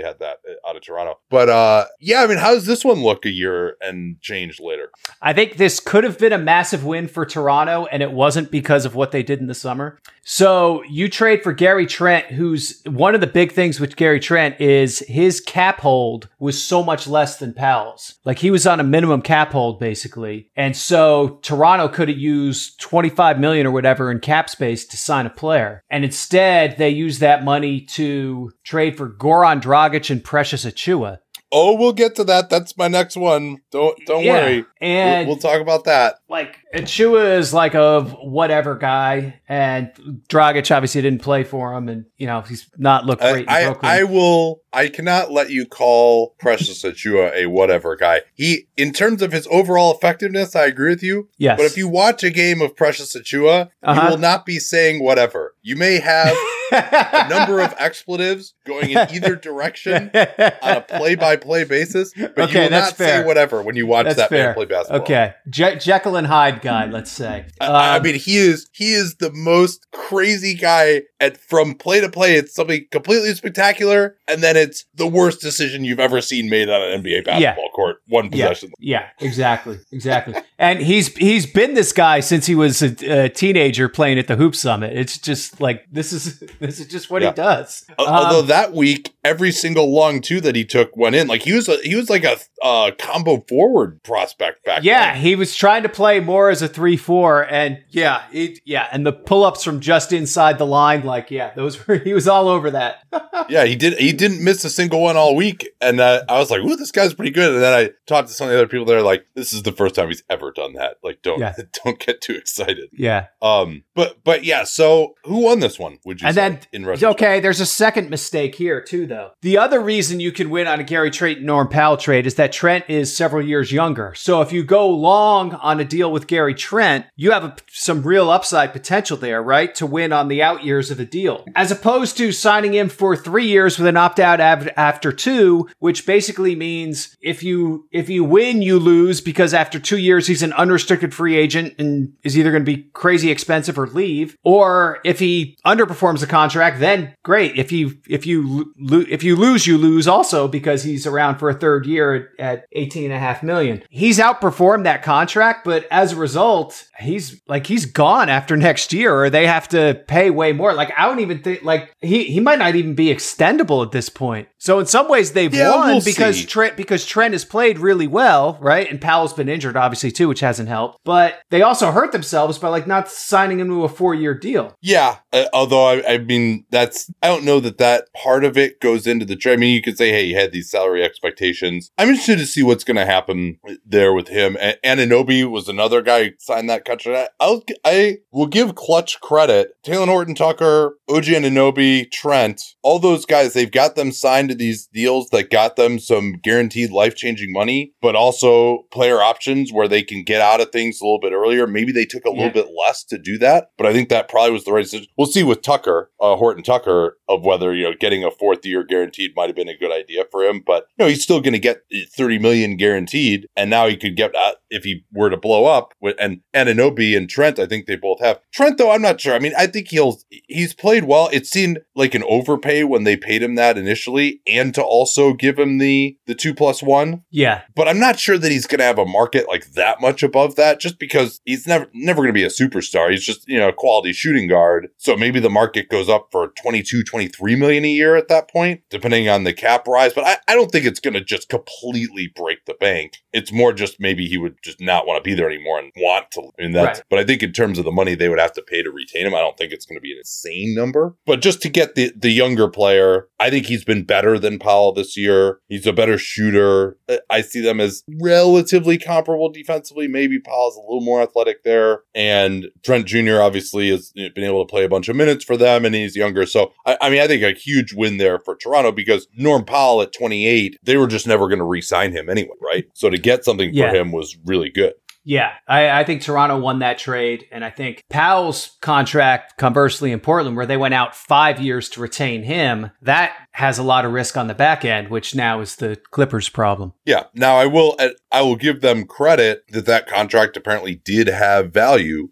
had 0.02 0.18
that 0.20 0.38
uh, 0.48 0.68
out 0.68 0.76
of 0.76 0.83
Toronto. 0.83 1.18
But 1.30 1.48
uh, 1.48 1.87
yeah, 2.00 2.22
I 2.22 2.26
mean, 2.26 2.38
how 2.38 2.54
does 2.54 2.66
this 2.66 2.85
one 2.85 3.02
look 3.02 3.24
a 3.26 3.30
year 3.30 3.76
and 3.80 4.20
change 4.20 4.61
later? 4.61 4.90
I 5.20 5.33
think 5.33 5.57
this 5.57 5.80
could 5.80 6.04
have 6.04 6.18
been 6.18 6.33
a 6.33 6.38
massive 6.38 6.85
win 6.85 7.09
for 7.09 7.26
Toronto, 7.26 7.87
and 7.87 8.02
it 8.02 8.12
wasn't 8.12 8.50
because 8.50 8.85
of 8.85 8.94
what 8.94 9.11
they 9.11 9.22
did 9.22 9.40
in 9.40 9.46
the 9.46 9.54
summer. 9.54 10.00
So 10.24 10.83
you 10.85 11.09
trade 11.09 11.42
for 11.42 11.52
Gary 11.52 11.87
Trent, 11.87 12.26
who's 12.26 12.83
one 12.87 13.14
of 13.14 13.20
the 13.20 13.26
big 13.26 13.52
things 13.52 13.78
with 13.78 13.96
Gary 13.96 14.18
Trent 14.18 14.59
is 14.61 15.00
his 15.00 15.40
cap 15.40 15.80
hold 15.80 16.28
was 16.38 16.62
so 16.62 16.83
much 16.83 17.07
less 17.07 17.38
than 17.38 17.52
Powell's. 17.52 18.14
Like 18.24 18.38
he 18.38 18.50
was 18.50 18.66
on 18.66 18.80
a 18.80 18.85
minimum 18.85 19.20
cap 19.20 19.52
hold 19.52 19.78
basically. 19.78 20.50
And 20.57 20.74
so 20.74 21.40
Toronto 21.42 21.88
could 21.88 22.09
have 22.09 22.18
used 22.18 22.80
25 22.80 23.38
million 23.38 23.66
or 23.66 23.70
whatever 23.70 24.11
in 24.11 24.20
cap 24.20 24.48
space 24.48 24.87
to 24.87 24.96
sign 24.96 25.26
a 25.26 25.30
player. 25.30 25.83
And 25.90 26.04
instead 26.04 26.78
they 26.78 26.88
used 26.88 27.20
that 27.20 27.44
money 27.44 27.83
to 27.83 28.50
trade 28.64 28.96
for 28.96 29.11
Goran 29.11 29.61
Dragic 29.61 29.84
and 30.11 30.23
Precious 30.25 30.64
Achiuwa. 30.64 31.18
Oh, 31.53 31.75
we'll 31.77 31.92
get 31.92 32.16
to 32.16 32.25
that. 32.25 32.51
That's 32.51 32.77
my 32.77 32.88
next 32.88 33.16
one. 33.16 33.59
Don't 33.70 33.97
don't 34.07 34.25
Yeah. 34.25 34.33
worry. 34.33 34.64
And 34.81 35.27
we'll, 35.29 35.37
we'll 35.37 35.42
talk 35.42 35.61
about 35.61 35.85
that. 35.85 36.16
like 36.29 36.59
Achiuwa 36.75 37.39
is 37.39 37.55
like 37.55 37.75
a 37.75 38.03
whatever 38.03 38.75
guy, 38.75 39.41
and 39.49 39.91
Dragic 40.29 40.75
obviously 40.75 41.03
didn't 41.03 41.23
play 41.23 41.45
for 41.45 41.73
him, 41.75 41.89
and 41.89 42.05
you 42.17 42.27
know 42.27 42.41
he's 42.41 42.69
not 42.77 43.07
looked 43.07 43.23
great 43.23 43.49
I, 43.49 43.61
in 43.69 43.77
I, 43.83 44.01
I 44.01 44.03
will. 44.05 44.61
I 44.73 44.89
cannot 44.89 45.31
let 45.31 45.51
you 45.51 45.67
call 45.67 46.35
Precious 46.41 46.83
Achiuwa 46.83 47.33
a 47.33 47.47
whatever 47.47 47.95
guy. 47.95 48.23
He, 48.35 48.67
in 48.77 48.93
terms 48.93 49.23
of 49.23 49.31
his 49.31 49.47
overall 49.49 49.95
effectiveness, 49.95 50.57
I 50.57 50.65
agree 50.67 50.91
with 50.91 51.03
you. 51.05 51.29
yes, 51.39 51.57
But 51.59 51.67
if 51.67 51.77
you 51.77 51.87
watch 51.89 52.25
a 52.25 52.31
game 52.31 52.61
of 52.61 52.75
Precious 52.75 53.15
Achiuwa, 53.17 53.71
Uh-huh. 53.85 54.01
you 54.03 54.11
will 54.11 54.19
not 54.19 54.45
be 54.45 54.59
saying 54.59 55.01
whatever. 55.05 55.55
You 55.63 55.77
may 55.77 56.01
have 56.01 56.37
a 56.73 57.29
number 57.31 57.61
of 57.61 57.73
expletives 57.79 58.55
going 58.67 58.91
in 58.91 58.99
either 58.99 59.37
direction 59.37 60.11
on 60.13 60.77
a 60.77 60.81
play-by-play 60.81 61.63
basis, 61.65 62.13
but 62.13 62.37
Okay, 62.37 62.53
you 62.55 62.61
will 62.63 62.71
not 62.71 62.95
fair. 62.97 63.21
say 63.23 63.25
whatever 63.25 63.63
when 63.63 63.77
you 63.77 63.87
watch 63.87 64.07
That's 64.07 64.17
that 64.17 64.29
fair. 64.29 64.47
man 64.47 64.55
play 64.57 64.65
basketball. 64.65 65.03
okay, 65.03 65.35
Je- 65.49 65.77
Jekyll 65.77 66.17
and 66.17 66.27
Hyde 66.27 66.63
guy, 66.64 66.87
let's 66.90 67.12
say. 67.12 67.46
I- 67.61 67.66
I 67.66 67.96
Um, 67.98 68.03
mean, 68.03 68.16
he 68.16 68.37
is 68.37 68.68
he 68.72 68.92
is 68.94 69.16
the 69.16 69.31
most 69.33 69.87
crazy 69.92 70.55
guy 70.55 71.03
at 71.20 71.37
from 71.38 71.74
play 71.74 72.00
to 72.00 72.09
play. 72.09 72.35
It's 72.35 72.55
something 72.55 72.87
completely 72.90 73.33
spectacular, 73.35 74.16
and 74.27 74.42
then 74.42 74.57
it's 74.57 74.85
the 74.94 75.07
worst 75.07 75.40
decision 75.40 75.85
you've 75.85 76.00
ever 76.00 76.20
seen 76.20 76.50
made 76.50 76.68
on 76.68 76.83
an 76.83 77.03
NBA 77.05 77.24
basketball 77.24 77.68
court. 77.70 77.98
One 78.09 78.31
yeah, 78.33 78.48
possession. 78.48 78.72
yeah, 78.81 79.07
exactly, 79.20 79.79
exactly. 79.92 80.35
And 80.64 80.81
he's 80.81 81.14
he's 81.16 81.46
been 81.46 81.74
this 81.74 81.92
guy 81.92 82.20
since 82.20 82.46
he 82.46 82.55
was 82.55 82.83
a, 82.83 83.24
a 83.24 83.29
teenager 83.29 83.88
playing 83.88 84.18
at 84.18 84.27
the 84.29 84.37
Hoop 84.37 84.55
Summit. 84.55 84.96
It's 84.96 85.18
just 85.18 85.61
like 85.61 85.85
this 85.90 86.12
is 86.12 86.40
this 86.61 86.81
is 86.81 86.87
just 86.87 87.11
what 87.11 87.22
Yeah. 87.22 87.31
he 87.31 87.35
does. 87.35 87.85
Um, 87.98 88.07
Although 88.09 88.42
that 88.42 88.72
week, 88.72 89.14
every 89.24 89.53
single 89.53 89.92
long 89.92 90.20
two 90.20 90.40
that 90.40 90.55
he 90.55 90.64
took 90.64 90.96
went 90.96 91.16
in. 91.16 91.27
Like 91.27 91.42
he 91.42 91.53
was 91.53 91.68
a 91.68 91.77
he 91.83 91.94
was 91.96 92.09
like 92.11 92.24
a 92.24 92.37
uh, 92.62 92.90
combo 92.98 93.40
forward 93.48 94.03
prospect 94.03 94.64
back. 94.64 94.83
Yeah, 94.85 95.12
then. 95.12 95.22
he 95.22 95.37
was 95.37 95.55
trying 95.55 95.83
to 95.83 95.88
play 95.88 96.20
more 96.20 96.48
as 96.50 96.62
a 96.62 96.68
three-four, 96.68 97.42
and 97.50 97.83
yeah, 97.90 98.22
it, 98.33 98.61
yeah, 98.64 98.88
and 98.90 99.05
the 99.07 99.12
pull-ups 99.12 99.62
from 99.62 99.81
just 99.81 100.12
inside 100.12 100.59
the 100.59 100.66
line, 100.66 101.05
like 101.05 101.31
yeah, 101.31 101.53
those 101.55 101.87
were 101.87 101.96
he 102.05 102.14
was 102.14 102.27
all 102.27 102.48
over 102.48 102.70
that. 102.70 103.05
yeah. 103.48 103.64
He 103.64 103.77
did. 103.77 103.98
He 103.98 104.12
didn't 104.12 104.42
miss 104.42 104.64
a 104.64 104.70
single 104.70 105.03
one 105.03 105.16
all 105.16 105.35
week, 105.37 105.68
and 105.81 106.00
uh, 106.00 106.22
I 106.29 106.38
was 106.38 106.50
like, 106.50 106.61
"Ooh, 106.61 106.77
this 106.77 106.90
guy's 106.92 107.12
pretty 107.14 107.33
good." 107.33 107.53
And 107.55 107.62
then 107.62 107.72
I 107.72 107.90
talked 108.07 108.29
to 108.29 108.35
some 108.35 108.46
of 108.46 108.53
the 108.53 108.59
other 108.59 108.68
people. 108.68 108.85
They're 108.87 109.03
like, 109.03 109.27
"This 109.35 109.53
is 109.53 109.62
the 109.62 109.72
first 109.72 109.94
time 109.94 110.09
he's 110.09 110.22
ever 110.31 110.53
done 110.55 110.75
that. 110.75 110.97
Like, 111.03 111.23
don't 111.23 111.40
Yeah. 111.40 111.55
don't 111.85 111.99
get 111.99 112.21
too 112.21 112.35
excited." 112.35 112.90
yeah, 112.93 113.27
Um, 113.43 113.85
but 113.95 114.23
but 114.25 114.45
yeah. 114.45 114.64
So 114.64 115.14
who 115.25 115.38
won 115.45 115.61
this 115.61 115.79
one? 115.79 115.99
Would 116.05 116.21
you 116.21 116.29
and 116.29 116.35
say, 116.35 116.40
then 116.49 116.61
in 116.73 117.05
okay, 117.05 117.40
there's 117.40 117.61
a 117.61 117.67
second 117.67 118.11
mistake 118.11 118.55
here 118.55 118.81
too, 118.81 119.07
though. 119.07 119.31
The 119.43 119.59
other 119.59 119.81
reason 119.81 120.21
you 120.21 120.33
can 120.33 120.51
win 120.51 120.67
on 120.67 120.81
a 120.81 120.85
Gary 120.85 121.11
Trent 121.11 121.43
Norm 121.43 121.69
Powell 121.69 121.97
trade 121.97 122.27
is 122.27 122.35
that 122.37 122.53
Trent 122.53 122.85
is 122.88 123.14
several 123.17 123.45
years 123.45 123.73
younger. 123.73 124.14
So 124.14 124.40
if 124.40 124.53
you 124.53 124.62
go 124.64 124.88
long 124.88 125.55
on 125.55 125.81
a 125.81 125.85
deal 125.85 126.11
with 126.12 126.27
Gary 126.27 126.55
Trent, 126.55 127.07
you 127.17 127.33
have 127.33 127.45
a, 127.45 127.57
some 127.71 128.03
real 128.03 128.31
upside 128.31 128.73
potential 128.73 129.17
there, 129.17 129.43
right, 129.43 129.75
to 129.77 129.87
win 129.87 130.12
on 130.12 130.29
the 130.29 130.43
out 130.43 130.64
years 130.64 130.90
of 130.90 130.97
the 130.99 131.05
deal, 131.05 131.45
as 131.55 131.71
opposed 131.71 132.17
to 132.19 132.33
signing 132.33 132.75
him 132.75 132.88
for 132.88 133.17
three 133.17 133.47
years 133.47 133.79
with 133.79 133.87
an 133.87 133.97
opt 133.97 134.19
out 134.21 134.40
av- 134.40 134.69
after 134.77 135.12
two, 135.12 135.69
which 135.79 136.07
basically 136.07 136.55
means 136.55 137.17
if 137.21 137.43
you 137.43 137.87
if 137.90 138.09
you 138.09 138.25
win, 138.25 138.62
you 138.62 138.79
lose 138.79 139.21
because 139.21 139.55
after 139.55 139.79
two 139.79 139.99
years 139.99 140.27
he's 140.27 140.43
an 140.44 140.52
unrestricted 140.52 141.12
free 141.12 141.37
agent 141.37 141.74
and 141.78 142.12
is 142.22 142.38
either 142.38 142.50
going 142.50 142.64
to 142.64 142.76
be 142.76 142.85
crazy 142.92 143.30
expensive 143.30 143.78
or 143.78 143.88
leave, 143.88 144.37
or 144.44 145.00
if 145.04 145.18
he 145.18 145.57
underperforms 145.66 146.20
the 146.20 146.26
contract, 146.26 146.78
then 146.78 147.14
great. 147.24 147.57
If 147.59 147.72
you 147.72 147.98
if 148.09 148.26
you 148.26 148.72
lo- 148.78 149.04
if 149.09 149.24
you 149.24 149.35
lose, 149.35 149.66
you 149.66 149.76
lose 149.78 150.07
also 150.07 150.46
because 150.46 150.85
he's 150.85 151.07
around 151.07 151.38
for 151.38 151.48
a 151.48 151.54
third 151.54 151.87
year 151.87 152.30
at, 152.38 152.59
at 152.59 152.66
18 152.72 153.04
and 153.04 153.14
a 153.14 153.18
half 153.18 153.42
million. 153.42 153.83
He's 153.90 154.18
outperformed 154.18 154.85
that 154.85 155.02
contract, 155.02 155.64
but 155.64 155.87
as 155.90 156.12
a 156.12 156.16
result, 156.16 156.87
he's 157.00 157.40
like 157.48 157.66
he's 157.66 157.87
gone 157.87 158.28
after 158.28 158.57
next 158.57 158.92
year, 158.92 159.14
or 159.14 159.30
they 159.30 159.46
have 159.46 159.68
to 159.68 160.02
pay 160.07 160.30
way 160.30 160.52
more. 160.52 160.74
Like 160.74 160.92
I 160.96 161.07
don't 161.07 161.20
even 161.20 161.42
think 161.42 161.64
like 161.64 161.94
he 162.00 162.24
he 162.24 162.40
might 162.40 162.59
not 162.59 162.74
even 162.76 162.94
be 162.94 163.07
extendable 163.07 163.85
at 163.85 163.92
this 163.92 164.09
point. 164.09 164.48
So 164.64 164.79
in 164.79 164.87
some 164.87 165.11
ways 165.11 165.33
they've 165.33 165.53
Yeah, 165.53 165.77
won 165.77 165.88
we'll 165.88 166.00
because 166.00 166.38
see. 166.38 166.46
Trent 166.46 166.74
because 166.74 167.05
Trent 167.05 167.35
has 167.35 167.44
played 167.44 167.79
really 167.79 168.07
well, 168.07 168.57
right? 168.62 168.90
And 168.90 168.98
Powell's 168.98 169.35
been 169.35 169.50
injured 169.50 169.77
obviously 169.77 170.11
too, 170.11 170.27
which 170.27 170.40
hasn't 170.40 170.70
helped. 170.70 171.00
But 171.05 171.42
they 171.50 171.61
also 171.61 171.92
hurt 171.92 172.12
themselves 172.12 172.59
by 172.59 172.68
like 172.68 172.87
not 172.87 173.11
signing 173.11 173.61
him 173.61 173.68
to 173.68 173.85
a 173.85 173.90
four 173.90 174.14
year 174.14 174.33
deal. 174.33 174.74
Yeah, 174.81 175.18
uh, 175.35 175.44
although 175.53 175.85
I, 175.85 176.14
I 176.14 176.18
mean 176.18 176.64
that's 176.70 177.11
I 177.22 177.27
don't 177.27 177.44
know 177.44 177.61
that 177.61 177.77
that 177.77 178.07
part 178.14 178.42
of 178.42 178.57
it 178.57 178.81
goes 178.81 179.07
into 179.07 179.27
the 179.27 179.37
trade. 179.37 179.53
I 179.53 179.57
mean, 179.57 179.74
you 179.74 179.83
could 179.83 179.98
say, 179.98 180.11
hey, 180.11 180.24
you 180.24 180.37
had 180.37 180.53
these 180.53 180.70
salary 180.70 181.05
expectations. 181.05 181.90
I'm 181.98 182.09
interested 182.09 182.38
to 182.38 182.46
see 182.46 182.62
what's 182.62 182.85
going 182.85 182.96
to 182.96 183.05
happen 183.05 183.59
there 183.85 184.14
with 184.14 184.29
him. 184.29 184.57
And 184.62 184.79
Anunoby 184.83 185.44
was 185.48 185.68
another 185.68 186.00
guy 186.00 186.24
who 186.24 186.31
signed 186.38 186.70
that 186.70 186.87
contract. 186.87 187.33
I'll 187.38 187.62
I 187.85 188.20
will 188.33 188.46
give 188.46 188.74
Klutch 188.74 189.20
credit. 189.20 189.72
Talen 189.85 190.07
Horton 190.07 190.35
Tucker, 190.35 190.96
OG 191.11 191.24
Anunoby, 191.24 192.11
Trent, 192.11 192.62
all 192.83 192.98
those 192.98 193.27
guys. 193.27 193.53
They've 193.53 193.70
got 193.70 193.94
them 193.94 194.11
signed 194.11 194.54
these 194.59 194.87
deals 194.87 195.29
that 195.31 195.51
got 195.51 195.77
them 195.77 195.99
some 195.99 196.35
guaranteed 196.43 196.90
life 196.90 197.14
changing 197.14 197.53
money, 197.53 197.93
but 198.01 198.14
also 198.17 198.87
player 198.93 199.21
options 199.21 199.73
where 199.73 199.88
they 199.88 200.03
can 200.03 200.23
get 200.25 200.40
out 200.40 200.61
of 200.61 200.71
things 200.71 201.01
a 201.01 201.05
little 201.05 201.21
bit 201.21 201.33
earlier. 201.33 201.67
Maybe 201.67 201.93
they 201.93 202.05
took 202.05 202.25
a 202.25 202.31
Yeah. 202.31 202.45
little 202.47 202.62
bit 202.62 202.73
less 202.79 203.05
to 203.05 203.19
do 203.19 203.38
that, 203.38 203.69
but 203.77 203.87
I 203.87 203.93
think 203.93 204.09
that 204.09 204.29
probably 204.29 204.53
was 204.53 204.64
the 204.64 204.73
right 204.73 204.85
decision. 204.85 205.07
We'll 205.17 205.27
see 205.27 205.43
with 205.43 205.62
Tucker, 205.62 206.11
uh, 206.21 206.37
Horton 206.37 206.62
Tucker, 206.62 207.19
of 207.29 207.45
whether 207.45 207.75
you 207.75 207.85
know 207.85 207.95
getting 207.99 208.25
a 208.25 208.31
fourth 208.31 208.64
year 208.67 208.85
guaranteed 208.85 209.33
might 209.37 209.47
have 209.49 209.57
been 209.57 209.69
a 209.69 209.77
good 209.77 209.93
idea 209.93 210.25
for 210.31 210.43
him. 210.43 210.62
But 210.67 210.87
you 210.99 211.05
know 211.05 211.09
he's 211.09 211.23
still 211.23 211.40
going 211.40 211.53
to 211.53 211.59
get 211.59 211.83
thirty 212.17 212.38
million 212.38 212.77
guaranteed, 212.77 213.47
and 213.57 213.71
now 213.71 213.88
he 213.88 213.97
could 213.97 214.17
get 214.17 214.35
uh, 214.35 214.53
if 214.71 214.85
he 214.85 215.05
were 215.12 215.31
to 215.31 215.37
blow 215.37 215.64
up. 215.67 215.93
With, 216.01 216.17
and 216.21 216.40
Anunoby 216.55 217.17
and 217.17 217.29
Trent, 217.29 217.59
I 217.59 217.67
think 217.67 217.87
they 217.87 217.97
both 217.97 218.21
have. 218.21 218.40
Trent 218.53 218.79
though, 218.79 218.90
I'm 218.90 219.03
not 219.03 219.21
sure. 219.21 219.35
I 219.35 219.38
mean, 219.38 219.53
I 219.57 219.67
think 219.67 219.88
he'll 219.88 220.19
he's 220.49 220.75
played 220.75 221.05
well. 221.05 221.29
It 221.33 221.47
seemed 221.47 221.81
like 221.95 222.14
an 222.14 222.25
overpay 222.29 222.85
when 222.85 223.05
they 223.05 223.17
paid 223.17 223.43
him 223.43 223.55
that 223.57 223.79
initially, 223.79 224.40
and 224.46 224.74
to 224.74 224.83
also 224.83 225.33
give 225.33 225.59
him 225.59 225.78
the 225.78 226.16
the 226.26 226.35
two 226.35 226.54
plus 226.54 226.83
one. 226.83 227.22
Yeah. 227.30 227.62
But 227.74 227.88
I'm 227.88 227.98
not 227.98 228.18
sure 228.18 228.38
that 228.38 228.52
he's 228.52 228.66
going 228.66 228.78
to 228.78 228.85
have 228.85 228.98
a 228.98 229.07
market 229.07 229.46
like 229.48 229.72
that 229.72 230.00
much 230.00 230.22
above 230.22 230.57
that, 230.57 230.80
just 230.80 230.98
because 230.98 231.40
he's 231.44 231.66
never 231.66 231.88
never 231.94 232.18
going 232.22 232.28
to 232.28 232.33
be 232.33 232.44
a 232.44 232.48
superstar. 232.48 233.11
He's 233.11 233.24
just 233.24 233.46
you 233.48 233.59
know 233.59 233.68
a 233.68 233.72
quality 233.72 234.12
shooting 234.12 234.48
guard. 234.48 234.88
So 234.98 235.16
maybe 235.16 235.40
the 235.40 235.50
market 235.50 235.88
goes 235.88 236.09
up 236.09 236.28
for 236.30 236.48
22, 236.62 237.02
23 237.04 237.57
million 237.57 237.85
a 237.85 237.88
year 237.88 238.16
at 238.16 238.28
that 238.28 238.50
point, 238.50 238.83
depending 238.90 239.28
on 239.28 239.44
the 239.44 239.52
cap 239.52 239.87
rise. 239.88 240.12
But 240.12 240.24
I, 240.24 240.37
I 240.48 240.54
don't 240.54 240.70
think 240.70 240.85
it's 240.87 241.00
going 241.00 241.14
to 241.14 241.24
just 241.24 241.48
completely 241.48 242.30
break 242.35 242.64
the 242.66 242.74
bank. 242.74 243.18
It's 243.33 243.52
more 243.52 243.72
just 243.72 243.98
maybe 244.00 244.26
he 244.26 244.37
would 244.38 244.57
just 244.62 244.80
not 244.80 245.07
want 245.07 245.22
to 245.22 245.28
be 245.28 245.35
there 245.35 245.48
anymore 245.50 245.78
and 245.78 245.92
want 245.96 246.30
to. 246.33 246.42
I 246.59 246.62
mean, 246.62 246.72
that's, 246.72 246.98
Right. 247.00 247.04
but 247.09 247.18
I 247.18 247.24
think 247.24 247.42
in 247.42 247.52
terms 247.52 247.78
of 247.78 247.85
the 247.85 247.90
money 247.92 248.14
they 248.14 248.28
would 248.28 248.38
have 248.38 248.52
to 248.54 248.62
pay 248.62 248.83
to 248.83 248.90
retain 248.90 249.26
him, 249.26 249.35
I 249.35 249.40
don't 249.40 249.57
think 249.57 249.72
it's 249.72 249.87
going 249.87 249.96
to 249.96 250.00
be 250.02 250.12
an 250.12 250.18
insane 250.18 250.74
number. 250.74 251.16
But 251.26 251.40
just 251.40 251.62
to 251.62 251.68
get 251.68 251.94
the, 251.94 252.12
the 252.16 252.30
younger 252.30 252.68
player, 252.68 253.28
I 253.40 253.50
think 253.50 253.66
he's 253.66 253.85
been 253.85 254.04
better 254.04 254.34
than 254.38 254.59
Powell 254.59 254.92
this 254.92 255.16
year. 255.16 255.59
He's 255.68 255.87
a 255.87 255.92
better 255.92 256.18
shooter. 256.18 256.97
I- 257.09 257.18
I 257.31 257.40
see 257.40 257.61
them 257.61 257.81
as 257.81 258.03
relatively 258.20 258.99
comparable 258.99 259.49
defensively. 259.51 260.09
Maybe 260.09 260.38
Powell's 260.40 260.77
a 260.77 260.81
little 260.81 261.01
more 261.01 261.23
athletic 261.23 261.62
there. 261.64 262.01
And 262.14 262.66
Trent 262.85 263.07
Jr. 263.07 263.40
obviously 263.40 263.90
has 263.90 264.12
been 264.14 264.44
able 264.44 264.64
to 264.64 264.70
play 264.70 264.85
a 264.85 264.88
bunch 264.88 265.09
of 265.09 265.16
minutes 265.16 265.44
for 265.44 265.57
them 265.57 265.85
and 265.85 265.94
he's 265.94 266.16
younger. 266.16 266.47
So, 266.47 266.73
I, 266.87 266.97
I 267.01 267.11
mean, 267.11 267.20
I 267.20 267.27
think 267.27 267.42
a 267.42 267.53
huge 267.59 267.92
win 267.92 268.18
there 268.18 268.38
for 268.38 268.57
Toronto 268.57 268.92
because 268.92 269.27
Norm 269.37 269.64
Powell 269.64 270.03
at 270.03 270.12
28, 270.12 270.79
they 270.83 270.97
were 270.97 271.07
just 271.07 271.27
never 271.27 271.49
going 271.49 271.59
to 271.59 271.64
re 271.64 271.81
sign 271.81 272.12
him 272.12 272.29
anyway, 272.29 272.55
right? 272.62 272.85
So 272.94 273.11
to 273.11 273.18
get 273.18 273.44
something 273.44 273.70
Yeah. 273.73 273.90
for 273.90 273.97
him 273.97 274.12
was 274.12 274.37
really 274.44 274.70
good. 274.70 274.94
Yeah, 275.27 275.53
I, 275.66 275.88
I 276.01 276.05
think 276.05 276.20
Toronto 276.20 276.59
won 276.59 276.81
that 276.81 276.99
trade, 276.99 277.47
and 277.51 277.64
I 277.64 277.70
think 277.70 278.03
Powell's 278.11 278.77
contract, 278.83 279.57
conversely, 279.57 280.12
in 280.12 280.20
Portland, 280.20 280.55
where 280.55 280.66
they 280.66 280.77
went 280.77 280.92
out 280.92 281.16
five 281.16 281.59
years 281.61 281.88
to 281.90 282.01
retain 282.03 282.42
him, 282.42 282.90
that 283.01 283.35
has 283.57 283.79
a 283.79 283.83
lot 283.85 284.05
of 284.05 284.11
risk 284.12 284.37
on 284.37 284.49
the 284.49 284.55
back 284.55 284.85
end, 284.85 285.09
which 285.11 285.33
now 285.35 285.61
is 285.61 285.77
the 285.77 285.97
Clippers' 286.11 286.49
problem. 286.49 286.93
Yeah. 287.05 287.25
Now 287.35 287.55
I 287.57 287.67
will 287.67 287.97
I 288.33 288.43
will 288.43 288.57
give 288.57 288.81
them 288.81 289.07
credit 289.07 289.62
that 289.71 289.87
that 289.87 290.09
contract 290.09 290.57
apparently 290.57 290.97
did 290.97 291.29
have 291.29 291.73
value. 291.73 292.31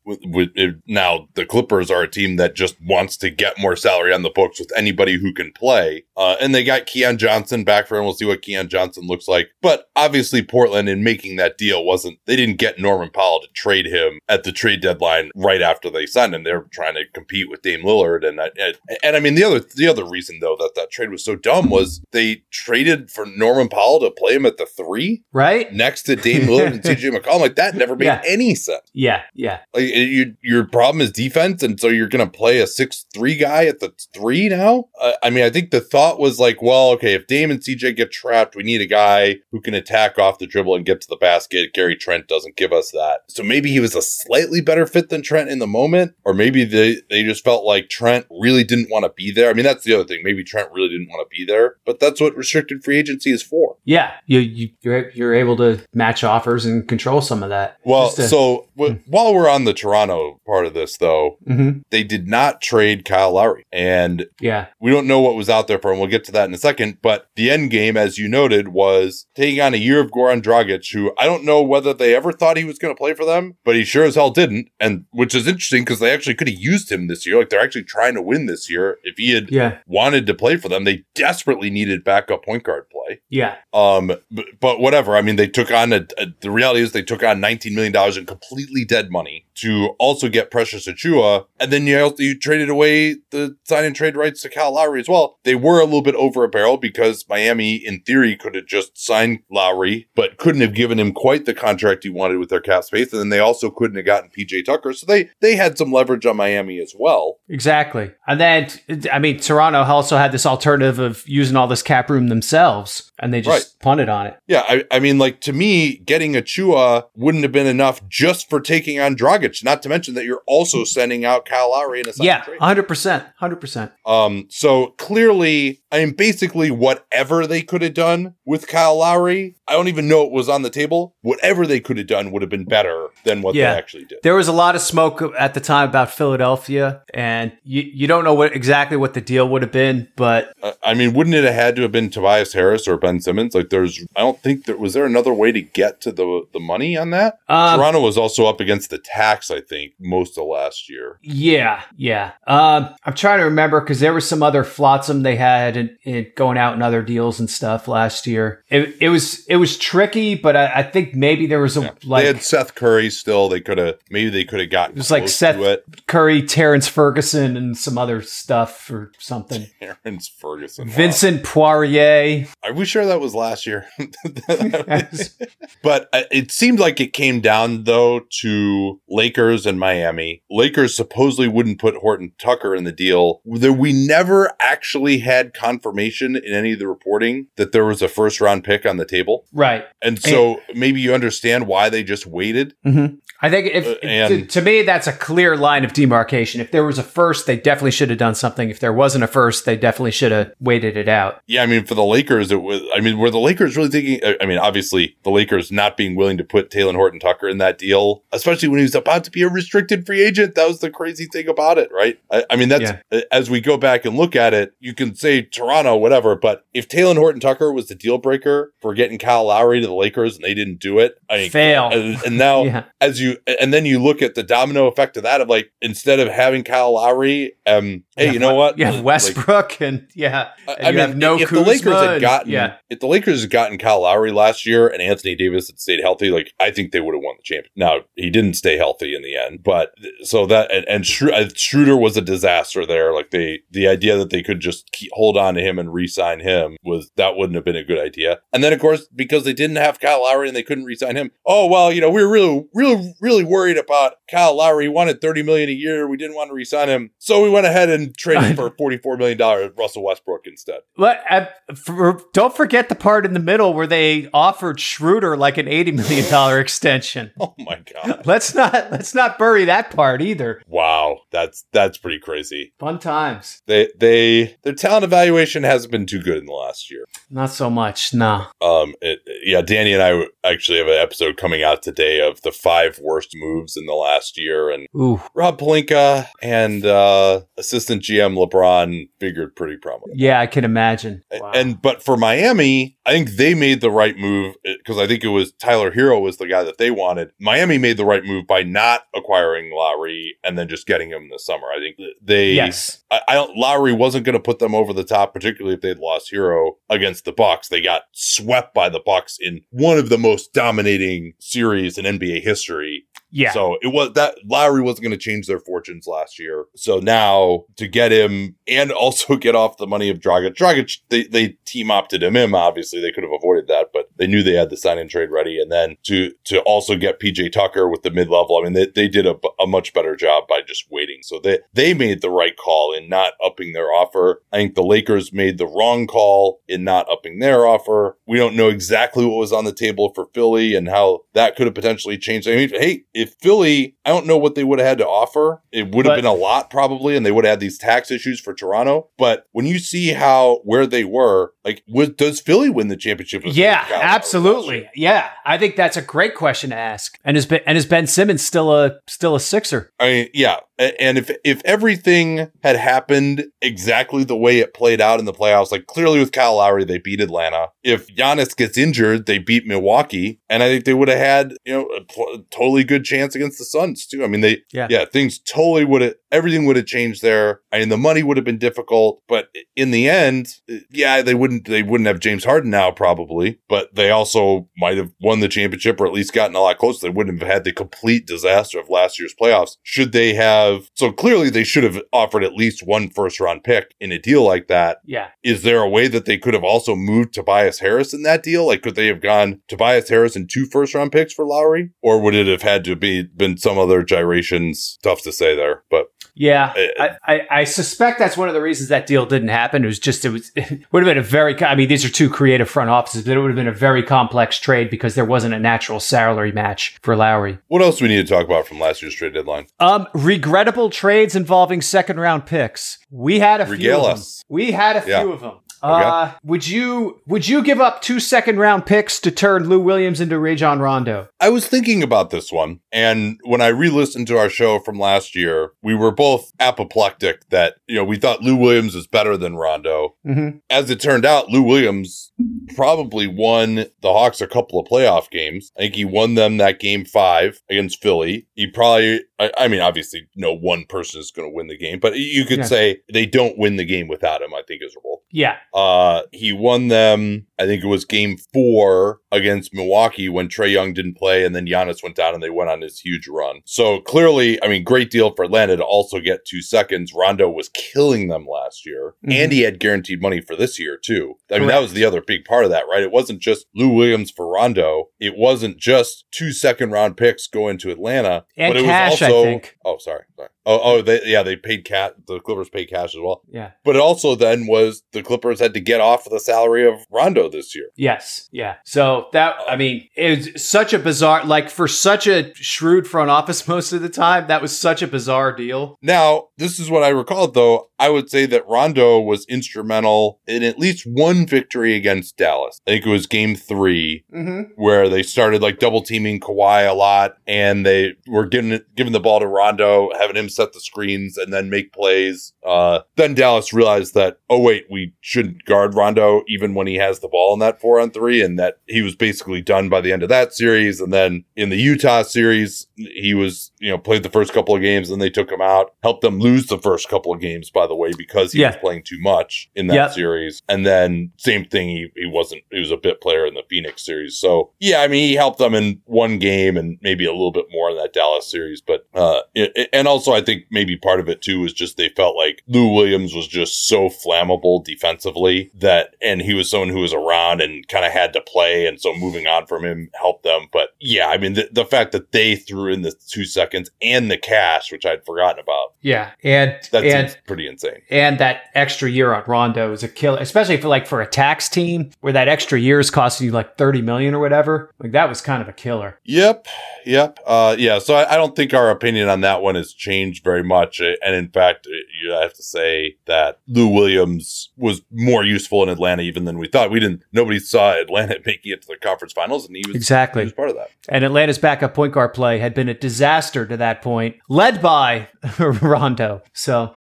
Now 0.86 1.28
the 1.34 1.46
Clippers 1.46 1.90
are 1.90 2.02
a 2.02 2.08
team 2.10 2.36
that 2.36 2.54
just 2.56 2.76
wants 2.84 3.16
to 3.18 3.30
get 3.30 3.58
more 3.58 3.76
salary 3.76 4.12
on 4.12 4.22
the 4.22 4.30
books 4.30 4.58
with 4.58 4.70
anybody 4.76 5.16
who 5.18 5.32
can 5.32 5.52
play, 5.52 6.04
uh, 6.16 6.36
and 6.40 6.52
they 6.54 6.64
got 6.64 6.86
Keon 6.86 7.18
Johnson 7.18 7.62
back 7.64 7.86
for 7.86 7.96
him. 7.98 8.04
We'll 8.04 8.14
see 8.14 8.24
what 8.24 8.42
Keon 8.42 8.68
Johnson 8.68 9.06
looks 9.06 9.28
like. 9.28 9.50
But 9.60 9.90
obviously, 9.94 10.42
Portland 10.42 10.88
in 10.88 11.04
making 11.04 11.36
that 11.36 11.56
deal 11.56 11.84
wasn't 11.84 12.18
they 12.26 12.34
didn't 12.36 12.58
get 12.58 12.78
Norman 12.80 13.10
Powell 13.10 13.40
to 13.42 13.48
trade 13.52 13.86
him 13.86 14.18
at 14.28 14.42
the 14.44 14.52
trade 14.52 14.80
deadline 14.80 15.30
right 15.36 15.62
after 15.62 15.88
they 15.88 16.06
signed 16.06 16.34
him. 16.34 16.42
They're 16.42 16.66
trying 16.72 16.94
to 16.94 17.04
compete 17.14 17.48
with 17.48 17.62
Dame 17.62 17.82
Lillard, 17.84 18.26
and 18.26 18.40
I- 18.40 18.50
and, 18.58 18.76
and 19.04 19.16
I 19.16 19.20
mean 19.20 19.36
the 19.36 19.44
other 19.44 19.60
the 19.60 19.86
other 19.86 20.04
reason 20.04 20.38
though 20.40 20.56
that 20.58 20.72
that 20.74 20.90
trade 20.90 21.10
was 21.12 21.24
so 21.24 21.36
dumb 21.36 21.70
was 21.70 22.02
they 22.12 22.42
traded 22.50 23.10
for 23.10 23.24
Norman 23.26 23.68
Powell 23.68 24.00
to 24.00 24.10
play 24.10 24.34
him 24.34 24.46
at 24.46 24.56
the 24.56 24.66
three 24.66 25.22
Right? 25.32 25.72
next 25.72 26.02
to 26.04 26.16
Dame 26.16 26.42
Lillard 26.42 26.72
and 26.72 26.82
CJ 26.82 27.10
McCollum. 27.16 27.40
Like 27.40 27.56
that 27.56 27.74
never 27.74 27.94
made 27.96 28.06
Yeah. 28.06 28.22
any 28.26 28.54
sense. 28.54 28.82
Yeah, 28.92 29.22
yeah. 29.34 29.60
Like 29.74 29.84
you, 29.84 30.34
your 30.42 30.64
problem 30.66 31.00
is 31.00 31.10
defense, 31.12 31.62
and 31.62 31.78
so 31.78 31.88
you're 31.88 32.08
going 32.08 32.24
to 32.28 32.38
play 32.38 32.58
a 32.60 32.66
six 32.66 33.06
three 33.14 33.36
guy 33.36 33.66
at 33.66 33.80
the 33.80 33.92
three 34.12 34.48
now. 34.48 34.88
Uh, 35.00 35.12
I 35.22 35.30
mean, 35.30 35.44
I 35.44 35.50
think 35.50 35.70
the 35.70 35.80
thought 35.80 36.18
was 36.18 36.38
like, 36.38 36.60
well, 36.62 36.90
okay, 36.92 37.14
if 37.14 37.26
Dame 37.26 37.50
and 37.50 37.60
CJ 37.60 37.96
get 37.96 38.10
trapped, 38.12 38.56
we 38.56 38.62
need 38.62 38.80
a 38.80 38.86
guy 38.86 39.36
who 39.50 39.60
can 39.60 39.74
attack 39.74 40.18
off 40.18 40.38
the 40.38 40.46
dribble 40.46 40.74
and 40.74 40.84
get 40.86 41.00
to 41.02 41.08
the 41.08 41.16
basket. 41.16 41.72
Gary 41.74 41.96
Trent 41.96 42.26
doesn't 42.28 42.56
give 42.56 42.72
us 42.72 42.90
that, 42.92 43.20
so 43.28 43.42
maybe 43.42 43.70
he 43.70 43.80
was 43.80 43.94
a 43.94 44.02
slightly 44.02 44.60
better 44.60 44.86
fit 44.86 45.08
than 45.08 45.22
Trent 45.22 45.48
in 45.50 45.58
the 45.58 45.66
moment, 45.66 46.14
or 46.24 46.34
maybe 46.34 46.64
they 46.64 46.96
they 47.10 47.22
just 47.22 47.44
felt 47.44 47.64
like 47.64 47.88
Trent 47.88 48.26
really 48.30 48.64
didn't 48.64 48.90
want 48.90 49.04
to 49.04 49.10
be 49.16 49.30
there. 49.32 49.50
I 49.50 49.52
mean, 49.54 49.64
that's 49.64 49.84
the 49.84 49.94
other 49.94 50.04
thing. 50.04 50.22
Maybe 50.22 50.44
Trent 50.44 50.70
really 50.72 50.88
didn't 50.88 51.01
want 51.10 51.28
to 51.28 51.36
be 51.36 51.44
there, 51.44 51.76
but 51.84 52.00
that's 52.00 52.20
what 52.20 52.36
restricted 52.36 52.82
free 52.84 52.98
agency 52.98 53.30
is 53.30 53.42
for. 53.42 53.76
Yeah, 53.84 54.12
you, 54.26 54.38
you 54.40 54.70
you're 54.82 55.10
you're 55.10 55.34
able 55.34 55.56
to 55.58 55.80
match 55.94 56.24
offers 56.24 56.64
and 56.64 56.86
control 56.86 57.20
some 57.20 57.42
of 57.42 57.48
that. 57.50 57.78
Well, 57.84 58.10
to- 58.10 58.22
so 58.28 58.68
w- 58.76 58.98
while 59.06 59.34
we're 59.34 59.48
on 59.48 59.64
the 59.64 59.74
Toronto 59.74 60.40
part 60.46 60.66
of 60.66 60.74
this, 60.74 60.96
though, 60.96 61.38
Mhm. 61.48 61.82
they 61.90 62.04
did 62.04 62.28
not 62.28 62.60
trade 62.60 63.04
Kyle 63.04 63.32
Lowry, 63.32 63.64
and 63.72 64.26
yeah, 64.40 64.66
we 64.80 64.90
don't 64.90 65.06
know 65.06 65.20
what 65.20 65.34
was 65.36 65.48
out 65.50 65.68
there 65.68 65.78
for 65.78 65.92
him. 65.92 65.98
We'll 65.98 66.08
get 66.08 66.24
to 66.24 66.32
that 66.32 66.48
in 66.48 66.54
a 66.54 66.58
second. 66.58 66.98
But 67.02 67.26
the 67.36 67.50
end 67.50 67.70
game, 67.70 67.96
as 67.96 68.18
you 68.18 68.28
noted, 68.28 68.68
was 68.68 69.26
taking 69.34 69.60
on 69.60 69.74
a 69.74 69.78
year 69.78 70.00
of 70.00 70.10
Goran 70.10 70.42
Dragic, 70.42 70.92
who 70.92 71.12
I 71.18 71.26
don't 71.26 71.44
know 71.44 71.62
whether 71.62 71.92
they 71.94 72.14
ever 72.14 72.32
thought 72.32 72.56
he 72.56 72.64
was 72.64 72.78
going 72.78 72.94
to 72.94 72.98
play 72.98 73.14
for 73.14 73.24
them, 73.24 73.56
but 73.64 73.74
he 73.76 73.84
sure 73.84 74.04
as 74.04 74.14
hell 74.14 74.30
didn't. 74.30 74.68
And 74.80 75.04
which 75.12 75.34
is 75.34 75.46
interesting 75.46 75.84
because 75.84 75.98
they 76.00 76.10
actually 76.12 76.34
could 76.34 76.48
have 76.48 76.58
used 76.58 76.90
him 76.90 77.06
this 77.08 77.26
year. 77.26 77.38
Like 77.38 77.50
they're 77.50 77.60
actually 77.60 77.84
trying 77.84 78.14
to 78.14 78.22
win 78.22 78.46
this 78.46 78.70
year. 78.70 78.98
If 79.02 79.16
he 79.16 79.32
had 79.32 79.50
yeah, 79.50 79.78
wanted 79.86 80.26
to 80.26 80.34
play 80.34 80.56
for 80.56 80.68
them, 80.68 80.84
they 80.84 80.91
desperately 81.14 81.70
needed 81.70 82.04
backup 82.04 82.44
point 82.44 82.62
guard 82.64 82.84
play. 82.90 83.20
yeah, 83.28 83.56
Um, 83.72 84.12
but, 84.30 84.46
but 84.60 84.80
whatever. 84.80 85.16
I 85.16 85.22
mean, 85.22 85.36
they 85.36 85.46
took 85.48 85.70
on 85.70 85.92
a, 85.92 86.06
a- 86.18 86.26
The 86.40 86.50
reality 86.50 86.80
is 86.80 86.92
they 86.92 87.02
took 87.02 87.22
on 87.22 87.40
nineteen 87.40 87.74
million 87.74 87.92
dollars 87.92 88.16
in 88.16 88.26
completely 88.26 88.84
dead 88.84 89.10
money 89.10 89.46
to 89.56 89.90
also 89.98 90.28
get 90.28 90.50
Precious 90.50 90.86
Achiuwa, 90.86 91.46
and 91.60 91.72
then 91.72 91.86
you 91.86 91.98
also, 92.00 92.22
you 92.22 92.38
traded 92.38 92.68
away 92.68 93.16
the 93.30 93.56
sign 93.64 93.84
and 93.84 93.94
trade 93.94 94.16
rights 94.16 94.42
to 94.42 94.48
Kyle 94.48 94.74
Lowry 94.74 95.00
as 95.00 95.08
well. 95.08 95.38
They 95.44 95.54
were 95.54 95.80
a 95.80 95.84
little 95.84 96.02
bit 96.02 96.14
over 96.14 96.44
a 96.44 96.48
barrel 96.48 96.76
because 96.76 97.24
Miami, 97.28 97.76
in 97.76 98.00
theory, 98.00 98.36
could 98.36 98.54
have 98.54 98.66
just 98.66 98.98
signed 98.98 99.40
Lowry, 99.50 100.08
but 100.14 100.38
couldn't 100.38 100.60
have 100.60 100.74
given 100.74 100.98
him 100.98 101.12
quite 101.12 101.44
the 101.44 101.54
contract 101.54 102.04
he 102.04 102.10
wanted 102.10 102.38
with 102.38 102.48
their 102.48 102.60
cap 102.60 102.84
space, 102.84 103.12
and 103.12 103.20
then 103.20 103.28
they 103.28 103.38
also 103.38 103.70
couldn't 103.70 103.96
have 103.96 104.06
gotten 104.06 104.30
PJ 104.30 104.64
Tucker, 104.64 104.92
so 104.92 105.06
they 105.06 105.30
they 105.40 105.56
had 105.56 105.78
some 105.78 105.92
leverage 105.92 106.26
on 106.26 106.36
Miami 106.36 106.78
as 106.78 106.94
well. 106.98 107.38
exactly. 107.48 108.12
And 108.26 108.40
then, 108.40 108.68
I 109.12 109.18
mean, 109.18 109.38
Toronto 109.38 109.82
also 109.82 110.16
had 110.16 110.32
this 110.32 110.46
alternative 110.46 110.98
of 110.98 111.22
using 111.26 111.56
all 111.56 111.66
this 111.66 111.82
cap 111.82 112.08
room 112.10 112.28
themselves, 112.28 113.10
and 113.18 113.32
they 113.32 113.40
just 113.40 113.80
punted 113.80 114.08
on 114.08 114.26
it. 114.26 114.38
Yeah, 114.46 114.64
I, 114.68 114.84
I 114.90 115.00
mean, 115.00 115.18
like 115.18 115.40
to 115.42 115.52
me, 115.52 115.98
getting 115.98 116.32
Achiuwa 116.32 117.04
wouldn't 117.14 117.42
have 117.42 117.52
been 117.52 117.66
enough 117.66 118.06
just 118.08 118.48
for 118.48 118.60
taking 118.60 119.00
on 119.00 119.14
Dragic. 119.42 119.64
Not 119.64 119.82
to 119.82 119.88
mention 119.88 120.14
that 120.14 120.24
you're 120.24 120.42
also 120.46 120.84
sending 120.84 121.24
out 121.24 121.44
Kyle 121.44 121.70
Lowry 121.70 122.00
in 122.00 122.08
a 122.08 122.12
Yeah, 122.16 122.44
hundred 122.60 122.84
percent, 122.84 123.24
hundred 123.36 123.60
percent. 123.60 123.92
Um, 124.06 124.46
so 124.50 124.88
clearly, 124.98 125.81
I 125.92 125.98
mean, 126.04 126.14
basically, 126.14 126.70
whatever 126.70 127.46
they 127.46 127.60
could 127.62 127.82
have 127.82 127.94
done 127.94 128.34
with 128.46 128.66
Kyle 128.66 128.96
Lowry, 128.98 129.56
I 129.68 129.74
don't 129.74 129.88
even 129.88 130.08
know 130.08 130.24
it 130.24 130.32
was 130.32 130.48
on 130.48 130.62
the 130.62 130.70
table. 130.70 131.14
Whatever 131.20 131.66
they 131.66 131.80
could 131.80 131.98
have 131.98 132.06
done 132.06 132.32
would 132.32 132.40
have 132.42 132.48
been 132.50 132.64
better 132.64 133.08
than 133.24 133.42
what 133.42 133.54
Yeah. 133.54 133.72
they 133.72 133.78
actually 133.78 134.04
did. 134.06 134.18
There 134.22 134.34
was 134.34 134.48
a 134.48 134.52
lot 134.52 134.74
of 134.74 134.80
smoke 134.80 135.22
at 135.38 135.52
the 135.54 135.60
time 135.60 135.88
about 135.88 136.10
Philadelphia, 136.10 137.02
and 137.14 137.52
you 137.62 137.82
you 137.82 138.06
don't 138.06 138.24
know 138.24 138.34
what 138.34 138.54
exactly 138.56 138.96
what 138.96 139.12
the 139.14 139.20
deal 139.20 139.48
would 139.48 139.60
have 139.62 139.70
been, 139.72 140.08
but 140.16 140.52
Uh, 140.62 140.72
I 140.82 140.94
mean, 140.94 141.12
wouldn't 141.12 141.36
it 141.36 141.44
have 141.44 141.54
had 141.54 141.76
to 141.76 141.82
have 141.82 141.92
been 141.92 142.08
Tobias 142.10 142.52
Harris 142.54 142.88
or 142.88 142.96
Ben 142.96 143.20
Simmons? 143.20 143.54
Like, 143.54 143.68
there's, 143.70 144.02
I 144.16 144.20
don't 144.20 144.40
think 144.40 144.64
there 144.64 144.76
was 144.78 144.94
there 144.94 145.04
another 145.04 145.32
way 145.34 145.52
to 145.52 145.60
get 145.60 146.00
to 146.02 146.12
the 146.12 146.42
the 146.52 146.60
money 146.60 146.96
on 146.96 147.10
that. 147.10 147.38
um, 147.48 147.78
Toronto 147.78 148.00
was 148.00 148.16
also 148.16 148.46
up 148.46 148.60
against 148.60 148.88
the 148.90 148.98
tax, 148.98 149.50
I 149.50 149.60
think, 149.60 149.92
most 150.00 150.38
of 150.38 150.46
last 150.46 150.88
year. 150.88 151.18
Yeah, 151.22 151.82
yeah. 151.96 152.32
Um, 152.46 152.94
I'm 153.04 153.14
trying 153.14 153.38
to 153.40 153.44
remember 153.44 153.80
because 153.80 154.00
there 154.00 154.14
was 154.14 154.26
some 154.28 154.42
other 154.42 154.64
flotsam 154.64 155.22
they 155.22 155.36
had 155.36 155.81
in, 156.04 156.12
in 156.14 156.32
going 156.36 156.58
out 156.58 156.74
in 156.74 156.82
other 156.82 157.02
deals 157.02 157.40
and 157.40 157.48
stuff 157.50 157.88
last 157.88 158.26
year. 158.26 158.64
It, 158.68 158.96
it 159.00 159.08
was 159.08 159.44
it 159.46 159.56
was 159.56 159.76
tricky, 159.76 160.34
but 160.34 160.56
I, 160.56 160.72
I 160.76 160.82
think 160.82 161.14
maybe 161.14 161.46
there 161.46 161.60
was 161.60 161.76
a 161.76 161.94
like 162.04 162.22
they 162.22 162.26
had 162.26 162.42
Seth 162.42 162.74
Curry 162.74 163.10
still. 163.10 163.48
They 163.48 163.60
could 163.60 163.78
have 163.78 163.98
maybe 164.10 164.30
they 164.30 164.44
could 164.44 164.60
have 164.60 164.70
gotten 164.70 164.96
it 164.96 164.98
was 164.98 165.10
like 165.10 165.28
Seth. 165.28 165.80
Curry, 166.06 166.42
Terrence 166.42 166.88
Ferguson, 166.88 167.56
and 167.56 167.76
some 167.76 167.98
other 167.98 168.22
stuff 168.22 168.90
or 168.90 169.12
something. 169.18 169.66
Terrence 169.80 170.28
Ferguson, 170.28 170.88
Wow. 170.88 170.94
Vincent 170.94 171.44
Poirier. 171.44 172.46
Are 172.62 172.72
we 172.72 172.84
sure 172.84 173.04
that 173.06 173.20
was 173.20 173.34
last 173.34 173.66
year? 173.66 173.86
but 175.82 176.08
uh, 176.12 176.22
it 176.30 176.50
seemed 176.50 176.78
like 176.78 177.00
it 177.00 177.12
came 177.12 177.40
down 177.40 177.84
though 177.84 178.20
to 178.40 179.00
Lakers 179.08 179.66
and 179.66 179.78
Miami. 179.78 180.42
Lakers 180.50 180.94
supposedly 180.94 181.48
wouldn't 181.48 181.80
put 181.80 181.96
Horton 181.96 182.32
Tucker 182.38 182.74
in 182.74 182.84
the 182.84 182.92
deal. 182.92 183.40
That 183.44 183.74
we 183.74 183.92
never 183.92 184.52
actually 184.60 185.18
had 185.18 185.54
confirmation 185.72 186.36
in 186.36 186.52
any 186.52 186.72
of 186.72 186.78
the 186.78 186.86
reporting 186.88 187.48
that 187.56 187.72
there 187.72 187.84
was 187.84 188.02
a 188.02 188.08
first 188.08 188.40
round 188.40 188.64
pick 188.64 188.84
on 188.84 188.96
the 188.98 189.04
table. 189.04 189.46
Right. 189.52 189.84
And 190.02 190.20
so 190.20 190.60
maybe 190.74 191.00
you 191.00 191.14
understand 191.14 191.66
why 191.66 191.88
they 191.88 192.02
just 192.02 192.26
waited. 192.26 192.74
Mm-hmm. 192.84 193.16
I 193.42 193.50
think 193.50 193.66
if 193.74 193.86
Uh, 193.86 194.28
to, 194.28 194.46
to 194.46 194.62
me 194.62 194.82
that's 194.82 195.06
a 195.06 195.12
clear 195.12 195.56
line 195.56 195.84
of 195.84 195.92
demarcation. 195.92 196.60
If 196.60 196.70
there 196.70 196.84
was 196.84 196.98
a 196.98 197.02
first, 197.02 197.46
they 197.46 197.56
definitely 197.56 197.90
should 197.90 198.08
have 198.10 198.18
done 198.18 198.34
something. 198.36 198.70
If 198.70 198.78
there 198.80 198.92
wasn't 198.92 199.24
a 199.24 199.26
first, 199.26 199.64
they 199.64 199.76
definitely 199.76 200.12
should 200.12 200.30
have 200.32 200.52
waited 200.60 200.96
it 200.96 201.08
out. 201.08 201.40
Yeah, 201.46 201.62
I 201.62 201.66
mean, 201.66 201.84
for 201.84 201.94
the 201.94 202.04
Lakers, 202.04 202.50
it 202.52 202.62
was. 202.62 202.80
I 202.94 203.00
mean, 203.00 203.18
were 203.18 203.30
the 203.30 203.38
Lakers 203.40 203.76
really 203.76 203.88
thinking? 203.88 204.20
I- 204.24 204.36
I 204.40 204.46
mean, 204.46 204.58
obviously, 204.58 205.16
the 205.24 205.30
Lakers 205.30 205.70
not 205.72 205.96
being 205.96 206.14
willing 206.14 206.38
to 206.38 206.44
put 206.44 206.70
Talen 206.70 206.94
Horton 206.94 207.18
Tucker 207.20 207.48
in 207.48 207.58
that 207.58 207.78
deal, 207.78 208.22
especially 208.32 208.68
when 208.68 208.78
he 208.78 208.84
was 208.84 208.94
about 208.94 209.24
to 209.24 209.30
be 209.30 209.42
a 209.42 209.48
restricted 209.48 210.06
free 210.06 210.22
agent. 210.24 210.54
That 210.54 210.68
was 210.68 210.78
the 210.80 210.90
crazy 210.90 211.26
thing 211.26 211.48
about 211.48 211.78
it, 211.78 211.90
right? 211.92 212.18
I, 212.30 212.44
I 212.50 212.56
mean, 212.56 212.68
that's 212.68 212.92
uh, 213.10 213.20
as 213.32 213.50
we 213.50 213.60
go 213.60 213.76
back 213.76 214.04
and 214.04 214.16
look 214.16 214.36
at 214.36 214.54
it, 214.54 214.74
you 214.80 214.94
can 214.94 215.14
say 215.14 215.42
Toronto, 215.42 215.96
whatever. 215.96 216.36
But 216.36 216.64
if 216.72 216.88
Talen 216.88 217.16
Horton 217.16 217.40
Tucker 217.40 217.72
was 217.72 217.88
the 217.88 217.94
deal 217.94 218.18
breaker 218.18 218.72
for 218.80 218.94
getting 218.94 219.18
Kyle 219.18 219.44
Lowry 219.44 219.80
to 219.80 219.86
the 219.86 219.94
Lakers 219.94 220.36
and 220.36 220.44
they 220.44 220.54
didn't 220.54 220.78
do 220.80 220.98
it, 220.98 221.18
I 221.28 221.36
mean, 221.38 221.50
Fail. 221.50 221.90
And, 221.92 222.18
and 222.24 222.38
now, 222.38 222.62
Yeah. 222.72 222.84
as 223.00 223.20
you, 223.20 223.31
and 223.60 223.72
then 223.72 223.84
you 223.86 223.98
look 223.98 224.22
at 224.22 224.34
the 224.34 224.42
domino 224.42 224.86
effect 224.86 225.16
of 225.16 225.22
that 225.24 225.40
of 225.40 225.48
like, 225.48 225.72
instead 225.80 226.20
of 226.20 226.28
having 226.28 226.64
Kyle 226.64 226.94
Lowry, 226.94 227.52
um, 227.66 228.04
hey, 228.16 228.32
you 228.32 228.38
know 228.38 228.54
what? 228.54 228.78
You 228.78 228.84
have 228.86 228.96
Like, 228.96 229.04
Westbrook 229.04 229.80
and 229.80 230.08
yeah, 230.14 230.50
I- 230.68 230.72
and 230.74 230.86
I 230.86 230.90
you 230.90 230.96
mean, 230.96 231.06
have 231.08 231.16
no 231.16 231.38
if 231.38 231.48
Kuzma 231.48 231.64
the 231.64 231.70
Lakers 231.70 231.92
had 231.94 232.20
gotten, 232.20 232.52
yeah, 232.52 232.76
if 232.90 233.00
the 233.00 233.06
Lakers 233.06 233.42
had 233.42 233.50
gotten 233.50 233.78
Kyle 233.78 234.02
Lowry 234.02 234.32
last 234.32 234.66
year 234.66 234.88
and 234.88 235.00
Anthony 235.02 235.34
Davis 235.34 235.68
had 235.68 235.78
stayed 235.80 236.00
healthy, 236.00 236.30
like 236.30 236.52
I 236.60 236.70
think 236.70 236.92
they 236.92 237.00
would 237.00 237.14
have 237.14 237.22
won 237.22 237.34
the 237.36 237.42
championship. 237.42 237.72
Now 237.76 238.00
he 238.16 238.30
didn't 238.30 238.54
stay 238.54 238.76
healthy 238.76 239.14
in 239.14 239.22
the 239.22 239.36
end, 239.36 239.62
but 239.62 239.92
so 240.22 240.46
that 240.46 240.70
and, 240.72 240.86
and 240.88 241.04
uh, 241.32 241.48
Schroeder 241.54 241.96
was 241.96 242.16
a 242.16 242.22
disaster 242.22 242.84
there. 242.86 243.12
Like 243.12 243.30
they, 243.30 243.60
the 243.70 243.86
idea 243.88 244.16
that 244.16 244.30
they 244.30 244.42
could 244.42 244.60
just 244.60 244.90
keep, 244.92 245.10
hold 245.12 245.36
on 245.36 245.54
to 245.54 245.60
him 245.60 245.78
and 245.78 245.92
re-sign 245.92 246.40
him 246.40 246.76
was 246.82 247.10
that 247.16 247.36
wouldn't 247.36 247.54
have 247.56 247.64
been 247.64 247.76
a 247.76 247.84
good 247.84 247.98
idea. 247.98 248.40
And 248.52 248.62
then 248.62 248.72
of 248.72 248.80
course 248.80 249.06
because 249.14 249.44
they 249.44 249.52
didn't 249.52 249.76
have 249.76 250.00
Kyle 250.00 250.22
Lowry 250.22 250.48
and 250.48 250.56
they 250.56 250.62
couldn't 250.62 250.84
re-sign 250.84 251.16
him. 251.16 251.30
Oh 251.46 251.66
well, 251.66 251.92
you 251.92 252.00
know 252.00 252.10
we 252.10 252.22
were 252.24 252.30
really, 252.30 252.66
really, 252.74 253.14
really 253.22 253.44
worried 253.44 253.78
about 253.78 254.14
Kyle 254.30 254.56
Lowry. 254.56 254.84
He 254.84 254.88
wanted 254.88 255.20
thirty 255.20 255.42
million 255.42 255.70
a 255.70 255.72
year. 255.72 256.06
We 256.08 256.16
didn't 256.16 256.36
want 256.36 256.50
to 256.50 256.54
re-sign 256.54 256.88
him, 256.88 257.10
so 257.18 257.42
we 257.42 257.48
went 257.48 257.64
ahead 257.64 257.88
and 257.88 258.14
traded 258.16 258.56
for 258.56 258.74
forty-four 258.76 259.16
million 259.16 259.38
dollars 259.38 259.70
Russell 259.78 260.02
Westbrook 260.02 260.46
instead. 260.46 260.80
But 260.96 261.22
uh, 261.30 261.46
for, 261.74 262.20
don't 262.34 262.54
forget 262.54 262.88
the 262.88 262.94
part 262.94 263.24
in 263.24 263.32
the 263.32 263.40
middle 263.40 263.72
where 263.72 263.86
they 263.86 264.28
offered 264.34 264.80
Schroeder 264.80 265.36
like 265.36 265.56
an 265.56 265.68
eighty 265.68 265.92
million 265.92 266.28
dollar 266.28 266.60
extension. 266.60 267.30
Oh 267.40 267.54
my 267.58 267.80
god. 267.92 268.26
Let's 268.26 268.54
not 268.54 268.90
let's 268.90 269.14
not 269.14 269.38
bury 269.38 269.64
that 269.66 269.90
part 269.90 270.20
either. 270.20 270.60
Wow, 270.66 271.20
that's 271.30 271.64
that's 271.72 271.98
pretty 271.98 272.18
crazy. 272.18 272.72
Fun 272.78 272.98
times. 272.98 273.62
They 273.66 273.88
they 273.96 274.56
their 274.64 274.74
talent 274.74 275.04
evaluation 275.04 275.62
hasn't 275.62 275.92
been 275.92 276.06
too 276.06 276.20
good 276.20 276.38
in 276.38 276.46
the 276.46 276.52
last 276.52 276.90
year. 276.90 277.06
Not 277.30 277.50
so 277.50 277.70
much. 277.70 278.12
No. 278.12 278.46
Um, 278.60 278.94
it, 279.00 279.20
yeah, 279.44 279.62
Danny 279.62 279.92
and 279.92 280.02
I 280.02 280.26
actually 280.48 280.78
have 280.78 280.88
an 280.88 280.98
episode 280.98 281.36
coming 281.36 281.62
out 281.62 281.82
today 281.82 282.20
of 282.20 282.42
the 282.42 282.50
five 282.50 282.98
worst 282.98 283.11
moves 283.34 283.76
in 283.76 283.86
the 283.86 283.94
last 283.94 284.38
year, 284.38 284.70
and 284.70 284.86
Ooh. 284.96 285.20
Rob 285.34 285.58
Pelinka 285.58 286.28
and 286.42 286.84
uh, 286.84 287.42
assistant 287.56 288.02
GM 288.02 288.36
LeBron 288.36 289.08
figured 289.20 289.56
pretty 289.56 289.76
prominent. 289.76 290.18
Yeah, 290.18 290.40
I 290.40 290.46
can 290.46 290.64
imagine. 290.64 291.22
Wow. 291.32 291.52
And 291.54 291.80
but 291.80 292.02
for 292.02 292.16
Miami, 292.16 292.96
I 293.04 293.12
think 293.12 293.30
they 293.30 293.54
made 293.54 293.80
the 293.80 293.90
right 293.90 294.16
move 294.16 294.56
because 294.64 294.98
I 294.98 295.06
think 295.06 295.24
it 295.24 295.28
was 295.28 295.52
Tyler 295.52 295.90
Herro 295.90 296.20
was 296.20 296.36
the 296.36 296.46
guy 296.46 296.62
that 296.62 296.78
they 296.78 296.90
wanted. 296.90 297.32
Miami 297.40 297.78
made 297.78 297.96
the 297.96 298.04
right 298.04 298.24
move 298.24 298.46
by 298.46 298.62
not 298.62 299.02
acquiring 299.14 299.72
Lowry 299.72 300.36
and 300.44 300.56
then 300.56 300.68
just 300.68 300.86
getting 300.86 301.10
him 301.10 301.24
in 301.24 301.28
the 301.28 301.38
summer. 301.38 301.66
I 301.74 301.78
think 301.78 301.96
they 302.22 302.52
yes. 302.52 303.02
I, 303.10 303.20
I 303.28 303.34
don't. 303.34 303.56
Lowry 303.56 303.92
wasn't 303.92 304.24
going 304.24 304.34
to 304.34 304.40
put 304.40 304.58
them 304.58 304.74
over 304.74 304.92
the 304.92 305.04
top, 305.04 305.34
particularly 305.34 305.74
if 305.74 305.80
they'd 305.80 305.98
lost 305.98 306.32
Herro 306.32 306.72
against 306.88 307.24
the 307.24 307.32
Bucks. 307.32 307.68
They 307.68 307.80
got 307.80 308.02
swept 308.12 308.74
by 308.74 308.88
the 308.88 309.02
Bucks 309.04 309.36
in 309.40 309.62
one 309.70 309.98
of 309.98 310.08
the 310.08 310.18
most 310.18 310.52
dominating 310.52 311.34
series 311.40 311.98
in 311.98 312.04
NBA 312.04 312.42
history. 312.42 313.01
Yeah. 313.32 313.52
So 313.52 313.78
it 313.80 313.88
was 313.88 314.12
that 314.12 314.36
Lowry 314.44 314.82
wasn't 314.82 315.04
going 315.04 315.12
to 315.12 315.16
change 315.16 315.46
their 315.46 315.58
fortunes 315.58 316.06
last 316.06 316.38
year. 316.38 316.66
So 316.76 316.98
now 316.98 317.64
to 317.76 317.88
get 317.88 318.12
him 318.12 318.56
and 318.68 318.92
also 318.92 319.36
get 319.42 319.56
off 319.56 319.78
the 319.78 319.86
money 319.86 320.10
of 320.10 320.18
Dragic, 320.18 320.54
Dragic 320.54 320.98
they 321.08 321.24
they 321.24 321.48
team 321.64 321.90
opted 321.90 322.22
him 322.22 322.36
in. 322.36 322.54
Obviously, 322.54 323.00
they 323.00 323.10
could 323.10 323.24
have 323.24 323.32
avoided 323.32 323.66
that, 323.68 323.88
but 323.92 324.10
they 324.16 324.26
knew 324.26 324.42
they 324.42 324.52
had 324.52 324.70
the 324.70 324.76
sign 324.76 324.98
and 324.98 325.10
trade 325.10 325.30
ready. 325.30 325.60
And 325.60 325.72
then 325.72 325.96
to 326.04 326.32
to 326.44 326.60
also 326.60 326.96
get 326.96 327.20
PJ 327.20 327.52
Tucker 327.52 327.88
with 327.88 328.02
the 328.02 328.10
mid 328.10 328.28
level. 328.28 328.58
I 328.58 328.64
mean, 328.64 328.74
they, 328.74 328.86
they 328.86 329.08
did 329.08 329.26
a, 329.26 329.36
a 329.58 329.66
much 329.66 329.94
better 329.94 330.14
job 330.14 330.44
by 330.46 330.60
just 330.60 330.90
waiting. 330.90 331.20
So 331.22 331.40
they 331.42 331.60
they 331.72 331.94
made 331.94 332.20
the 332.20 332.30
right 332.30 332.56
call 332.56 332.94
in 332.94 333.08
not 333.08 333.32
upping 333.44 333.72
their 333.72 333.90
offer. 333.92 334.42
I 334.52 334.58
think 334.58 334.74
the 334.74 334.82
Lakers 334.82 335.32
made 335.32 335.56
the 335.56 335.66
wrong 335.66 336.06
call 336.06 336.60
in 336.68 336.84
not 336.84 337.06
upping 337.10 337.38
their 337.38 337.66
offer. 337.66 338.18
We 338.26 338.36
don't 338.36 338.56
know 338.56 338.68
exactly 338.68 339.24
what 339.24 339.36
was 339.36 339.52
on 339.52 339.64
the 339.64 339.72
table 339.72 340.12
for 340.14 340.26
Philly 340.34 340.74
and 340.74 340.88
how 340.88 341.20
that 341.32 341.56
could 341.56 341.66
have 341.66 341.74
potentially 341.74 342.18
changed. 342.18 342.48
I 342.48 342.56
mean, 342.56 342.68
hey, 342.70 343.04
if 343.22 343.34
Philly, 343.40 343.96
I 344.04 344.10
don't 344.10 344.26
know 344.26 344.36
what 344.36 344.54
they 344.54 344.64
would 344.64 344.78
have 344.78 344.88
had 344.88 344.98
to 344.98 345.06
offer. 345.06 345.62
It 345.70 345.94
would 345.94 346.06
have 346.06 346.16
been 346.16 346.24
a 346.24 346.34
lot 346.34 346.70
probably, 346.70 347.16
and 347.16 347.24
they 347.24 347.32
would 347.32 347.44
have 347.44 347.52
had 347.52 347.60
these 347.60 347.78
tax 347.78 348.10
issues 348.10 348.40
for 348.40 348.52
Toronto. 348.52 349.08
But 349.16 349.46
when 349.52 349.66
you 349.66 349.78
see 349.78 350.08
how 350.08 350.60
where 350.64 350.86
they 350.86 351.04
were, 351.04 351.54
like, 351.64 351.82
was, 351.88 352.10
does 352.10 352.40
Philly 352.40 352.68
win 352.68 352.88
the 352.88 352.96
championship? 352.96 353.42
Yeah, 353.44 353.86
absolutely. 353.90 354.88
Yeah, 354.94 355.30
I 355.44 355.56
think 355.56 355.76
that's 355.76 355.96
a 355.96 356.02
great 356.02 356.34
question 356.34 356.70
to 356.70 356.76
ask. 356.76 357.18
And 357.24 357.36
is 357.36 357.46
ben, 357.46 357.60
and 357.64 357.78
is 357.78 357.86
Ben 357.86 358.06
Simmons 358.06 358.44
still 358.44 358.74
a 358.74 358.98
still 359.06 359.34
a 359.34 359.40
Sixer? 359.40 359.90
I 360.00 360.06
mean, 360.06 360.28
yeah, 360.34 360.56
and 360.78 361.18
if 361.18 361.30
if 361.44 361.60
everything 361.64 362.50
had 362.62 362.76
happened 362.76 363.44
exactly 363.60 364.24
the 364.24 364.36
way 364.36 364.58
it 364.58 364.74
played 364.74 365.00
out 365.00 365.18
in 365.20 365.26
the 365.26 365.32
playoffs, 365.32 365.70
like 365.72 365.86
clearly 365.86 366.18
with 366.18 366.32
Kyle 366.32 366.56
Lowry, 366.56 366.84
they 366.84 366.98
beat 366.98 367.20
Atlanta. 367.20 367.68
If 367.82 368.08
Giannis 368.08 368.56
gets 368.56 368.78
injured, 368.78 369.26
they 369.26 369.38
beat 369.38 369.66
Milwaukee, 369.66 370.40
and 370.48 370.62
I 370.62 370.68
think 370.68 370.84
they 370.84 370.94
would 370.94 371.08
have 371.08 371.18
had 371.18 371.54
you 371.64 371.74
know 371.74 371.84
a 371.86 372.02
pl- 372.04 372.44
totally 372.50 372.84
good 372.84 373.04
chance 373.04 373.34
against 373.34 373.58
the 373.58 373.64
Suns 373.64 374.06
too. 374.06 374.24
I 374.24 374.26
mean, 374.26 374.40
they 374.40 374.62
Yeah. 374.72 374.86
yeah, 374.90 375.04
things 375.04 375.38
totally 375.38 375.84
would 375.84 376.02
have 376.02 376.14
everything 376.32 376.64
would 376.64 376.76
have 376.76 376.86
changed 376.86 377.22
there. 377.22 377.60
I 377.70 377.78
mean, 377.78 377.90
the 377.90 377.96
money 377.96 378.22
would 378.22 378.36
have 378.36 378.44
been 378.44 378.58
difficult, 378.58 379.22
but 379.28 379.48
in 379.76 379.90
the 379.90 380.08
end, 380.08 380.48
yeah, 380.90 381.22
they 381.22 381.34
wouldn't 381.34 381.66
they 381.66 381.82
wouldn't 381.82 382.08
have 382.08 382.18
James 382.18 382.44
Harden 382.44 382.70
now 382.70 382.90
probably, 382.90 383.60
but 383.68 383.94
they 383.94 384.10
also 384.10 384.68
might 384.76 384.96
have 384.96 385.12
won 385.20 385.40
the 385.40 385.48
championship 385.48 386.00
or 386.00 386.06
at 386.06 386.12
least 386.12 386.32
gotten 386.32 386.56
a 386.56 386.60
lot 386.60 386.78
closer. 386.78 387.06
They 387.06 387.14
wouldn't 387.14 387.40
have 387.40 387.48
had 387.48 387.64
the 387.64 387.72
complete 387.72 388.26
disaster 388.26 388.80
of 388.80 388.88
last 388.88 389.20
year's 389.20 389.34
playoffs. 389.40 389.76
Should 389.82 390.12
they 390.12 390.34
have? 390.34 390.88
So 390.94 391.12
clearly, 391.12 391.50
they 391.50 391.64
should 391.64 391.84
have 391.84 392.00
offered 392.12 392.42
at 392.42 392.54
least 392.54 392.86
one 392.86 393.10
first 393.10 393.38
round 393.38 393.62
pick 393.62 393.94
in 394.00 394.10
a 394.10 394.18
deal 394.18 394.42
like 394.42 394.68
that. 394.68 394.98
Yeah. 395.04 395.28
Is 395.44 395.62
there 395.62 395.82
a 395.82 395.88
way 395.88 396.08
that 396.08 396.24
they 396.24 396.38
could 396.38 396.54
have 396.54 396.64
also 396.64 396.96
moved 396.96 397.34
Tobias 397.34 397.80
Harris 397.80 398.14
in 398.14 398.22
that 398.22 398.42
deal? 398.42 398.66
Like, 398.66 398.82
could 398.82 398.94
they 398.94 399.08
have 399.08 399.20
gone 399.20 399.60
Tobias 399.68 400.08
Harris 400.08 400.34
and 400.34 400.48
two 400.48 400.66
first 400.66 400.94
round 400.94 401.12
picks 401.12 401.34
for 401.34 401.44
Lowry, 401.44 401.90
or 402.02 402.20
would 402.20 402.34
it 402.34 402.46
have 402.46 402.62
had 402.62 402.84
to 402.84 402.96
be 402.96 403.22
been 403.22 403.56
some 403.58 403.78
other 403.78 404.02
gyrations? 404.02 404.98
Tough 405.02 405.22
to 405.22 405.32
say 405.32 405.54
there, 405.54 405.82
but 405.90 406.06
Yeah, 406.34 406.72
Uh, 406.98 407.08
I, 407.26 407.34
I, 407.34 407.40
I 407.60 407.64
suspect 407.64 408.18
that's 408.18 408.36
one 408.38 408.48
of 408.48 408.54
the 408.54 408.62
reasons 408.62 408.88
that 408.88 409.06
deal 409.06 409.26
didn't 409.26 409.48
happen. 409.48 409.84
It 409.84 409.86
was 409.86 409.98
just 409.98 410.24
it 410.24 410.30
was 410.30 410.50
it 410.56 410.82
would 410.90 411.02
have 411.04 411.10
been 411.10 411.18
a 411.18 411.22
very. 411.22 411.62
I 411.62 411.74
mean, 411.74 411.88
these 411.88 412.04
are 412.04 412.08
two 412.08 412.30
creative 412.30 412.70
front 412.70 412.88
offices, 412.88 413.24
but 413.24 413.36
it 413.36 413.40
would 413.40 413.50
have 413.50 413.56
been 413.56 413.68
a 413.68 413.72
very 413.72 414.02
complex 414.02 414.58
trade 414.58 414.88
because 414.88 415.14
there 415.14 415.24
wasn't 415.26 415.52
a 415.54 415.58
natural 415.58 416.00
salary 416.00 416.50
match 416.52 416.96
for 417.02 417.14
Lowry. 417.16 417.58
what 417.68 417.82
else 417.82 417.98
do 417.98 418.04
we 418.06 418.08
need 418.08 418.26
to 418.26 418.32
talk 418.34 418.44
about 418.46 418.66
from 418.66 418.80
last 418.80 419.02
year's 419.02 419.14
trade 419.14 419.34
deadline? 419.34 419.66
Um, 419.78 420.08
regrettable 420.14 420.88
trades 420.88 421.36
involving 421.36 421.82
second 421.82 422.18
round 422.18 422.46
picks. 422.46 422.98
We 423.10 423.38
had 423.40 423.60
a 423.60 423.66
few 423.66 423.72
Regale 423.74 424.06
of 424.06 424.18
them. 424.18 424.26
We 424.48 424.72
had 424.72 424.96
a 424.96 425.08
Yeah. 425.08 425.20
few 425.22 425.32
of 425.32 425.40
them. 425.40 425.58
Uh, 425.82 426.32
would 426.44 426.66
you 426.68 427.20
would 427.26 427.48
you 427.48 427.62
give 427.62 427.80
up 427.80 428.00
two 428.02 428.20
second 428.20 428.58
round 428.58 428.86
picks 428.86 429.18
to 429.20 429.30
turn 429.30 429.68
Lou 429.68 429.80
Williams 429.80 430.20
into 430.20 430.38
Rajon 430.38 430.80
Rondo? 430.80 431.28
I 431.40 431.48
was 431.48 431.66
thinking 431.66 432.02
about 432.02 432.30
this 432.30 432.52
one, 432.52 432.80
and 432.92 433.38
when 433.44 433.60
I 433.60 433.68
re-listened 433.68 434.26
to 434.28 434.38
our 434.38 434.48
show 434.48 434.78
from 434.78 434.98
last 434.98 435.34
year, 435.34 435.72
we 435.82 435.94
were 435.94 436.12
both 436.12 436.52
apoplectic 436.60 437.48
that 437.50 437.74
you 437.86 437.96
know 437.96 438.04
we 438.04 438.16
thought 438.16 438.42
Lou 438.42 438.56
Williams 438.56 438.94
is 438.94 439.06
better 439.06 439.36
than 439.36 439.56
Rondo. 439.56 440.14
Mm-hmm. 440.26 440.58
As 440.70 440.90
it 440.90 441.00
turned 441.00 441.24
out, 441.24 441.48
Lou 441.48 441.62
Williams 441.62 442.32
probably 442.74 443.26
won 443.26 443.74
the 443.76 444.12
Hawks 444.12 444.40
a 444.40 444.46
couple 444.46 444.78
of 444.80 444.86
playoff 444.88 445.30
games. 445.30 445.72
I 445.76 445.82
think 445.82 445.94
he 445.96 446.04
won 446.04 446.34
them 446.34 446.56
that 446.58 446.78
game 446.80 447.04
five 447.04 447.60
against 447.70 448.02
Philly. 448.02 448.46
He 448.54 448.66
probably, 448.66 449.20
I, 449.38 449.50
I 449.58 449.68
mean, 449.68 449.80
obviously, 449.80 450.28
no 450.36 450.52
one 450.54 450.84
person 450.88 451.20
is 451.20 451.30
going 451.30 451.48
to 451.50 451.54
win 451.54 451.66
the 451.68 451.76
game, 451.76 451.98
but 452.00 452.16
you 452.16 452.44
could 452.44 452.58
Yeah. 452.58 452.64
say 452.64 453.00
they 453.12 453.26
don't 453.26 453.58
win 453.58 453.76
the 453.76 453.84
game 453.84 454.08
without 454.08 454.42
him. 454.42 454.54
I 454.54 454.62
think 454.66 454.82
is 454.82 454.94
a 454.96 455.00
rule. 455.04 455.22
Yeah, 455.30 455.56
Uh, 455.74 456.22
he 456.32 456.52
won 456.52 456.88
them. 456.88 457.46
I 457.58 457.64
think 457.66 457.82
it 457.82 457.86
was 457.88 458.04
game 458.04 458.36
four 458.52 459.20
against 459.30 459.72
Milwaukee 459.72 460.28
when 460.28 460.48
Trae 460.48 460.70
Young 460.72 460.92
didn't 460.92 461.16
play, 461.16 461.44
and 461.44 461.54
then 461.54 461.66
Giannis 461.66 462.02
went 462.02 462.16
down 462.16 462.34
and 462.34 462.42
they 462.42 462.50
went 462.50 462.68
on 462.70 462.80
this 462.80 463.00
huge 463.00 463.26
run. 463.28 463.60
So 463.64 464.00
clearly, 464.00 464.62
I 464.62 464.68
mean, 464.68 464.84
great 464.84 465.10
deal 465.10 465.34
for 465.34 465.44
Atlanta 465.44 465.76
to 465.76 465.84
also 465.84 466.18
get 466.20 466.44
two 466.44 466.60
seconds. 466.60 467.12
Rondo 467.14 467.48
was 467.48 467.70
killing 467.70 468.28
them 468.28 468.46
last 468.46 468.84
year, 468.84 469.14
Mhm. 469.26 469.32
and 469.32 469.52
he 469.52 469.62
had 469.62 469.78
guaranteed 469.80 470.20
money 470.20 470.40
for 470.40 470.56
this 470.56 470.78
year 470.78 470.98
too. 471.02 471.36
I 471.50 471.58
mean, 471.58 471.68
that 471.68 471.80
was 471.80 471.92
the 471.94 472.04
other 472.04 472.20
big 472.20 472.44
part 472.44 472.64
of 472.64 472.70
that, 472.70 472.84
right? 472.90 473.02
It 473.02 473.12
wasn't 473.12 473.40
just 473.40 473.66
Lou 473.74 473.88
Williams 473.88 474.30
for 474.30 474.46
Rondo. 474.50 475.10
It 475.20 475.36
wasn't 475.36 475.78
just 475.78 476.24
two 476.32 476.52
second 476.52 476.90
round 476.90 477.16
picks 477.16 477.46
going 477.46 477.78
to 477.78 477.90
Atlanta, 477.90 478.44
And 478.56 478.74
but 478.74 478.82
it 478.82 478.84
cash, 478.86 479.12
was 479.12 479.22
also. 479.22 479.60
Oh, 479.84 479.98
sorry, 479.98 480.24
sorry. 480.36 480.48
Oh, 480.64 480.80
oh, 480.82 481.02
they, 481.02 481.20
yeah, 481.24 481.42
they 481.42 481.56
paid 481.56 481.84
cat. 481.84 482.14
The 482.26 482.38
Clippers 482.40 482.68
paid 482.68 482.86
cash 482.90 483.14
as 483.14 483.20
well. 483.20 483.42
yeah, 483.50 483.72
But 483.84 483.96
it 483.96 484.00
also 484.02 484.34
then 484.36 484.66
was 484.66 485.02
the 485.12 485.22
Clippers 485.22 485.58
had 485.60 485.74
to 485.74 485.80
get 485.80 486.00
off 486.00 486.28
the 486.30 486.38
salary 486.40 486.86
of 486.86 486.94
Rondo 487.10 487.48
this 487.48 487.74
year. 487.74 487.88
yes, 487.96 488.48
yeah. 488.52 488.76
So 488.84 489.26
that 489.32 489.56
I 489.68 489.76
mean, 489.76 490.08
it 490.16 490.38
was 490.54 490.64
such 490.64 490.92
a 490.92 490.98
bizarre, 490.98 491.44
like 491.44 491.68
for 491.70 491.88
such 491.88 492.26
a 492.26 492.54
shrewd 492.54 493.06
front 493.06 493.30
office 493.30 493.66
most 493.74 493.92
of 493.92 494.02
the 494.02 494.08
time. 494.08 494.46
That 494.48 494.62
was 494.62 494.76
such 494.78 495.02
a 495.02 495.06
bizarre 495.08 495.54
deal. 495.54 495.98
Now, 496.02 496.48
this 496.58 496.78
is 496.78 496.90
what 496.90 497.02
I 497.02 497.08
recalled 497.08 497.54
though. 497.54 497.88
I 497.98 498.08
would 498.08 498.28
say 498.30 498.46
that 498.46 498.66
Rondo 498.68 499.20
was 499.20 499.46
instrumental 499.48 500.40
in 500.48 500.62
at 500.64 500.78
least 500.78 501.04
one 501.06 501.46
victory 501.46 501.94
against 501.94 502.36
Dallas. 502.36 502.80
I 502.86 502.92
think 502.92 503.06
it 503.06 503.10
was 503.10 503.26
game 503.26 503.54
three 503.56 504.24
Mm-hmm. 504.32 504.72
where 504.76 505.08
they 505.08 505.22
started 505.22 505.62
like 505.62 505.78
double 505.78 506.02
teaming 506.02 506.40
Kawhi 506.40 506.88
a 506.88 506.92
lot 506.94 507.36
and 507.46 507.84
they 507.86 508.14
were 508.26 508.46
giving 508.46 508.80
giving 508.96 509.12
the 509.12 509.20
ball 509.20 509.40
to 509.40 509.46
Rondo, 509.46 510.10
having 510.18 510.36
him 510.36 510.48
set 510.54 510.72
the 510.72 510.80
screens 510.80 511.36
and 511.38 511.52
then 511.52 511.70
make 511.70 511.92
plays. 511.92 512.52
Uh, 512.64 513.00
then 513.16 513.34
Dallas 513.34 513.72
realized 513.72 514.14
that, 514.14 514.38
oh, 514.50 514.58
wait, 514.60 514.86
we 514.90 515.12
shouldn't 515.20 515.64
guard 515.64 515.94
Rondo 515.94 516.42
even 516.48 516.74
when 516.74 516.86
he 516.86 516.96
has 516.96 517.20
the 517.20 517.28
ball 517.28 517.52
in 517.54 517.58
that 517.60 517.80
four 517.80 518.00
on 518.00 518.10
three, 518.10 518.42
and 518.42 518.58
that 518.58 518.78
he 518.86 519.02
was 519.02 519.14
basically 519.16 519.60
done 519.62 519.88
by 519.88 520.00
the 520.00 520.12
end 520.12 520.22
of 520.22 520.28
that 520.28 520.52
series. 520.52 521.00
And 521.00 521.12
then 521.12 521.44
in 521.56 521.70
the 521.70 521.76
Utah 521.76 522.22
series, 522.22 522.86
he 522.96 523.34
was, 523.34 523.72
you 523.80 523.90
know, 523.90 523.98
played 523.98 524.22
the 524.22 524.28
first 524.30 524.52
couple 524.52 524.74
of 524.74 524.82
games 524.82 525.10
and 525.10 525.20
they 525.20 525.30
took 525.30 525.50
him 525.50 525.60
out, 525.62 525.94
helped 526.02 526.20
them 526.22 526.38
lose 526.38 526.66
the 526.66 526.78
first 526.78 527.08
couple 527.08 527.32
of 527.32 527.40
games, 527.40 527.70
by 527.70 527.86
the 527.86 527.94
way, 527.96 528.12
because 528.16 528.52
he 528.52 528.60
Yeah. 528.60 528.68
was 528.68 528.76
playing 528.76 529.02
too 529.04 529.18
much 529.20 529.70
in 529.74 529.86
that 529.88 529.94
Yep. 529.94 530.12
series. 530.12 530.62
And 530.68 530.84
then 530.86 531.32
same 531.38 531.64
thing, 531.64 531.88
he, 531.88 532.08
he 532.16 532.26
wasn't, 532.26 532.62
he 532.70 532.78
was 532.78 532.90
a 532.90 532.96
bit 532.96 533.20
player 533.20 533.46
in 533.46 533.54
the 533.54 533.62
Phoenix 533.68 534.04
series. 534.04 534.36
So 534.36 534.72
yeah, 534.78 535.00
I 535.02 535.08
mean, 535.08 535.28
he 535.28 535.34
helped 535.34 535.58
them 535.58 535.74
in 535.74 536.00
one 536.04 536.38
game 536.38 536.76
and 536.76 536.98
maybe 537.02 537.24
a 537.24 537.32
little 537.32 537.52
bit 537.52 537.66
more 537.72 537.90
in 537.90 537.96
that 537.96 538.12
Dallas 538.12 538.50
series. 538.50 538.80
But, 538.80 539.06
uh, 539.14 539.40
it, 539.54 539.72
it- 539.74 539.88
and 539.92 540.06
also 540.06 540.32
I 540.32 540.40
think 540.42 540.64
maybe 540.70 540.96
part 540.96 541.20
of 541.20 541.28
it 541.28 541.42
too 541.42 541.60
was 541.60 541.72
just 541.72 541.96
they 541.96 542.08
felt 542.10 542.36
like 542.36 542.62
Lou 542.66 542.92
Williams 542.92 543.34
was 543.34 543.46
just 543.48 543.88
so 543.88 544.08
flammable 544.08 544.84
defensively 544.84 545.70
that, 545.74 546.14
and 546.22 546.42
he 546.42 546.54
was 546.54 546.70
someone 546.70 546.88
who 546.88 547.00
was 547.00 547.12
around 547.12 547.60
and 547.60 547.86
kind 547.88 548.04
of 548.04 548.12
had 548.12 548.32
to 548.34 548.40
play. 548.40 548.86
And 548.86 549.00
so 549.00 549.14
moving 549.14 549.46
on 549.46 549.66
from 549.66 549.84
him 549.84 550.10
helped 550.14 550.42
them. 550.44 550.66
But 550.72 550.90
yeah, 551.00 551.28
I 551.28 551.38
mean, 551.38 551.54
the, 551.54 551.68
the 551.72 551.84
fact 551.84 552.12
that 552.12 552.32
they 552.32 552.56
threw 552.56 552.92
in 552.92 553.02
the 553.02 553.12
two 553.28 553.44
seconds 553.44 553.90
and 554.00 554.30
the 554.30 554.38
cash, 554.38 554.90
which 554.92 555.06
I'd 555.06 555.24
forgotten 555.24 555.60
about, 555.60 555.94
Yeah, 556.00 556.30
and 556.42 556.76
that's 556.90 557.06
and 557.14 557.36
pretty 557.46 557.66
insane. 557.66 558.02
and 558.10 558.38
that 558.38 558.64
extra 558.74 559.08
year 559.10 559.32
on 559.34 559.44
Rondo 559.46 559.92
is 559.92 560.02
a 560.02 560.08
killer, 560.08 560.38
especially 560.40 560.76
for 560.76 560.88
like 560.88 561.06
for 561.06 561.20
a 561.20 561.26
tax 561.26 561.68
team 561.68 562.10
where 562.20 562.32
that 562.32 562.48
extra 562.48 562.78
year 562.78 563.00
is 563.00 563.10
costing 563.10 563.46
you 563.46 563.52
like 563.52 563.76
thirty 563.76 564.02
million 564.02 564.34
or 564.34 564.38
whatever. 564.40 564.90
Like 564.98 565.12
that 565.12 565.28
was 565.28 565.40
kind 565.40 565.62
of 565.62 565.68
a 565.68 565.72
killer. 565.72 566.18
Yep, 566.24 566.66
yep, 567.04 567.38
uh, 567.46 567.76
yeah. 567.78 567.98
So 567.98 568.14
I, 568.14 568.34
I 568.34 568.36
don't 568.36 568.56
think 568.56 568.74
our 568.74 568.90
opinion 568.90 569.28
on 569.28 569.40
that 569.42 569.62
one 569.62 569.74
has 569.74 569.92
changed 569.92 570.31
very 570.40 570.62
much, 570.62 571.00
Uh, 571.00 571.12
and 571.24 571.34
in 571.34 571.48
fact, 571.48 571.86
uh, 571.86 571.90
you 572.22 572.32
have 572.32 572.54
to 572.54 572.62
say 572.62 573.16
that 573.26 573.58
Lou 573.66 573.88
Williams 573.88 574.70
was 574.76 575.02
more 575.10 575.44
useful 575.44 575.82
in 575.82 575.88
Atlanta 575.88 576.22
even 576.22 576.44
than 576.44 576.58
we 576.58 576.68
thought. 576.68 576.90
We 576.90 577.00
didn't. 577.00 577.22
Nobody 577.32 577.58
saw 577.58 578.00
Atlanta 578.00 578.38
making 578.46 578.72
it 578.72 578.82
to 578.82 578.88
the 578.88 578.96
conference 578.96 579.32
finals, 579.32 579.66
and 579.66 579.76
he 579.76 579.82
was 579.86 579.96
Exactly. 579.96 580.42
He 580.42 580.46
was 580.46 580.52
part 580.52 580.70
of 580.70 580.76
that. 580.76 580.90
And 581.08 581.24
Atlanta's 581.24 581.58
backup 581.58 581.92
point 581.94 582.12
guard 582.14 582.32
play 582.34 582.58
had 582.58 582.72
been 582.74 582.88
a 582.88 582.94
disaster 582.94 583.66
to 583.66 583.76
that 583.76 584.00
point, 584.02 584.36
led 584.48 584.80
by 584.80 585.28
Rondo. 585.58 586.42
So 586.52 586.94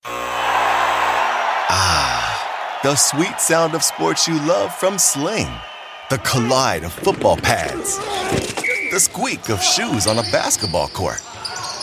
Ah, 1.70 2.80
the 2.82 2.94
sweet 2.96 3.40
sound 3.40 3.74
of 3.74 3.82
sports 3.82 4.26
you 4.26 4.34
love 4.46 4.74
from 4.74 4.98
Sling. 4.98 5.48
The 6.10 6.18
collide 6.18 6.84
of 6.84 6.92
football 6.92 7.36
pads. 7.36 7.98
The 8.90 8.98
squeak 8.98 9.50
of 9.50 9.62
shoes 9.62 10.06
on 10.06 10.18
a 10.18 10.22
basketball 10.32 10.88
court. 10.88 11.20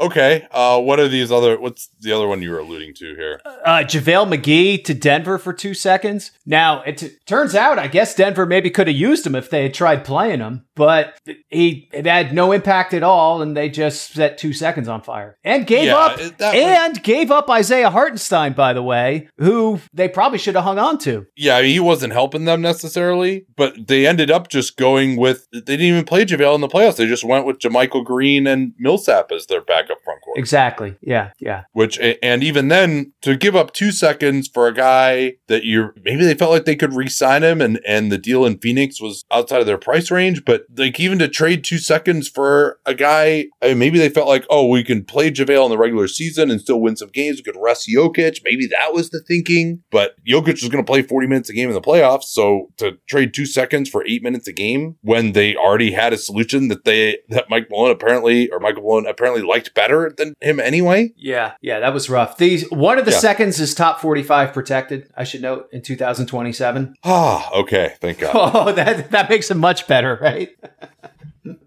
Okay, 0.00 0.48
uh, 0.50 0.80
what 0.80 0.98
are 0.98 1.06
these 1.06 1.30
other? 1.30 1.60
What's 1.60 1.88
the 2.00 2.10
other 2.12 2.26
one 2.26 2.42
you 2.42 2.50
were 2.50 2.58
alluding 2.58 2.92
to 2.94 3.14
here? 3.14 3.40
uh, 3.64 3.84
JaVale 3.86 4.34
McGee 4.36 4.82
to 4.84 4.94
Denver 4.94 5.38
for 5.38 5.52
two 5.52 5.74
seconds. 5.74 6.32
Now, 6.44 6.82
it 6.82 6.98
t- 6.98 7.10
turns 7.26 7.54
out, 7.54 7.78
I 7.78 7.86
guess 7.86 8.14
Denver 8.14 8.44
maybe 8.44 8.68
could 8.68 8.88
have 8.88 8.96
used 8.96 9.24
him 9.24 9.36
if 9.36 9.48
they 9.48 9.62
had 9.62 9.74
tried 9.74 10.04
playing 10.04 10.40
him, 10.40 10.64
but 10.74 11.20
he 11.48 11.88
it 11.92 12.04
had 12.06 12.34
no 12.34 12.50
impact 12.50 12.94
at 12.94 13.04
all, 13.04 13.42
and 13.42 13.56
they 13.56 13.68
just 13.68 14.12
set 14.12 14.38
two 14.38 14.52
seconds 14.52 14.88
on 14.88 15.02
fire 15.02 15.36
and 15.44 15.66
gave 15.68 15.84
Yeah, 15.86 15.96
up 15.98 16.18
it- 16.18 16.40
and 16.40 17.00
gave 17.04 17.30
up 17.30 17.48
Isaiah 17.48 17.90
Hartenstein, 17.90 18.54
by 18.54 18.72
the 18.72 18.82
way, 18.82 19.28
who 19.38 19.78
they 19.92 20.08
probably 20.08 20.38
should 20.38 20.56
have 20.56 20.64
hung 20.64 20.80
on 20.80 20.98
to. 20.98 21.26
Yeah, 21.36 21.58
I 21.58 21.62
mean, 21.62 21.70
he 21.72 21.80
wasn't 21.80 22.12
helping 22.12 22.44
them 22.44 22.60
necessarily, 22.60 23.46
but 23.56 23.86
they 23.86 24.06
ended 24.06 24.32
up 24.32 24.48
just 24.48 24.76
going 24.76 25.16
with. 25.16 25.46
They 25.52 25.60
didn't 25.60 25.86
even 25.86 26.04
play 26.04 26.24
JaVale 26.24 26.56
in 26.56 26.60
the 26.60 26.68
playoffs. 26.68 26.96
They 26.96 27.06
just 27.06 27.22
went 27.24 27.46
with 27.46 27.58
JaMychal 27.60 28.04
Green 28.04 28.48
and 28.48 28.72
Millsap 28.78 29.30
as 29.30 29.46
their 29.46 29.60
backup 29.82 30.02
front 30.04 30.22
court. 30.22 30.38
Exactly. 30.38 30.96
Yeah. 31.00 31.30
Yeah. 31.38 31.64
Which 31.72 31.98
and 32.22 32.42
even 32.42 32.68
then 32.68 33.12
to 33.22 33.36
give 33.36 33.56
up 33.56 33.72
two 33.72 33.92
seconds 33.92 34.48
for 34.48 34.66
a 34.66 34.74
guy 34.74 35.34
that 35.48 35.64
you're 35.64 35.94
maybe 36.02 36.24
they 36.24 36.34
felt 36.34 36.50
like 36.50 36.64
they 36.64 36.76
could 36.76 36.94
re-sign 36.94 37.42
him 37.42 37.60
and 37.60 37.80
and 37.86 38.10
the 38.10 38.18
deal 38.18 38.44
in 38.44 38.58
Phoenix 38.58 39.00
was 39.00 39.24
outside 39.30 39.60
of 39.60 39.66
their 39.66 39.78
price 39.78 40.10
range, 40.10 40.44
but 40.44 40.64
like 40.76 40.98
even 41.00 41.18
to 41.18 41.28
trade 41.28 41.64
two 41.64 41.78
seconds 41.78 42.28
for 42.28 42.78
a 42.86 42.94
guy, 42.94 43.46
I 43.60 43.68
mean, 43.68 43.78
maybe 43.78 43.98
they 43.98 44.08
felt 44.08 44.28
like 44.28 44.46
oh 44.50 44.68
we 44.68 44.84
can 44.84 45.04
play 45.04 45.30
JaVale 45.30 45.64
in 45.64 45.70
the 45.70 45.78
regular 45.78 46.08
season 46.08 46.50
and 46.50 46.60
still 46.60 46.80
win 46.80 46.96
some 46.96 47.10
games. 47.10 47.38
We 47.38 47.52
could 47.52 47.60
rest 47.60 47.88
Jokic. 47.88 48.40
Maybe 48.44 48.66
that 48.68 48.92
was 48.92 49.10
the 49.10 49.20
thinking, 49.20 49.82
but 49.90 50.14
Jokic 50.26 50.62
was 50.62 50.68
going 50.68 50.84
to 50.84 50.90
play 50.90 51.02
40 51.02 51.26
minutes 51.26 51.50
a 51.50 51.52
game 51.52 51.68
in 51.68 51.74
the 51.74 51.80
playoffs, 51.80 52.24
so 52.24 52.70
to 52.78 52.98
trade 53.08 53.34
two 53.34 53.46
seconds 53.46 53.88
for 53.88 54.04
eight 54.06 54.22
minutes 54.22 54.48
a 54.48 54.52
game 54.52 54.96
when 55.02 55.32
they 55.32 55.54
already 55.54 55.92
had 55.92 56.12
a 56.12 56.18
solution 56.18 56.68
that 56.68 56.84
they 56.84 57.18
that 57.28 57.50
Mike 57.50 57.68
Malone 57.70 57.90
apparently 57.90 58.50
or 58.50 58.60
Michael 58.60 58.82
Malone 58.82 59.06
apparently 59.06 59.42
liked 59.42 59.71
better 59.74 60.12
than 60.16 60.34
him 60.40 60.60
anyway. 60.60 61.12
Yeah, 61.16 61.52
yeah, 61.60 61.80
that 61.80 61.92
was 61.94 62.08
rough. 62.10 62.36
These 62.38 62.70
one 62.70 62.98
of 62.98 63.04
the 63.04 63.10
Yeah. 63.12 63.18
seconds 63.18 63.60
is 63.60 63.74
top 63.74 64.00
forty-five 64.00 64.52
protected. 64.52 65.10
I 65.16 65.24
should 65.24 65.42
note 65.42 65.68
in 65.72 65.82
two 65.82 65.96
thousand 65.96 66.26
twenty-seven. 66.26 66.94
Ah, 67.04 67.50
okay, 67.52 67.94
thank 68.00 68.18
God. 68.20 68.32
Oh, 68.54 68.72
that 68.72 69.10
that 69.10 69.28
makes 69.30 69.50
him 69.50 69.58
much 69.58 69.86
better, 69.86 70.18
right? 70.20 70.50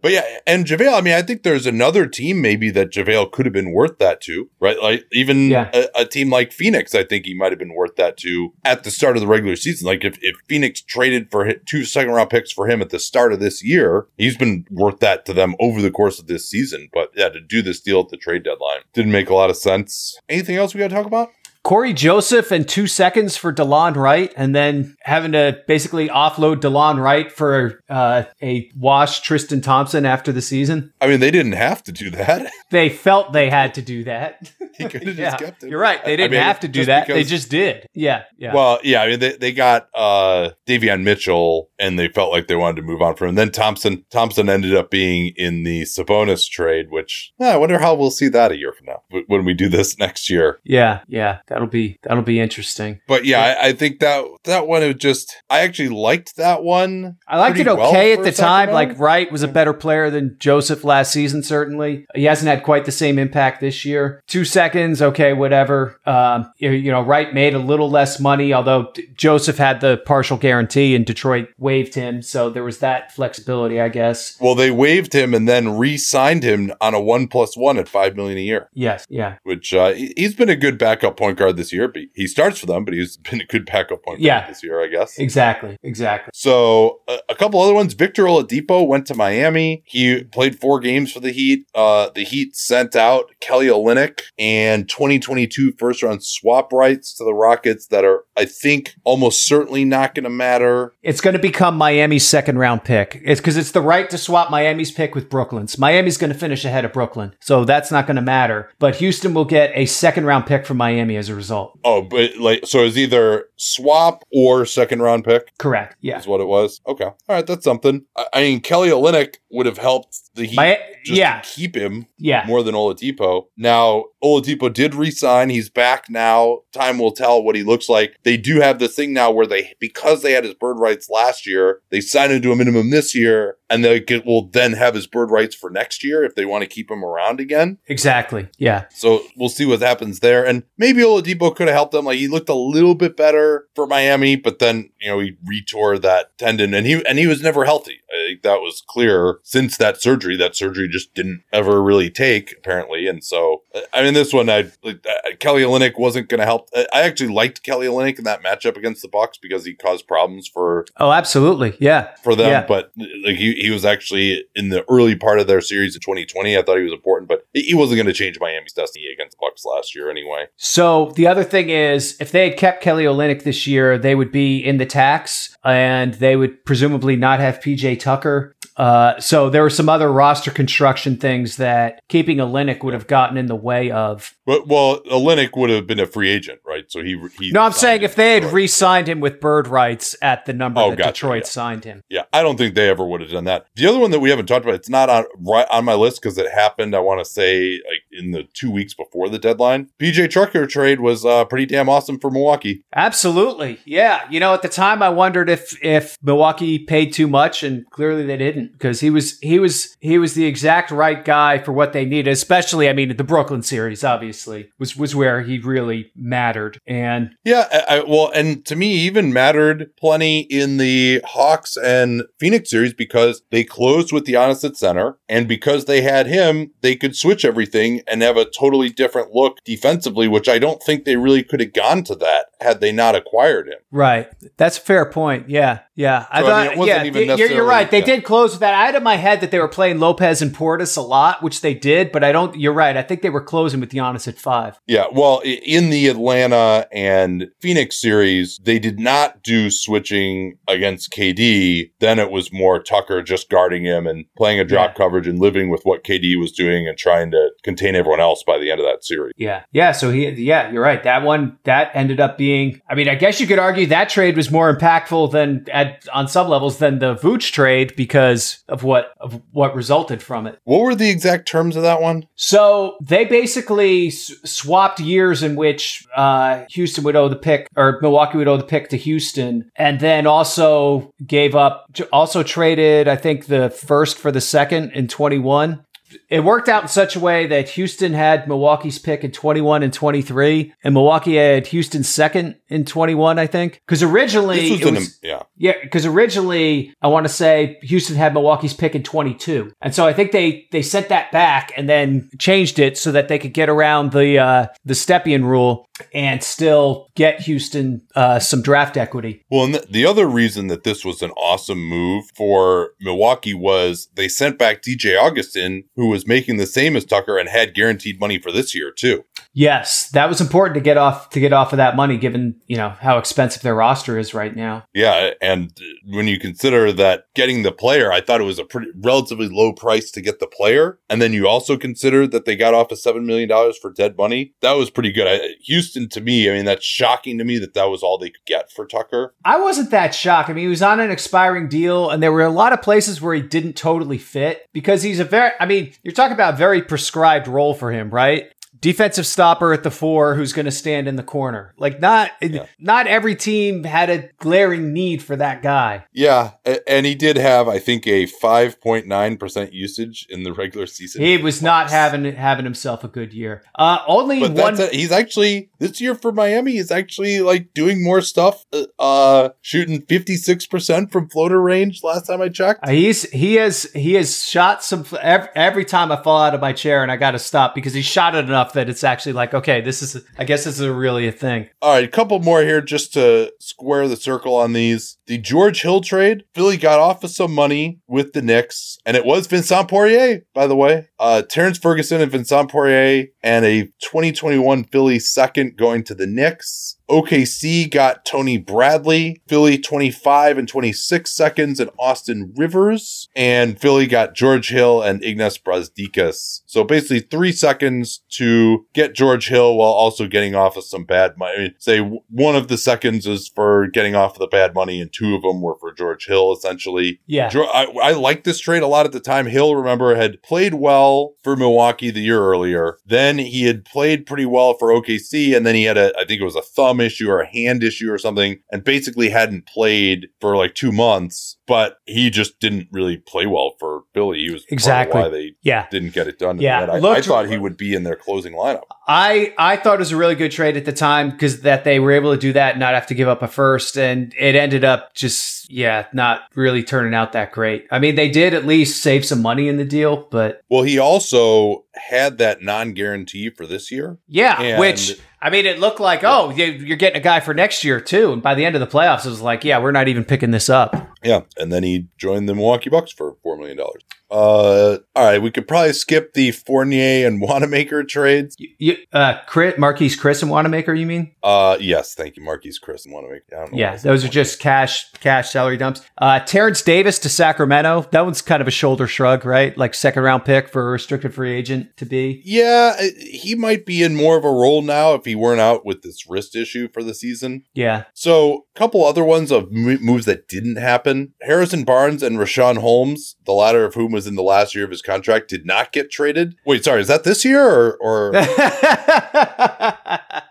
But 0.02 0.12
yeah, 0.14 0.24
and 0.48 0.66
JaVale, 0.66 0.98
I 0.98 1.02
mean, 1.02 1.14
I 1.14 1.22
think 1.22 1.44
there's 1.44 1.66
another 1.66 2.08
team 2.08 2.42
maybe 2.42 2.70
that 2.72 2.92
JaVale 2.92 3.32
could 3.32 3.46
have 3.46 3.52
been 3.54 3.74
worth 3.74 3.98
that 4.00 4.22
to, 4.22 4.50
right? 4.62 4.82
Like 4.82 5.06
even 5.12 5.50
Yeah. 5.50 5.70
a, 5.74 5.88
a 6.02 6.06
team 6.06 6.30
like 6.30 6.54
Phoenix, 6.54 6.96
I 6.96 7.04
think 7.04 7.26
he 7.26 7.34
might 7.34 7.52
have 7.52 7.60
been 7.60 7.74
worth 7.74 7.98
that 7.98 8.16
to 8.18 8.54
at 8.64 8.84
the 8.86 8.92
start 8.92 9.18
of 9.18 9.22
the 9.22 9.28
regular 9.28 9.56
season. 9.58 9.86
Like 9.86 10.06
if, 10.06 10.18
if 10.22 10.36
Phoenix 10.48 10.82
traded 10.82 11.30
for 11.30 11.52
two 11.54 11.84
second 11.84 12.14
round 12.14 12.30
picks 12.30 12.52
for 12.54 12.70
him 12.70 12.82
at 12.82 12.90
the 12.90 13.00
start 13.00 13.34
of 13.34 13.40
this 13.42 13.64
year, 13.64 14.08
he's 14.18 14.38
been 14.38 14.66
worth 14.72 15.00
that 15.00 15.26
to 15.26 15.34
them 15.34 15.56
over 15.60 15.82
the 15.82 15.92
course 15.92 16.20
of 16.20 16.28
this 16.28 16.50
season. 16.50 16.88
But 16.94 17.12
yeah, 17.16 17.30
to 17.30 17.42
do 17.42 17.62
this 17.62 17.82
deal 17.82 18.00
at 18.00 18.10
the 18.10 18.18
trade 18.18 18.44
deadline 18.44 18.80
didn't 18.94 19.12
make 19.12 19.30
a 19.30 19.36
lot 19.36 19.50
of 19.50 19.58
sense. 19.58 20.18
Anything 20.30 20.56
else 20.56 20.74
we 20.74 20.80
got 20.80 20.88
to 20.90 20.96
talk 20.96 21.06
about? 21.06 21.32
Cory 21.66 21.94
Joseph 21.94 22.52
and 22.52 22.70
two 22.70 22.86
seconds 22.86 23.36
for 23.36 23.52
DeLon 23.52 23.96
Wright, 23.96 24.32
and 24.38 24.54
then 24.54 24.96
having 25.02 25.32
to 25.32 25.60
basically 25.68 26.10
offload 26.10 26.58
DeLon 26.58 27.02
Wright 27.02 27.32
for 27.32 27.82
uh, 27.90 28.26
a 28.40 28.70
wash 28.78 29.22
Tristan 29.22 29.62
Thompson 29.62 30.06
after 30.06 30.32
the 30.32 30.44
season. 30.44 30.94
I 31.02 31.08
mean, 31.08 31.22
they 31.22 31.32
didn't 31.32 31.54
have 31.54 31.82
to 31.86 31.92
do 31.92 32.12
that. 32.12 32.52
They 32.72 32.90
felt 32.90 33.32
they 33.32 33.50
had 33.50 33.76
to 33.76 33.82
do 33.82 34.04
that. 34.06 34.52
he 34.78 34.86
could 34.90 35.04
have 35.04 35.16
just 35.16 35.20
yeah, 35.20 35.38
kept 35.38 35.64
it. 35.64 35.70
you're 35.70 35.80
right. 35.80 36.04
They 36.04 36.18
didn't 36.18 36.32
mean, 36.32 36.42
have 36.42 36.60
to 36.62 36.68
do 36.68 36.80
just 36.80 36.88
that. 36.88 37.08
They 37.08 37.24
just 37.24 37.50
did. 37.50 37.88
Yeah, 37.94 38.24
yeah. 38.38 38.54
Well, 38.54 38.80
yeah, 38.84 39.04
I 39.04 39.10
mean 39.12 39.20
they, 39.20 39.38
they 39.38 39.54
got 39.54 39.88
uh 39.94 40.50
Davion 40.68 41.04
Mitchell 41.04 41.70
and 41.80 41.98
they 41.98 42.10
felt 42.10 42.32
like 42.32 42.48
they 42.48 42.56
wanted 42.56 42.78
to 42.78 42.82
move 42.82 43.02
on 43.02 43.16
from 43.16 43.30
him. 43.30 43.36
Then 43.36 43.52
Thompson 43.52 44.04
Thompson 44.10 44.50
ended 44.50 44.76
up 44.76 44.90
being 44.92 45.32
in 45.38 45.64
the 45.64 45.84
Sabonis 45.84 46.50
trade, 46.50 46.90
which 46.90 47.32
eh, 47.40 47.54
I 47.54 47.56
wonder 47.56 47.80
how 47.80 47.96
we'll 47.96 48.12
see 48.12 48.28
that 48.30 48.52
a 48.52 48.58
year 48.58 48.74
from 48.74 48.88
now 48.88 49.04
when 49.28 49.46
we 49.46 49.54
do 49.54 49.70
this 49.70 49.98
next 50.00 50.30
year. 50.30 50.60
yeah, 50.66 51.02
yeah. 51.08 51.40
That'll 51.56 51.70
be 51.70 51.98
that'll 52.04 52.22
be 52.22 52.42
interesting. 52.42 53.00
But 53.08 53.24
yeah, 53.24 53.56
I, 53.62 53.68
I 53.68 53.72
think 53.72 54.02
that 54.02 54.26
that 54.44 54.68
one 54.68 54.86
was 54.86 54.96
just 54.96 55.38
I 55.50 55.62
actually 55.62 55.88
liked 55.88 56.36
that 56.36 56.64
one. 56.64 57.16
I 57.30 57.40
liked 57.40 57.58
it 57.58 57.64
pretty 57.64 57.80
well 57.80 57.92
okay 57.92 58.12
at 58.12 58.24
the 58.26 58.34
time. 58.34 58.72
Like 58.72 59.00
Wright 59.00 59.32
was 59.32 59.42
a 59.42 59.48
better 59.48 59.72
player 59.72 60.10
than 60.10 60.36
Joseph 60.38 60.84
last 60.84 61.14
season. 61.14 61.44
Certainly, 61.44 62.08
he 62.14 62.26
hasn't 62.26 62.50
had 62.50 62.64
quite 62.64 62.84
the 62.84 62.92
same 62.92 63.18
impact 63.18 63.62
this 63.62 63.86
year. 63.86 64.22
Two 64.28 64.44
seconds, 64.44 65.02
okay, 65.02 65.32
whatever. 65.32 66.02
Um, 66.06 66.52
you, 66.58 66.72
you 66.72 66.92
know, 66.92 67.02
Wright 67.02 67.34
made 67.34 67.54
a 67.54 67.60
little 67.60 67.90
less 67.90 68.20
money, 68.20 68.54
although 68.54 68.92
D- 68.94 69.08
Joseph 69.16 69.58
had 69.58 69.80
the 69.80 69.96
partial 70.06 70.36
guarantee, 70.36 70.94
and 70.94 71.06
Detroit 71.06 71.48
waived 71.58 71.96
him, 71.96 72.22
so 72.22 72.50
there 72.50 72.66
was 72.66 72.80
that 72.80 73.14
flexibility, 73.16 73.80
I 73.80 73.88
guess. 73.88 74.38
Well, 74.42 74.56
they 74.56 74.72
waived 74.72 75.14
him 75.14 75.34
and 75.34 75.48
then 75.48 75.78
re-signed 75.78 76.44
him 76.44 76.74
on 76.82 76.94
a 76.94 77.00
one 77.00 77.30
plus 77.30 77.56
one 77.56 77.78
at 77.78 77.88
five 77.88 78.18
million 78.18 78.40
a 78.40 78.42
year. 78.42 78.70
Yes, 78.74 79.06
yeah, 79.10 79.38
Which 79.44 79.74
uh, 79.74 79.94
he's 79.94 80.36
been 80.36 80.50
a 80.50 80.58
good 80.58 80.78
backup 80.78 81.16
point 81.16 81.38
guard 81.38 81.45
this 81.52 81.72
year. 81.74 81.88
But 81.88 82.04
he 82.14 82.28
starts 82.28 82.60
for 82.60 82.66
them, 82.66 82.86
but 82.86 82.94
he's 82.94 83.18
been 83.30 83.42
a 83.42 83.46
good 83.46 83.66
backup 83.66 84.04
point 84.04 84.18
guard 84.18 84.22
Yeah. 84.22 84.48
this 84.48 84.64
year, 84.64 84.82
I 84.84 84.88
guess. 84.88 85.18
exactly, 85.20 85.78
exactly. 85.84 86.32
So 86.34 87.02
a, 87.08 87.20
a 87.30 87.36
couple 87.36 87.62
other 87.62 87.74
ones. 87.74 87.94
Victor 87.94 88.24
Oladipo 88.24 88.88
went 88.88 89.06
to 89.08 89.16
Miami. 89.16 89.84
He 89.86 90.24
played 90.24 90.60
four 90.60 90.80
games 90.80 91.12
for 91.12 91.20
the 91.20 91.32
Heat. 91.32 91.68
Uh, 91.76 92.10
the 92.14 92.24
Heat 92.24 92.56
sent 92.56 92.96
out 92.96 93.32
Kelly 93.40 93.68
Olynyk 93.68 94.22
and 94.38 94.88
2022 94.90 95.74
first 95.78 96.04
round 96.04 96.24
swap 96.24 96.72
rights 96.74 97.14
to 97.18 97.24
the 97.24 97.34
Rockets 97.34 97.88
that 97.88 98.04
are, 98.06 98.24
I 98.38 98.46
think, 98.46 98.96
almost 99.04 99.46
certainly 99.48 99.86
not 99.86 100.16
going 100.16 100.24
to 100.24 100.30
matter. 100.30 100.94
It's 101.04 101.22
going 101.22 101.34
to 101.36 101.40
become 101.42 101.78
Miami's 101.78 102.28
second 102.28 102.58
round 102.58 102.84
pick. 102.84 103.22
It's 103.24 103.40
because 103.42 103.58
it's 103.58 103.72
the 103.72 103.82
right 103.82 104.10
to 104.10 104.18
swap 104.18 104.50
Miami's 104.50 104.92
pick 104.92 105.16
with 105.16 105.30
Brooklyn's. 105.30 105.78
Miami's 105.78 106.18
going 106.18 106.32
to 106.34 106.38
finish 106.38 106.66
ahead 106.66 106.86
of 106.86 106.94
Brooklyn, 106.94 107.34
so 107.40 107.66
that's 107.66 107.92
not 107.92 108.08
going 108.08 108.16
to 108.16 108.22
matter. 108.22 108.70
But 108.80 108.96
Houston 108.98 109.34
will 109.34 109.46
get 109.46 109.72
a 109.76 109.86
second 109.86 110.26
round 110.26 110.46
pick 110.46 110.66
from 110.66 110.78
Miami 110.78 111.18
as 111.18 111.30
a 111.30 111.35
a 111.36 111.38
result. 111.38 111.78
Oh, 111.84 112.02
but 112.02 112.38
like, 112.38 112.66
so 112.66 112.84
it's 112.84 112.98
either 112.98 113.46
swap 113.58 114.24
or 114.32 114.66
second 114.66 115.02
round 115.02 115.24
pick 115.26 115.56
Correct. 115.58 115.96
Yeah. 116.02 116.18
is 116.18 116.26
what 116.28 116.42
it 116.42 116.48
was. 116.48 116.82
Okay. 116.88 117.06
All 117.06 117.16
right. 117.30 117.46
That's 117.46 117.64
something. 117.64 118.06
I, 118.18 118.26
I 118.34 118.42
mean, 118.42 118.62
Kelly 118.62 118.90
Olynyk 118.90 119.36
would 119.52 119.66
have 119.66 119.78
helped 119.78 120.20
the 120.36 120.46
Heat 120.46 120.56
My, 120.58 120.80
just 121.06 121.18
yeah. 121.18 121.42
to 121.42 121.48
keep 121.50 121.76
him 121.76 122.08
Yeah. 122.18 122.44
more 122.48 122.64
than 122.64 122.76
Oladipo. 122.76 123.46
Now, 123.56 124.06
Oladipo 124.24 124.74
did 124.74 124.94
resign. 124.96 125.50
He's 125.50 125.70
back 125.70 126.10
now. 126.10 126.60
Time 126.74 126.98
will 126.98 127.12
tell 127.14 127.42
what 127.44 127.56
he 127.56 127.64
looks 127.64 127.88
like. 127.88 128.18
They 128.24 128.36
do 128.38 128.60
have 128.60 128.80
the 128.80 128.88
thing 128.90 129.14
now 129.14 129.32
where 129.32 129.46
they, 129.46 129.76
because 129.80 130.24
they 130.24 130.34
had 130.34 130.44
his 130.44 130.56
bird 130.56 130.78
rights 130.80 131.10
last 131.10 131.46
year, 131.48 131.82
they 131.90 132.02
signed 132.02 132.34
him 132.34 132.42
to 132.42 132.52
a 132.52 132.56
minimum 132.56 132.90
this 132.90 133.16
year, 133.16 133.58
and 133.70 133.86
they 133.86 134.00
get, 134.02 134.26
will 134.26 134.48
then 134.50 134.74
have 134.74 134.96
his 134.96 135.08
bird 135.08 135.32
rights 135.32 135.56
for 135.56 135.70
next 135.70 136.04
year 136.04 136.24
if 136.26 136.36
they 136.36 136.44
want 136.46 136.64
to 136.64 136.68
keep 136.68 136.90
him 136.92 137.04
around 137.06 137.40
again. 137.40 137.78
Exactly. 137.88 138.50
Yeah. 138.58 138.86
So 138.90 139.22
we'll 139.38 139.50
see 139.50 139.66
what 139.66 139.80
happens 139.82 140.20
there. 140.20 140.46
And 140.46 140.64
maybe 140.78 141.04
Oladipo 141.26 141.56
could 141.56 141.68
have 141.68 141.76
helped 141.76 141.92
them. 141.92 142.06
Like 142.06 142.18
he 142.18 142.28
looked 142.28 142.50
a 142.50 142.54
little 142.56 142.96
bit 142.96 143.18
better 143.18 143.68
for 143.76 143.88
Miami, 143.88 144.36
but 144.36 144.60
then 144.60 144.90
you 145.02 145.10
know 145.10 145.20
he 145.20 145.38
retore 145.50 146.02
that 146.02 146.38
tendon, 146.38 146.74
and 146.74 146.86
he 146.86 147.04
and 147.08 147.18
he 147.20 147.28
was 147.28 147.42
never 147.42 147.66
healthy. 147.66 148.00
I 148.12 148.28
think 148.30 148.44
that 148.44 148.62
was 148.62 148.82
clear 148.88 149.40
since 149.44 149.78
that 149.78 150.02
surgery. 150.02 150.38
That 150.38 150.56
surgery 150.56 150.88
just 150.88 151.14
didn't 151.14 151.44
ever 151.52 151.82
really 151.84 152.10
take 152.10 152.54
apparently. 152.58 153.08
And 153.08 153.24
so 153.24 153.64
I 153.94 154.04
mean, 154.04 154.14
this 154.14 154.32
one, 154.34 154.50
I 154.50 154.72
like, 154.84 155.06
uh, 155.08 155.36
Kelly 155.40 155.64
Olynyk 155.64 155.98
wasn't 156.00 156.30
going 156.30 156.40
to 156.40 156.46
help. 156.46 156.70
I 156.76 156.86
I 156.94 157.02
actually 157.02 157.34
liked 157.34 157.62
Kelly 157.64 157.88
Olynyk 157.88 158.18
in 158.18 158.24
that 158.24 158.42
matchup 158.44 158.78
against 158.78 159.02
the 159.02 159.08
Bucks 159.10 159.38
because 159.38 159.66
he 159.66 159.74
caused 159.74 160.08
problems 160.08 160.48
for 160.48 160.86
Oh, 160.98 161.12
absolutely. 161.12 161.76
Yeah. 161.80 162.16
for 162.24 162.36
them. 162.36 162.50
Yeah. 162.50 162.66
But 162.66 162.92
like 162.98 163.36
he, 163.36 163.54
he 163.56 163.70
was 163.70 163.84
actually 163.86 164.46
in 164.56 164.70
the 164.70 164.84
early 164.90 165.16
part 165.16 165.40
of 165.40 165.48
their 165.48 165.62
series 165.62 165.94
in 165.96 166.02
2020. 166.02 166.58
I 166.58 166.62
thought 166.62 166.78
he 166.78 166.84
was 166.84 166.94
important, 166.94 167.28
but 167.28 167.46
he 167.54 167.74
wasn't 167.74 167.98
going 167.98 168.08
to 168.08 168.14
change 168.14 168.40
Miami's 168.40 168.74
destiny 168.74 169.06
against 169.14 169.38
the 169.38 169.42
Bucks 169.46 169.66
last 169.66 169.94
year 169.96 170.10
anyway. 170.10 170.46
So 170.56 171.05
the 171.12 171.28
other 171.28 171.44
thing 171.44 171.70
is, 171.70 172.18
if 172.20 172.32
they 172.32 172.50
had 172.50 172.58
kept 172.58 172.82
Kelly 172.82 173.06
Olynyk 173.06 173.44
this 173.44 173.68
year, 173.68 173.98
they 173.98 174.16
would 174.16 174.32
be 174.32 174.60
in 174.60 174.78
the 174.78 174.86
tax, 174.86 175.56
and 175.64 176.14
they 176.16 176.36
would 176.36 176.64
presumably 176.66 177.16
not 177.16 177.40
have 177.40 177.60
PJ 177.60 178.00
Tucker. 178.00 178.56
Uh, 178.78 179.18
so 179.22 179.50
there 179.50 179.62
were 179.62 179.70
some 179.70 179.88
other 179.88 180.12
roster 180.12 180.52
construction 180.52 181.16
things 181.16 181.58
that 181.58 182.02
keeping 182.10 182.38
Olynyk 182.38 182.84
would 182.84 182.94
have 182.94 183.08
gotten 183.08 183.38
in 183.38 183.46
the 183.46 183.56
way 183.56 183.90
of. 183.90 184.36
But 184.46 184.68
well, 184.68 185.02
Olynyk 185.04 185.56
would 185.56 185.70
have 185.70 185.88
been 185.88 186.00
a 186.00 186.06
free 186.06 186.30
agent, 186.30 186.60
right? 186.66 186.84
So 186.90 187.02
he. 187.02 187.18
he 187.40 187.52
No, 187.52 187.62
I'm 187.62 187.72
saying 187.72 188.02
if 188.02 188.16
they 188.16 188.34
had 188.34 188.46
re-signed 188.46 189.08
him 189.08 189.22
with 189.22 189.40
bird 189.40 189.68
rights 189.68 190.16
at 190.22 190.46
the 190.46 190.54
number 190.54 190.82
Oh, 190.82 190.90
that 190.90 190.98
gotcha, 190.98 191.14
Detroit 191.14 191.44
yeah. 191.44 191.50
signed 191.50 191.86
him. 191.86 192.02
Yeah, 192.10 192.24
I 192.34 192.44
don't 192.44 192.58
think 192.58 192.76
they 192.76 192.90
ever 192.90 193.06
would 193.06 193.22
have 193.22 193.32
done 193.32 193.46
that. 193.46 193.66
The 193.76 193.88
other 193.88 193.98
one 193.98 194.12
that 194.12 194.20
we 194.20 194.30
haven't 194.30 194.48
talked 194.48 194.66
about, 194.66 194.76
it's 194.76 194.90
not 194.90 195.10
on 195.10 195.26
right 195.40 195.68
on 195.72 195.86
my 195.86 195.94
list 195.94 196.22
because 196.22 196.38
it 196.38 196.52
happened. 196.52 196.96
I 196.96 197.00
want 197.00 197.20
to 197.20 197.26
say 197.26 197.80
like 197.88 198.04
in 198.12 198.32
the 198.32 198.44
two 198.54 198.72
weeks 198.72 198.94
before 198.94 199.30
the 199.30 199.40
deadline. 199.40 199.90
PJ 200.00 200.32
Tucker 200.32 200.68
trade 200.68 200.95
was 201.00 201.26
uh, 201.26 201.46
pretty 201.46 201.66
damn 201.66 201.90
awesome 201.90 202.20
for 202.20 202.30
Milwaukee. 202.32 202.84
Absolutely. 202.96 203.80
Yeah. 203.86 204.28
You 204.30 204.40
know, 204.40 204.54
at 204.54 204.62
the 204.62 204.70
time 204.70 205.02
I 205.02 205.10
wondered 205.10 205.50
if 205.50 205.78
if 205.84 206.18
Milwaukee 206.22 206.80
paid 206.80 207.14
too 207.14 207.28
much 207.28 207.64
and 207.64 207.90
clearly 207.92 208.26
they 208.26 208.38
didn't 208.38 208.74
because 208.74 209.00
he 209.00 209.10
was 209.10 209.38
he 209.40 209.60
was 209.60 209.96
he 210.00 210.18
was 210.18 210.34
the 210.34 210.46
exact 210.46 210.92
right 210.92 211.24
guy 211.24 211.60
for 211.60 211.72
what 211.72 211.94
they 211.94 212.06
needed, 212.06 212.32
especially 212.32 212.90
I 212.90 212.94
mean 212.94 213.16
the 213.16 213.24
Brooklyn 213.24 213.62
series 213.62 214.04
obviously 214.04 214.70
was 214.80 214.96
was 214.96 215.16
where 215.16 215.42
he 215.42 215.60
really 215.60 216.12
mattered. 216.16 216.80
And 216.88 217.32
Yeah, 217.44 217.68
I, 217.72 217.98
I, 217.98 218.04
well, 218.04 218.32
and 218.34 218.66
to 218.66 218.76
me, 218.76 218.94
even 218.94 219.34
mattered 219.34 219.92
plenty 219.98 220.42
in 220.42 220.78
the 220.78 221.22
Hawks 221.26 221.78
and 221.78 222.24
Phoenix 222.40 222.70
series 222.70 222.94
because 222.94 223.42
they 223.52 223.64
closed 223.64 224.12
with 224.12 224.26
Giannis 224.26 224.64
at 224.64 224.78
center, 224.78 225.18
and 225.28 225.48
because 225.48 225.86
they 225.86 226.02
had 226.02 226.28
him, 226.28 226.72
they 226.82 226.96
could 226.96 227.16
switch 227.16 227.46
everything 227.46 228.02
and 228.08 228.22
have 228.22 228.38
a 228.38 228.46
totally 228.46 228.90
different 228.90 229.32
look 229.32 229.58
defensively, 229.66 230.28
which 230.28 230.50
I 230.50 230.60
don't 230.60 230.84
think 230.86 231.06
they 231.06 231.16
really 231.16 231.44
could 231.44 231.60
have 231.60 231.74
gone 231.74 232.04
to 232.06 232.16
that 232.16 232.46
had 232.62 232.82
they 232.82 232.92
not 232.92 233.16
acquired 233.16 233.68
him. 233.68 233.78
right. 233.92 234.30
That's 234.58 234.78
a 234.78 234.82
fair 234.82 235.06
point. 235.06 235.50
Yeah. 235.50 235.80
Yeah. 235.96 236.26
I 236.32 236.42
So, 236.42 236.48
I 236.48 236.50
thought 236.50 236.64
mean, 236.64 236.72
it 236.72 236.78
wasn't 236.78 236.98
yeah, 236.98 237.22
even 237.22 237.38
you're, 237.38 237.52
you're 237.52 237.66
right. 237.66 237.90
They 237.90 238.00
yeah. 238.00 238.06
did 238.06 238.24
close 238.24 238.52
with 238.52 238.60
that. 238.62 238.74
I 238.74 238.86
had 238.86 238.96
in 238.96 239.04
my 239.04 239.16
head 239.16 239.42
that 239.42 239.52
they 239.52 239.60
were 239.60 239.68
playing 239.68 240.00
Lopez 240.00 240.42
and 240.42 240.54
Portis 240.54 240.98
a 240.98 241.02
lot, 241.02 241.42
which 241.44 241.62
they 241.62 241.74
did, 241.74 242.12
but 242.12 242.24
I 242.24 242.32
don't 242.32 242.58
you're 242.60 242.74
right. 242.74 242.96
I 242.98 243.02
think 243.02 243.22
they 243.22 243.30
were 243.30 243.42
closing 243.44 243.80
with 243.80 243.92
Giannis 243.92 244.28
at 244.28 244.38
5. 244.38 244.80
Yeah, 244.88 245.06
well, 245.12 245.42
in 245.44 245.90
the 245.90 246.08
Atlanta 246.08 246.88
and 246.92 247.48
Phoenix 247.60 248.00
series, 248.00 248.60
they 248.64 248.80
did 248.80 249.00
not 249.00 249.44
do 249.44 249.70
switching 249.70 250.58
against 250.68 251.12
KD. 251.12 251.92
Then 252.00 252.20
it 252.20 252.32
was 252.32 252.52
more 252.52 252.82
Tucker 252.82 253.22
just 253.22 253.50
guarding 253.50 253.84
him 253.84 254.08
and 254.08 254.26
playing 254.38 254.60
a 254.60 254.66
drop 254.66 254.92
Yeah. 254.92 254.98
coverage 254.98 255.28
and 255.28 255.40
living 255.40 255.70
with 255.70 255.84
what 255.84 256.04
KD 256.04 256.40
was 256.40 256.52
doing 256.52 256.88
and 256.88 256.98
trying 256.98 257.32
to 257.32 257.50
contain 257.64 257.96
everyone 257.96 258.20
else 258.20 258.44
by 258.46 258.58
the 258.58 258.72
end 258.72 258.80
of 258.80 258.86
that 258.86 259.04
series. 259.04 259.34
Yeah. 259.38 259.64
Yeah. 259.72 259.92
So 259.92 260.12
he, 260.12 260.30
yeah, 260.30 260.72
you're 260.76 260.84
right. 260.84 261.02
That 261.04 261.24
one, 261.24 261.58
that 261.64 261.92
ended 261.94 262.20
up 262.20 262.38
being, 262.38 262.82
I 262.90 262.96
mean, 262.96 263.08
I 263.08 263.16
guess 263.16 263.40
you 263.40 263.48
could 263.48 263.60
argue 263.60 263.86
that 263.88 264.10
trade 264.10 264.36
was 264.36 264.52
more 264.52 264.76
impactful 264.76 265.32
than 265.32 265.66
at, 265.72 266.06
on 266.14 266.28
some 266.28 266.50
levels 266.50 266.80
than 266.80 267.00
the 267.00 267.16
Vooch 267.16 267.54
trade 267.54 267.96
because 267.96 268.62
of 268.68 268.84
what, 268.84 269.14
of 269.22 269.42
what 269.54 269.74
resulted 269.74 270.22
from 270.22 270.48
it. 270.48 270.60
What 270.66 270.82
were 270.82 270.94
the 270.94 271.10
exact 271.10 271.48
terms 271.48 271.78
of 271.78 271.84
that 271.84 272.02
one? 272.02 272.28
So 272.36 272.98
they 273.02 273.24
basically 273.24 274.08
s- 274.08 274.34
swapped 274.44 275.00
years 275.00 275.44
in 275.44 275.56
which 275.56 276.06
uh, 276.14 276.66
Houston 276.72 277.06
would 277.06 277.16
owe 277.16 277.30
the 277.30 277.38
pick, 277.38 277.70
or 277.78 278.00
Milwaukee 278.02 278.38
would 278.38 278.50
owe 278.50 278.58
the 278.58 278.66
pick 278.66 278.90
to 278.90 278.98
Houston, 278.98 279.72
and 279.78 280.02
then 280.02 280.28
also 280.28 281.14
gave 281.26 281.56
up, 281.56 281.90
also 282.12 282.44
traded, 282.44 283.08
I 283.08 283.16
think, 283.16 283.46
the 283.46 283.70
first 283.70 284.18
for 284.18 284.30
the 284.30 284.42
second 284.42 284.92
in 284.92 285.08
21. 285.08 285.85
It 286.30 286.44
worked 286.44 286.70
out 286.70 286.84
in 286.84 286.88
such 286.90 287.16
a 287.16 287.20
way 287.20 287.48
that 287.48 287.70
Houston 287.70 288.14
had 288.14 288.48
Milwaukee's 288.48 289.00
pick 289.00 289.24
in 289.24 289.32
21 289.32 289.84
and 289.84 289.94
23, 289.94 290.74
and 290.84 290.94
Milwaukee 290.94 291.36
had 291.36 291.68
Houston's 291.68 292.10
second 292.10 292.56
in 292.68 292.86
21, 292.86 293.40
I 293.40 293.48
think. 293.48 293.82
Because 293.86 294.04
originally, 294.04 294.72
was, 294.72 294.82
it 294.82 294.88
an, 294.88 295.04
yeah. 295.22 295.44
yeah, 295.58 295.74
because 295.82 296.06
originally 296.06 296.94
I 297.02 297.08
want 297.08 297.26
to 297.26 297.34
say 297.34 297.80
Houston 297.84 298.16
had 298.16 298.34
Milwaukee's 298.34 298.74
pick 298.74 298.96
in 298.96 299.04
22, 299.04 299.74
and 299.82 299.94
so 299.94 300.06
I 300.06 300.14
think 300.14 300.32
they 300.32 300.68
they 300.72 300.82
sent 300.82 301.10
that 301.10 301.32
back 301.32 301.72
and 301.76 301.90
then 301.90 302.30
changed 302.40 302.80
it 302.80 302.98
so 302.98 303.12
that 303.12 303.28
they 303.28 303.40
could 303.40 303.54
get 303.54 303.70
around 303.70 304.12
the 304.12 304.38
uh, 304.40 304.68
the 304.84 304.94
Stepien 304.94 305.44
rule 305.44 305.88
and 306.14 306.44
still 306.44 307.08
get 307.16 307.42
Houston 307.42 308.02
uh, 308.16 308.40
some 308.40 308.62
draft 308.62 308.98
equity. 308.98 309.44
Well, 309.50 309.66
and 309.66 309.76
the, 309.76 309.86
the 309.90 310.06
other 310.06 310.28
reason 310.28 310.68
that 310.68 310.84
this 310.84 311.06
was 311.06 311.22
an 311.22 311.32
awesome 311.32 311.84
move 311.84 312.26
for 312.36 312.92
Milwaukee 313.00 313.54
was 313.54 314.10
they 314.16 314.28
sent 314.28 314.58
back 314.58 314.82
DJ 314.82 315.18
Augustin, 315.20 315.84
who 315.96 316.08
was 316.08 316.28
making 316.28 316.58
the 316.58 316.66
same 316.66 316.96
as 316.96 317.06
Tucker 317.06 317.38
and 317.38 317.50
had 317.50 317.74
guaranteed 317.74 318.20
money 318.20 318.38
for 318.40 318.52
this 318.52 318.76
year, 318.76 318.92
too. 318.92 319.26
Yes, 319.56 320.10
that 320.10 320.28
was 320.28 320.42
important 320.42 320.74
to 320.76 320.82
get 320.82 320.98
off 320.98 321.30
to 321.30 321.40
get 321.40 321.54
off 321.54 321.72
of 321.72 321.78
that 321.78 321.96
money, 321.96 322.18
given 322.18 322.60
you 322.68 322.76
know 322.76 322.90
how 322.90 323.18
expensive 323.18 323.62
their 323.62 323.74
roster 323.74 324.20
is 324.20 324.34
right 324.34 324.54
now. 324.54 324.84
Yeah, 324.94 325.32
and 325.42 325.72
when 326.06 326.28
you 326.28 326.38
consider 326.38 326.92
that 326.92 327.28
getting 327.36 327.64
the 327.64 327.72
player, 327.72 328.12
I 328.12 328.20
thought 328.20 328.42
it 328.42 328.46
was 328.46 328.60
a 328.60 328.66
pretty 328.66 328.92
relatively 328.98 329.48
low 329.48 329.72
price 329.72 330.12
to 330.12 330.22
get 330.22 330.42
the 330.42 330.48
player, 330.48 331.00
and 331.10 331.22
then 331.22 331.32
you 331.32 331.48
also 331.48 331.78
consider 331.78 332.28
that 332.28 332.44
they 332.44 332.58
got 332.58 332.74
off 332.74 332.92
of 332.92 333.00
seven 333.00 333.26
million 333.26 333.48
dollars 333.48 333.78
for 333.78 333.94
dead 333.94 334.18
money. 334.18 334.54
That 334.60 334.74
was 334.74 334.90
pretty 334.90 335.14
good. 335.14 335.26
I, 335.26 335.56
Houston, 335.62 336.10
to 336.10 336.20
me, 336.20 336.50
I 336.50 336.54
mean, 336.54 336.66
that's 336.66 336.86
shocking 336.86 337.38
to 337.38 337.46
me 337.46 337.58
that 337.60 337.74
that 337.76 337.86
was 337.86 338.04
all 338.04 338.18
they 338.18 338.32
could 338.32 338.46
get 338.46 338.74
for 338.74 338.86
Tucker. 338.86 339.34
I 339.46 339.62
wasn't 339.62 339.90
that 339.92 340.14
shocked. 340.14 340.50
I 340.50 340.54
mean, 340.54 340.66
he 340.66 340.70
was 340.70 340.82
on 340.82 341.00
an 341.00 341.12
expiring 341.12 341.70
deal, 341.70 342.10
and 342.10 342.22
there 342.22 342.34
were 342.34 342.42
a 342.42 342.50
lot 342.50 342.74
of 342.74 342.82
places 342.82 343.22
where 343.22 343.34
he 343.34 343.42
didn't 343.42 343.78
totally 343.78 344.18
fit 344.18 344.68
because 344.74 345.02
he's 345.02 345.22
a 345.22 345.24
very, 345.24 345.52
I 345.62 345.66
mean, 345.66 345.94
you're 346.04 346.14
talking 346.14 346.34
about 346.34 346.56
a 346.56 346.58
very 346.58 346.82
prescribed 346.82 347.48
role 347.48 347.74
for 347.74 347.94
him, 347.94 348.10
right? 348.10 348.52
Defensive 348.86 349.26
stopper 349.26 349.74
at 349.74 349.82
the 349.82 349.90
four 349.90 350.36
who's 350.36 350.54
going 350.54 350.66
to 350.68 350.72
stand 350.72 351.08
in 351.08 351.16
the 351.16 351.24
corner. 351.24 351.74
Like, 351.76 352.00
not, 352.00 352.30
not 352.78 353.08
every 353.08 353.36
team 353.36 353.84
had 353.84 354.12
a 354.12 354.30
glaring 354.38 354.94
need 354.94 355.24
for 355.24 355.36
that 355.36 355.64
guy. 355.64 356.06
Yeah, 356.14 356.52
and 356.86 357.04
he 357.08 357.16
did 357.16 357.36
have, 357.38 357.68
I 357.68 357.80
think, 357.80 358.06
a 358.06 358.28
five 358.28 358.80
point 358.80 359.08
nine 359.08 359.38
percent 359.38 359.74
usage 359.74 360.28
in 360.30 360.44
the 360.44 360.54
regular 360.54 360.86
season. 360.86 361.24
He 361.24 361.38
was 361.38 361.64
not 361.64 361.90
having 361.90 362.26
having 362.36 362.64
himself 362.64 363.04
a 363.04 363.08
good 363.08 363.34
year. 363.34 363.64
Uh, 363.74 364.04
only 364.06 364.40
But 364.40 364.52
one. 364.52 364.76
that's 364.76 364.94
a, 364.94 364.96
he's 364.96 365.12
actually 365.12 365.72
this 365.80 366.00
year 366.00 366.14
for 366.14 366.32
Miami. 366.32 366.74
He's 366.74 366.92
actually 366.92 367.40
like 367.40 367.74
doing 367.74 368.04
more 368.04 368.22
stuff. 368.22 368.66
Uh, 368.72 368.86
uh 369.00 369.50
shooting 369.62 370.04
fifty 370.04 370.36
six 370.36 370.68
percent 370.68 371.12
from 371.12 371.28
floater 371.28 371.60
range. 371.60 372.04
Last 372.04 372.28
time 372.28 372.40
I 372.40 372.50
checked. 372.50 372.88
Uh, 372.88 372.92
He's 372.92 373.24
he 373.32 373.56
has 373.56 373.92
he 373.94 374.14
has 374.14 374.46
shot 374.46 374.84
some 374.84 375.06
every, 375.20 375.50
every 375.56 375.86
time 375.86 376.12
I 376.12 376.22
fall 376.22 376.42
out 376.42 376.54
of 376.54 376.62
my 376.62 376.72
chair 376.72 377.02
and 377.02 377.12
I 377.12 377.18
got 377.18 377.32
to 377.32 377.40
stop 377.40 377.74
because 377.74 377.96
he 377.96 378.04
shot 378.04 378.36
it 378.36 378.46
enough 378.46 378.75
that 378.76 378.90
it's 378.90 379.04
actually 379.04 379.34
like 379.34 379.54
okay 379.54 379.82
this 379.82 380.02
is 380.02 380.24
I 380.38 380.44
guess 380.44 380.64
this 380.64 380.80
is 380.80 380.88
really 380.88 381.28
a 381.28 381.32
thing. 381.32 381.70
All 381.82 381.94
right, 381.94 382.04
a 382.04 382.10
couple 382.10 382.40
more 382.40 382.62
here 382.62 382.82
just 382.82 383.14
to 383.14 383.52
square 383.60 384.08
the 384.08 384.16
circle 384.16 384.56
on 384.56 384.74
these. 384.74 385.18
The 385.28 385.38
George 385.38 385.82
Hill 385.82 386.02
trade, 386.02 386.44
Philly 386.54 386.78
got 386.78 387.00
off 387.00 387.24
of 387.24 387.32
some 387.32 387.54
money 387.54 388.00
with 388.08 388.34
the 388.34 388.42
Knicks, 388.42 388.98
and 389.06 389.18
it 389.18 389.26
was 389.26 389.48
Vincent 389.48 389.90
Poirier, 389.90 390.46
by 390.54 390.68
the 390.68 390.76
way. 390.76 391.08
Uh, 391.20 391.42
Terrence 391.42 391.78
Ferguson 391.78 392.22
and 392.22 392.32
Vincent 392.32 392.70
Poirier, 392.70 393.28
and 393.42 393.66
a 393.66 393.84
2021 394.04 394.84
Philly 394.86 395.20
second 395.20 395.78
going 395.78 396.04
to 396.04 396.16
the 396.16 396.28
Knicks. 396.28 396.95
OKC 397.10 397.90
got 397.90 398.26
Tony 398.26 398.58
Bradley, 398.58 399.42
Philly 399.48 399.78
25 399.78 400.58
and 400.58 400.68
26 400.68 401.32
seconds, 401.32 401.80
and 401.80 401.92
Austin 402.00 402.54
Rivers. 402.56 403.30
And 403.36 403.80
Philly 403.80 404.08
got 404.08 404.34
George 404.34 404.70
Hill 404.70 405.02
and 405.02 405.22
Ignas 405.22 405.62
Brazdeikis. 405.62 406.62
So 406.66 406.84
basically 406.84 407.20
three 407.20 407.52
seconds 407.52 408.24
to 408.32 408.86
get 408.94 409.14
George 409.14 409.48
Hill 409.48 409.76
while 409.76 409.92
also 409.92 410.28
getting 410.28 410.56
off 410.56 410.78
of 410.78 410.84
some 410.84 411.06
bad 411.06 411.38
money. 411.38 411.54
I 411.56 411.60
mean, 411.60 411.76
say 411.80 412.00
one 412.00 412.56
of 412.56 412.68
the 412.68 412.78
seconds 412.78 413.28
is 413.28 413.48
for 413.48 413.88
getting 413.88 414.16
off 414.16 414.34
of 414.34 414.40
the 414.40 414.48
bad 414.48 414.74
money, 414.74 415.00
and 415.00 415.12
two 415.12 415.36
of 415.36 415.42
them 415.42 415.62
were 415.62 415.76
for 415.80 415.94
George 415.94 416.26
Hill, 416.26 416.54
essentially. 416.54 417.20
Yeah. 417.28 417.50
I, 417.54 417.88
I 418.02 418.12
like 418.12 418.44
this 418.44 418.60
trade 418.60 418.84
a 418.84 418.88
lot 418.88 419.06
at 419.06 419.12
the 419.12 419.20
time. 419.20 419.46
Hill, 419.46 419.76
remember, 419.76 420.16
had 420.16 420.42
played 420.42 420.74
well 420.74 421.36
for 421.44 421.56
Milwaukee 421.56 422.12
the 422.12 422.22
year 422.22 422.42
earlier. 422.42 422.98
Then 423.06 423.38
he 423.38 423.66
had 423.66 423.86
played 423.86 424.26
pretty 424.26 424.46
well 424.46 424.74
for 424.74 424.90
OKC, 424.90 425.56
and 425.56 425.66
then 425.66 425.76
he 425.76 425.84
had 425.84 425.98
a, 425.98 426.12
I 426.18 426.26
think 426.26 426.42
it 426.42 426.46
was 426.46 426.56
a 426.56 426.62
thumb 426.62 426.95
issue 427.00 427.30
or 427.30 427.40
a 427.42 427.48
hand 427.48 427.84
issue 427.84 428.12
or 428.12 428.18
something, 428.18 428.60
and 428.72 428.84
basically 428.84 429.30
hadn't 429.30 429.66
played 429.66 430.28
for 430.40 430.56
like 430.56 430.76
two 430.76 430.92
months. 430.92 431.58
But 431.68 431.98
he 432.06 432.30
just 432.30 432.60
didn't 432.60 432.88
really 432.92 433.18
play 433.18 433.48
well 433.48 433.74
for 433.80 434.04
Philly. 434.14 434.40
He 434.46 434.52
was 434.52 434.66
Exactly. 434.70 435.20
why 435.20 435.30
they 435.30 435.54
Yeah. 435.64 435.88
didn't 435.90 436.14
get 436.14 436.28
it 436.28 436.38
done. 436.38 436.60
Yeah. 436.60 436.82
I, 436.86 437.00
looked- 437.00 437.18
I 437.18 437.22
thought 437.22 437.50
he 437.50 437.58
would 437.58 437.76
be 437.78 437.94
in 437.96 438.04
their 438.04 438.16
closing 438.16 438.54
lineup. 438.54 438.84
I 439.08 439.54
I 439.58 439.78
thought 439.78 439.96
it 439.96 440.00
was 440.00 440.12
a 440.12 440.18
really 440.18 440.36
good 440.36 440.52
trade 440.52 440.78
at 440.78 440.86
the 440.86 440.92
time 440.94 441.30
because 441.32 441.62
that 441.62 441.84
they 441.84 442.00
were 442.00 442.12
able 442.12 442.34
to 442.34 442.40
do 442.40 442.54
that 442.54 442.72
and 442.72 442.80
not 442.80 442.94
have 442.94 443.08
to 443.08 443.16
give 443.16 443.28
up 443.28 443.42
a 443.44 443.48
first, 443.48 443.98
and 443.98 444.34
it 444.38 444.56
ended 444.56 444.84
up 444.84 445.14
just 445.16 445.72
yeah 445.72 446.06
not 446.14 446.42
really 446.56 446.84
turning 446.84 447.14
out 447.14 447.32
that 447.34 447.52
great. 447.52 447.88
I 447.92 448.00
mean, 448.00 448.16
they 448.16 448.30
did 448.30 448.54
at 448.54 448.66
least 448.66 449.02
save 449.02 449.26
some 449.26 449.42
money 449.42 449.68
in 449.68 449.78
the 449.78 449.86
deal, 449.86 450.28
but 450.32 450.62
Well, 450.70 450.84
he 450.84 450.98
also 451.00 451.85
had 451.96 452.38
that 452.40 452.62
non-guarantee 452.62 453.50
for 453.50 453.66
this 453.66 453.92
year. 453.92 454.18
yeah, 454.28 454.60
And- 454.62 454.80
which 454.80 455.18
I 455.42 455.50
mean, 455.50 455.66
it 455.66 455.80
looked 455.80 456.00
like 456.00 456.24
oh 456.24 456.50
you're 456.52 456.98
getting 456.98 457.18
a 457.20 457.24
guy 457.24 457.40
for 457.40 457.54
next 457.54 457.84
year 457.84 458.00
too, 458.02 458.34
and 458.34 458.42
by 458.42 458.56
the 458.56 458.66
end 458.66 458.76
of 458.76 458.80
the 458.82 458.88
playoffs, 458.88 459.26
it 459.26 459.30
was 459.30 459.42
like 459.42 459.64
yeah 459.64 459.80
we're 459.80 459.92
not 459.92 460.08
even 460.08 460.24
picking 460.24 460.52
this 460.52 460.70
up. 460.70 460.96
Yeah, 461.24 461.42
and 461.58 461.72
then 461.72 461.84
he 461.84 462.08
joined 462.18 462.48
the 462.50 462.56
Milwaukee 462.56 462.90
Bucks 462.90 463.12
for 463.12 463.36
four 463.44 463.58
million 463.58 463.78
dollars. 463.78 464.02
Uh, 464.32 464.98
all 465.16 465.26
right, 465.26 465.42
we 465.42 465.52
could 465.52 465.68
probably 465.68 465.94
skip 465.94 466.34
the 466.34 466.52
Fournier 466.52 467.28
and 467.28 467.40
Wanamaker 467.42 468.04
trades. 468.04 468.56
You, 468.58 468.70
you, 468.80 468.98
uh, 469.14 469.40
Chriss, 469.48 469.76
Marquese 469.78 470.20
Chriss 470.20 470.42
and 470.42 470.52
Wanamaker, 470.52 470.94
you 470.94 471.06
mean? 471.06 471.36
Uh, 471.44 471.78
yes, 471.80 472.16
thank 472.16 472.36
you, 472.36 472.44
Marquese 472.44 472.80
Chriss 472.84 473.06
and 473.06 473.14
Wanamaker. 473.14 473.44
I 473.52 473.56
don't 473.58 473.74
know 473.74 473.78
Yeah, 473.78 473.96
said 473.96 474.10
those 474.12 474.26
are 474.26 474.30
just 474.30 474.60
cash 474.60 475.12
cash 475.14 475.52
salary 475.52 475.78
dumps. 475.78 476.02
Uh, 476.18 476.40
Terrence 476.40 476.82
Davis 476.82 477.20
to 477.20 477.30
Sacramento. 477.30 478.08
That 478.12 478.26
one's 478.26 478.42
kind 478.42 478.62
of 478.62 478.68
a 478.68 478.72
shoulder 478.72 479.08
shrug, 479.08 479.46
right? 479.46 479.78
Like 479.78 479.94
second 479.94 480.24
round 480.24 480.44
pick 480.44 480.70
for 480.70 480.88
a 480.88 480.92
restricted 480.92 481.34
free 481.34 481.54
agent 481.54 481.96
to 481.98 482.06
be. 482.06 482.42
Yeah, 482.44 483.00
he 483.20 483.54
might 483.56 483.86
be 483.86 484.02
in 484.02 484.16
more 484.16 484.38
of 484.38 484.44
a 484.44 484.50
role 484.52 484.82
now 484.82 485.14
if 485.14 485.26
he 485.26 485.36
weren't 485.36 485.62
out 485.62 485.86
with 485.86 486.02
this 486.02 486.28
wrist 486.28 486.56
issue 486.56 486.88
for 486.92 487.04
the 487.04 487.14
season. 487.14 487.64
Yeah, 487.74 488.06
So, 488.14 488.66
a 488.76 488.80
couple 488.80 489.06
other 489.06 489.24
ones 489.24 489.52
of 489.52 489.72
moves 489.72 490.26
that 490.26 490.48
didn't 490.48 490.78
happen. 490.78 491.34
Harrison 491.42 491.84
Barnes 491.84 492.24
and 492.24 492.38
Richaun 492.38 492.78
Holmes, 492.78 493.36
the 493.46 493.54
latter 493.54 493.86
of 493.86 493.94
whom 493.94 494.15
was 494.16 494.26
in 494.26 494.36
the 494.36 494.42
last 494.42 494.74
year 494.74 494.84
of 494.84 494.90
his 494.90 495.04
contract, 495.04 495.50
did 495.50 495.66
not 495.66 495.92
get 495.92 496.10
traded. 496.10 496.56
Wait, 496.66 496.84
sorry, 496.84 497.02
is 497.02 497.08
that 497.08 497.24
this 497.24 497.46
year 497.46 497.64
or, 497.64 497.96
or 497.98 498.32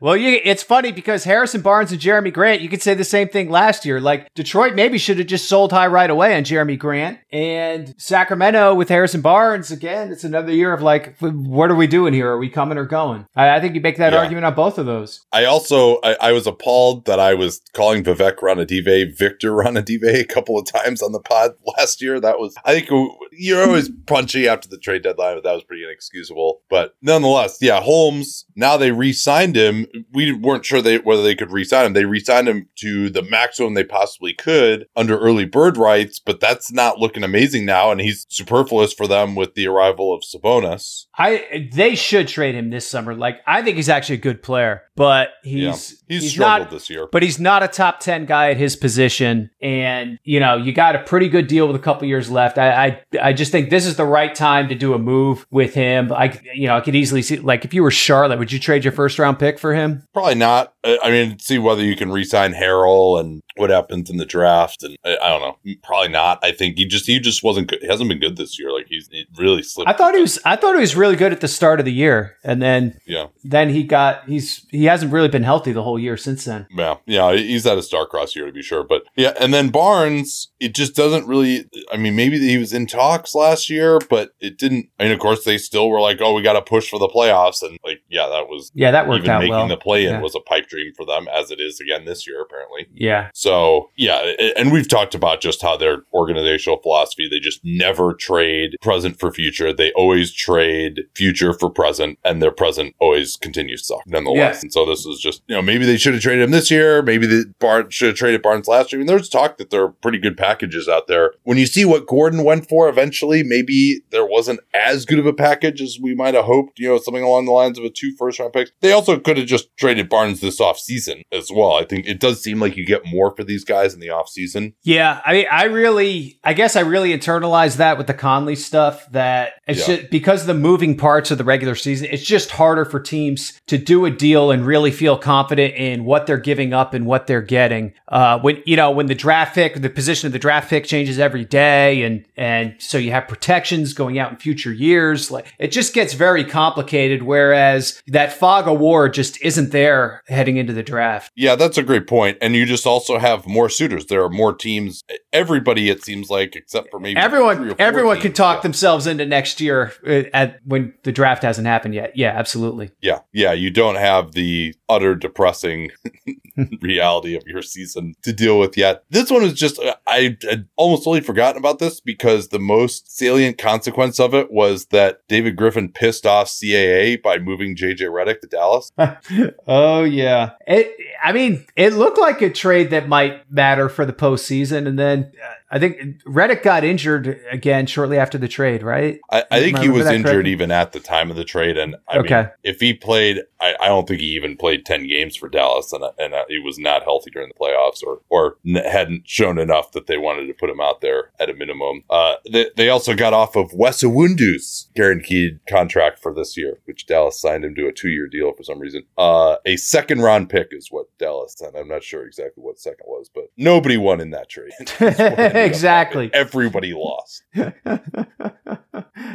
well, 0.00 0.16
you, 0.16 0.40
it's 0.44 0.62
funny 0.62 0.92
because 0.92 1.24
Harrison 1.24 1.60
Barnes 1.60 1.92
and 1.92 2.00
Jerami 2.00 2.32
Grant, 2.32 2.60
you 2.60 2.68
could 2.68 2.82
say 2.82 2.94
the 2.94 3.04
same 3.04 3.28
thing 3.28 3.50
last 3.50 3.84
year. 3.84 4.00
Like 4.00 4.32
Detroit 4.34 4.74
maybe 4.74 4.98
should 4.98 5.18
have 5.18 5.26
just 5.26 5.48
sold 5.48 5.72
high 5.72 5.86
right 5.86 6.10
away 6.10 6.36
on 6.36 6.44
Jerami 6.44 6.78
Grant. 6.78 7.18
And 7.32 7.94
Sacramento 7.98 8.74
with 8.74 8.88
Harrison 8.88 9.20
Barnes, 9.20 9.70
again, 9.70 10.10
it's 10.10 10.24
another 10.24 10.52
year 10.52 10.72
of 10.72 10.82
like, 10.82 11.16
what 11.20 11.70
are 11.70 11.74
we 11.74 11.86
doing 11.86 12.14
here? 12.14 12.28
Are 12.30 12.38
we 12.38 12.48
coming 12.48 12.78
or 12.78 12.84
going? 12.84 13.26
I, 13.36 13.56
I 13.56 13.60
think 13.60 13.74
you 13.74 13.80
make 13.80 13.96
that 13.98 14.12
Yeah. 14.12 14.18
argument 14.20 14.44
on 14.46 14.54
both 14.54 14.78
of 14.78 14.86
those. 14.86 15.24
I 15.32 15.44
also 15.44 15.98
I, 16.02 16.16
I 16.20 16.32
was 16.32 16.46
appalled 16.46 17.04
that 17.06 17.20
I 17.20 17.34
was 17.34 17.60
calling 17.74 18.02
Vivek 18.04 18.36
Ranadive 18.36 19.16
Victor 19.16 19.52
Ranadive 19.52 20.04
a 20.04 20.24
couple 20.24 20.58
of 20.58 20.66
times 20.66 21.02
on 21.02 21.12
the 21.12 21.20
pod 21.20 21.52
last 21.76 22.00
year. 22.02 22.20
That 22.20 22.38
was 22.38 22.54
I 22.64 22.80
think 22.80 22.88
you're 23.32 23.62
always 23.62 23.90
punchy 24.06 24.48
after 24.48 24.68
the 24.68 24.78
trade 24.78 25.02
deadline, 25.02 25.36
but 25.36 25.44
that 25.44 25.54
was 25.54 25.64
pretty 25.64 25.84
inexcusable. 25.84 26.62
But 26.70 26.94
nonetheless, 27.02 27.58
yeah, 27.60 27.80
Holmes. 27.80 28.44
Now 28.56 28.76
they 28.76 28.90
re-signed 28.90 29.54
him. 29.56 29.86
We 30.12 30.32
weren't 30.32 30.64
sure 30.64 30.82
they 30.82 30.98
whether 30.98 31.22
they 31.22 31.34
could 31.34 31.52
re-sign 31.52 31.86
him. 31.86 31.92
They 31.92 32.04
re-signed 32.04 32.48
him 32.48 32.68
to 32.76 33.10
the 33.10 33.22
maximum 33.22 33.74
they 33.74 33.84
possibly 33.84 34.34
could 34.34 34.86
under 34.96 35.18
early 35.18 35.44
bird 35.44 35.76
rights, 35.76 36.18
but 36.18 36.40
that's 36.40 36.72
not 36.72 36.98
looking 36.98 37.24
amazing 37.24 37.64
now, 37.64 37.90
and 37.90 38.00
he's 38.00 38.26
superfluous 38.28 38.92
for 38.92 39.06
them 39.06 39.34
with 39.34 39.54
the 39.54 39.66
arrival 39.66 40.14
of 40.14 40.22
Sabonis. 40.22 41.06
I 41.16 41.68
they 41.72 41.94
should 41.94 42.28
trade 42.28 42.54
him 42.54 42.70
this 42.70 42.88
summer. 42.88 43.14
Like 43.14 43.40
I 43.46 43.62
think 43.62 43.76
he's 43.76 43.88
actually 43.88 44.16
a 44.16 44.20
good 44.20 44.42
player, 44.42 44.82
but 44.96 45.30
he's 45.42 45.62
yeah, 45.62 45.70
he's, 45.70 46.22
he's 46.22 46.30
struggled 46.32 46.68
not 46.68 46.70
this 46.70 46.90
year. 46.90 47.08
but 47.10 47.22
he's 47.22 47.38
not 47.38 47.62
a 47.62 47.68
top 47.68 48.00
10 48.00 48.26
guy 48.26 48.50
at 48.50 48.56
his 48.56 48.76
position 48.76 49.50
and 49.60 50.18
you 50.24 50.40
know 50.40 50.56
you 50.56 50.72
got 50.72 50.94
a 50.96 51.00
pretty 51.00 51.28
good 51.28 51.46
deal 51.46 51.66
with 51.66 51.76
a 51.76 51.78
couple 51.78 52.06
years 52.06 52.30
left 52.30 52.58
I, 52.58 52.86
I 52.86 53.02
i 53.22 53.32
just 53.32 53.52
think 53.52 53.70
this 53.70 53.86
is 53.86 53.96
the 53.96 54.04
right 54.04 54.34
time 54.34 54.68
to 54.68 54.74
do 54.74 54.94
a 54.94 54.98
move 54.98 55.46
with 55.50 55.74
him 55.74 56.12
i 56.12 56.38
you 56.54 56.66
know 56.66 56.76
i 56.76 56.80
could 56.80 56.94
easily 56.94 57.22
see 57.22 57.38
like 57.38 57.64
if 57.64 57.72
you 57.74 57.82
were 57.82 57.90
charlotte 57.90 58.38
would 58.38 58.52
you 58.52 58.58
trade 58.58 58.84
your 58.84 58.92
first 58.92 59.18
round 59.18 59.38
pick 59.38 59.58
for 59.58 59.74
him 59.74 59.77
Probably 60.12 60.34
not. 60.34 60.74
I 61.02 61.10
mean, 61.10 61.38
see 61.38 61.58
whether 61.58 61.82
you 61.82 61.96
can 61.96 62.10
re-sign 62.10 62.54
Harrell 62.54 63.20
and 63.20 63.42
what 63.56 63.70
happens 63.70 64.08
in 64.08 64.16
the 64.18 64.24
draft, 64.24 64.82
and 64.84 64.96
I, 65.04 65.16
I 65.22 65.28
don't 65.28 65.40
know. 65.40 65.56
Mm, 65.66 65.82
probably 65.82 66.08
not. 66.08 66.38
I 66.42 66.52
think 66.52 66.78
he 66.78 66.86
just 66.86 67.06
he 67.06 67.18
just 67.20 67.42
wasn't 67.42 67.68
good. 67.68 67.80
He 67.80 67.88
hasn't 67.88 68.08
been 68.08 68.20
good 68.20 68.36
this 68.36 68.58
year. 68.58 68.72
Like 68.72 68.86
he's 68.88 69.08
he 69.10 69.26
really 69.36 69.62
slipped. 69.62 69.88
i 69.90 69.92
thought 69.92 70.14
he 70.14 70.20
was 70.20 70.38
i 70.44 70.54
thought 70.56 70.74
he 70.74 70.80
was 70.80 70.94
really 70.96 71.16
good 71.16 71.32
at 71.32 71.40
the 71.40 71.48
start 71.48 71.80
of 71.80 71.86
the 71.86 71.92
year 71.92 72.36
and 72.44 72.62
then 72.62 72.98
Yeah, 73.06 73.26
then 73.44 73.70
he 73.70 73.82
got 73.82 74.24
he's 74.28 74.64
he 74.70 74.84
hasn't 74.84 75.12
really 75.12 75.28
been 75.28 75.42
healthy 75.42 75.72
the 75.72 75.82
whole 75.82 75.98
year 75.98 76.16
since 76.16 76.44
then 76.44 76.66
yeah, 76.70 76.96
yeah. 77.06 77.32
He's 77.34 77.66
at 77.66 77.78
a 77.78 77.82
star-crossed 77.82 78.36
year 78.36 78.46
to 78.46 78.52
be 78.52 78.62
sure, 78.62 78.84
but 78.84 79.02
yeah. 79.16 79.32
And 79.40 79.52
then 79.52 79.70
Barnes, 79.70 80.48
it 80.60 80.74
just 80.74 80.94
doesn't 80.94 81.26
really. 81.26 81.64
I 81.92 81.96
mean, 81.96 82.14
maybe 82.14 82.38
he 82.38 82.58
was 82.58 82.72
in 82.72 82.86
talks 82.86 83.34
last 83.34 83.68
year, 83.68 83.98
but 84.08 84.30
it 84.40 84.58
didn't. 84.58 84.88
I 85.00 85.04
mean, 85.04 85.12
of 85.12 85.18
course, 85.18 85.44
they 85.44 85.58
still 85.58 85.88
were 85.90 86.00
like, 86.00 86.18
"Oh, 86.20 86.32
we 86.34 86.42
got 86.42 86.52
to 86.54 86.62
push 86.62 86.88
for 86.88 86.98
the 86.98 87.08
playoffs," 87.08 87.62
and 87.62 87.78
like, 87.84 88.00
yeah, 88.08 88.28
that 88.28 88.48
was 88.48 88.70
yeah 88.74 88.90
that 88.92 89.08
worked 89.08 89.24
even 89.24 89.30
out 89.30 89.38
making 89.40 89.50
well 89.54 89.68
the 89.68 89.76
play-in 89.76 90.12
Yeah. 90.14 90.20
was 90.20 90.34
a 90.36 90.40
pipe 90.40 90.68
dream 90.68 90.77
for 90.96 91.04
them, 91.04 91.28
as 91.28 91.50
it 91.50 91.60
is 91.60 91.80
again 91.80 92.04
this 92.04 92.26
year, 92.26 92.42
apparently. 92.42 92.86
yeah 92.94 93.30
So 93.34 93.90
yeah, 93.96 94.32
and 94.56 94.72
we've 94.72 94.88
talked 94.88 95.14
about 95.14 95.40
just 95.40 95.62
how 95.62 95.76
their 95.76 96.02
organizational 96.12 96.80
philosophy, 96.80 97.28
they 97.28 97.40
just 97.40 97.60
never 97.64 98.14
trade 98.14 98.76
present 98.82 99.18
for 99.18 99.32
future. 99.32 99.72
They 99.72 99.92
always 99.92 100.32
trade 100.32 101.04
future 101.14 101.52
for 101.52 101.70
present, 101.70 102.18
and 102.24 102.42
their 102.42 102.50
present 102.50 102.94
always 102.98 103.36
continues 103.36 103.82
to 103.82 103.86
suck 103.88 104.02
nonetheless. 104.06 104.56
Yeah. 104.56 104.60
And 104.62 104.72
so 104.72 104.86
this 104.86 105.06
is 105.06 105.20
just, 105.20 105.42
you 105.46 105.54
know, 105.54 105.62
maybe 105.62 105.84
they 105.84 105.96
should 105.96 106.14
have 106.14 106.22
traded 106.22 106.44
him 106.44 106.50
this 106.50 106.70
year. 106.70 107.02
Maybe 107.02 107.26
the 107.26 107.52
Barnes 107.58 107.94
should 107.94 108.08
have 108.08 108.16
traded 108.16 108.42
Barnes 108.42 108.68
last 108.68 108.92
year. 108.92 108.98
I 108.98 109.00
mean, 109.00 109.06
there's 109.06 109.28
talk 109.28 109.58
that 109.58 109.70
there 109.70 109.82
are 109.82 109.88
pretty 109.88 110.18
good 110.18 110.36
packages 110.36 110.88
out 110.88 111.06
there. 111.06 111.32
When 111.44 111.58
you 111.58 111.66
see 111.66 111.84
what 111.84 112.06
Gordon 112.06 112.44
went 112.44 112.68
for 112.68 112.88
eventually, 112.88 113.42
maybe 113.42 114.02
there 114.10 114.26
wasn't 114.26 114.60
as 114.74 115.04
good 115.04 115.18
of 115.18 115.26
a 115.26 115.32
package 115.32 115.80
as 115.80 115.98
we 116.00 116.14
might 116.14 116.34
have 116.34 116.44
hoped, 116.44 116.78
you 116.78 116.88
know, 116.88 116.98
something 116.98 117.22
along 117.22 117.46
the 117.46 117.52
lines 117.52 117.78
of 117.78 117.84
a 117.84 117.90
two 117.90 118.14
first 118.16 118.38
round 118.38 118.52
picks. 118.52 118.70
They 118.80 118.92
also 118.92 119.18
could 119.18 119.36
have 119.36 119.46
just 119.46 119.76
traded 119.76 120.08
Barnes 120.08 120.40
this 120.40 120.57
off 120.60 120.78
season 120.78 121.22
as 121.32 121.50
well. 121.52 121.72
I 121.72 121.84
think 121.84 122.06
it 122.06 122.20
does 122.20 122.42
seem 122.42 122.60
like 122.60 122.76
you 122.76 122.84
get 122.86 123.02
more 123.06 123.34
for 123.36 123.44
these 123.44 123.64
guys 123.64 123.94
in 123.94 124.00
the 124.00 124.10
off 124.10 124.28
season. 124.28 124.74
Yeah, 124.82 125.20
I 125.24 125.32
mean, 125.32 125.46
I 125.50 125.64
really, 125.64 126.38
I 126.44 126.54
guess 126.54 126.76
I 126.76 126.80
really 126.80 127.16
internalized 127.16 127.76
that 127.76 127.98
with 127.98 128.06
the 128.06 128.14
Conley 128.14 128.56
stuff. 128.56 129.10
That 129.12 129.52
it's 129.66 129.86
Yeah. 129.88 129.96
just 129.96 130.10
because 130.10 130.42
of 130.42 130.46
the 130.46 130.54
moving 130.54 130.96
parts 130.96 131.30
of 131.30 131.38
the 131.38 131.44
regular 131.44 131.74
season, 131.74 132.08
it's 132.10 132.24
just 132.24 132.50
harder 132.52 132.84
for 132.84 133.00
teams 133.00 133.60
to 133.66 133.78
do 133.78 134.04
a 134.04 134.10
deal 134.10 134.50
and 134.50 134.66
really 134.66 134.90
feel 134.90 135.16
confident 135.18 135.74
in 135.74 136.04
what 136.04 136.26
they're 136.26 136.36
giving 136.38 136.72
up 136.72 136.94
and 136.94 137.06
what 137.06 137.26
they're 137.26 137.42
getting. 137.42 137.92
Uh, 138.08 138.38
when 138.40 138.62
you 138.66 138.76
know 138.76 138.90
when 138.90 139.06
the 139.06 139.14
draft 139.14 139.54
pick, 139.54 139.80
the 139.80 139.90
position 139.90 140.26
of 140.26 140.32
the 140.32 140.38
draft 140.38 140.70
pick 140.70 140.84
changes 140.84 141.18
every 141.18 141.44
day, 141.44 142.02
and 142.02 142.24
and 142.36 142.74
so 142.78 142.96
you 142.98 143.10
have 143.10 143.28
protections 143.28 143.92
going 143.92 144.18
out 144.18 144.30
in 144.30 144.36
future 144.38 144.72
years. 144.72 145.30
Like 145.30 145.46
it 145.58 145.68
just 145.68 145.92
gets 145.94 146.14
very 146.14 146.44
complicated. 146.44 147.22
Whereas 147.22 148.02
that 148.06 148.32
fog 148.32 148.68
of 148.68 148.78
war 148.78 149.08
just 149.08 149.40
isn't 149.42 149.70
there 149.72 150.22
heading 150.28 150.47
into 150.56 150.72
the 150.72 150.82
draft. 150.82 151.32
Yeah, 151.36 151.54
that's 151.54 151.76
a 151.78 151.82
great 151.82 152.06
point. 152.06 152.38
And 152.40 152.54
you 152.54 152.64
just 152.66 152.86
also 152.86 153.18
have 153.18 153.46
more 153.46 153.68
suitors. 153.68 154.06
There 154.06 154.22
are 154.24 154.30
more 154.30 154.54
teams. 154.54 155.02
Everybody, 155.32 155.90
it 155.90 156.02
seems 156.04 156.30
like, 156.30 156.56
except 156.56 156.90
for 156.90 156.98
maybe 156.98 157.18
Everyone, 157.20 157.74
everyone 157.78 158.16
can 158.16 158.24
teams. 158.30 158.36
talk 158.36 158.56
Yeah. 158.58 158.62
themselves 158.62 159.06
into 159.06 159.26
next 159.26 159.60
year 159.60 159.92
uh, 160.06 160.22
at 160.32 160.60
when 160.64 160.94
the 161.04 161.12
draft 161.12 161.42
hasn't 161.42 161.66
happened 161.66 161.94
yet. 161.94 162.12
Yeah, 162.16 162.30
absolutely. 162.36 162.90
Yeah, 163.00 163.20
yeah, 163.32 163.52
you 163.52 163.70
don't 163.70 163.96
have 163.96 164.32
the 164.32 164.74
utter 164.88 165.14
depressing 165.14 165.90
reality 166.80 167.34
of 167.36 167.42
your 167.46 167.62
season 167.62 168.14
to 168.22 168.32
deal 168.32 168.58
with 168.58 168.76
yet. 168.76 169.04
This 169.10 169.30
one 169.30 169.42
is 169.42 169.52
just, 169.52 169.78
uh, 169.78 169.94
I 170.06 170.36
had 170.48 170.66
almost 170.76 171.00
totally 171.04 171.20
forgotten 171.20 171.58
about 171.58 171.78
this 171.78 172.00
because 172.00 172.48
the 172.48 172.58
most 172.58 173.14
salient 173.16 173.58
consequence 173.58 174.18
of 174.18 174.34
it 174.34 174.50
was 174.50 174.86
that 174.86 175.20
David 175.28 175.56
Griffin 175.56 175.90
pissed 175.90 176.26
off 176.26 176.48
CAA 176.48 177.20
by 177.22 177.38
moving 177.38 177.76
JJ 177.76 178.00
Redick 178.02 178.40
to 178.40 178.46
Dallas. 178.46 178.90
oh 179.66 180.04
yeah. 180.04 180.37
It. 180.66 180.96
I 181.22 181.32
mean, 181.32 181.66
it 181.76 181.94
looked 181.94 182.18
like 182.18 182.42
a 182.42 182.50
trade 182.50 182.90
that 182.90 183.08
might 183.08 183.50
matter 183.50 183.88
for 183.88 184.04
the 184.06 184.12
postseason, 184.12 184.86
and 184.86 184.98
then 184.98 185.32
uh, 185.42 185.54
I 185.70 185.78
think 185.78 186.22
Redick 186.24 186.62
got 186.62 186.82
injured 186.82 187.40
again 187.50 187.86
shortly 187.86 188.16
after 188.18 188.38
the 188.38 188.48
trade, 188.48 188.82
right? 188.82 189.20
I, 189.30 189.44
I 189.50 189.60
think 189.60 189.78
he 189.78 189.88
was 189.90 190.06
injured 190.06 190.32
correctly? 190.32 190.52
even 190.52 190.70
at 190.70 190.92
the 190.92 191.00
time 191.00 191.30
of 191.30 191.36
the 191.36 191.44
trade, 191.44 191.76
and 191.76 191.96
I 192.08 192.18
Okay. 192.18 192.34
mean, 192.36 192.50
if 192.64 192.80
he 192.80 192.94
played, 192.94 193.42
I, 193.60 193.74
I 193.80 193.88
don't 193.88 194.08
think 194.08 194.20
he 194.20 194.28
even 194.28 194.56
played 194.56 194.86
ten 194.86 195.06
games 195.06 195.36
for 195.36 195.48
Dallas, 195.50 195.92
and 195.92 196.02
and 196.18 196.32
uh, 196.32 196.44
he 196.48 196.58
was 196.58 196.78
not 196.78 197.02
healthy 197.02 197.30
during 197.30 197.48
the 197.48 197.54
playoffs, 197.54 198.02
or 198.02 198.20
or 198.30 198.56
n- 198.66 198.76
hadn't 198.76 199.28
shown 199.28 199.58
enough 199.58 199.92
that 199.92 200.06
they 200.06 200.16
wanted 200.16 200.46
to 200.46 200.54
put 200.54 200.70
him 200.70 200.80
out 200.80 201.02
there 201.02 201.32
at 201.38 201.50
a 201.50 201.54
minimum. 201.54 202.02
Uh, 202.08 202.36
they, 202.50 202.70
they 202.76 202.88
also 202.88 203.14
got 203.14 203.34
off 203.34 203.54
of 203.54 203.72
Wes 203.74 204.02
Iwundu's 204.02 204.88
guaranteed 204.96 205.60
contract 205.68 206.18
for 206.18 206.32
this 206.32 206.56
year, 206.56 206.78
which 206.86 207.04
Dallas 207.06 207.38
signed 207.40 207.64
him 207.64 207.74
to 207.74 207.86
a 207.88 207.92
two 207.92 208.08
year 208.08 208.26
deal 208.26 208.52
for 208.54 208.62
some 208.62 208.78
reason. 208.78 209.02
Uh, 209.18 209.56
a 209.66 209.76
second 209.76 210.22
round 210.22 210.48
pick 210.48 210.68
is 210.70 210.88
what 210.90 211.06
Dallas 211.18 211.54
signed. 211.58 211.76
I'm 211.76 211.88
not 211.88 212.02
sure 212.02 212.24
exactly 212.26 212.62
what 212.62 212.78
second 212.80 213.04
was, 213.06 213.28
but 213.34 213.50
nobody 213.58 213.96
won 213.98 214.20
in 214.20 214.30
that 214.30 214.48
trade. 214.48 214.72
That's 215.66 215.82
what 215.82 215.88
ended 215.90 216.04
up 216.14 216.30
Exactly. 216.30 216.30
Everybody 216.34 216.94
lost. 216.94 217.42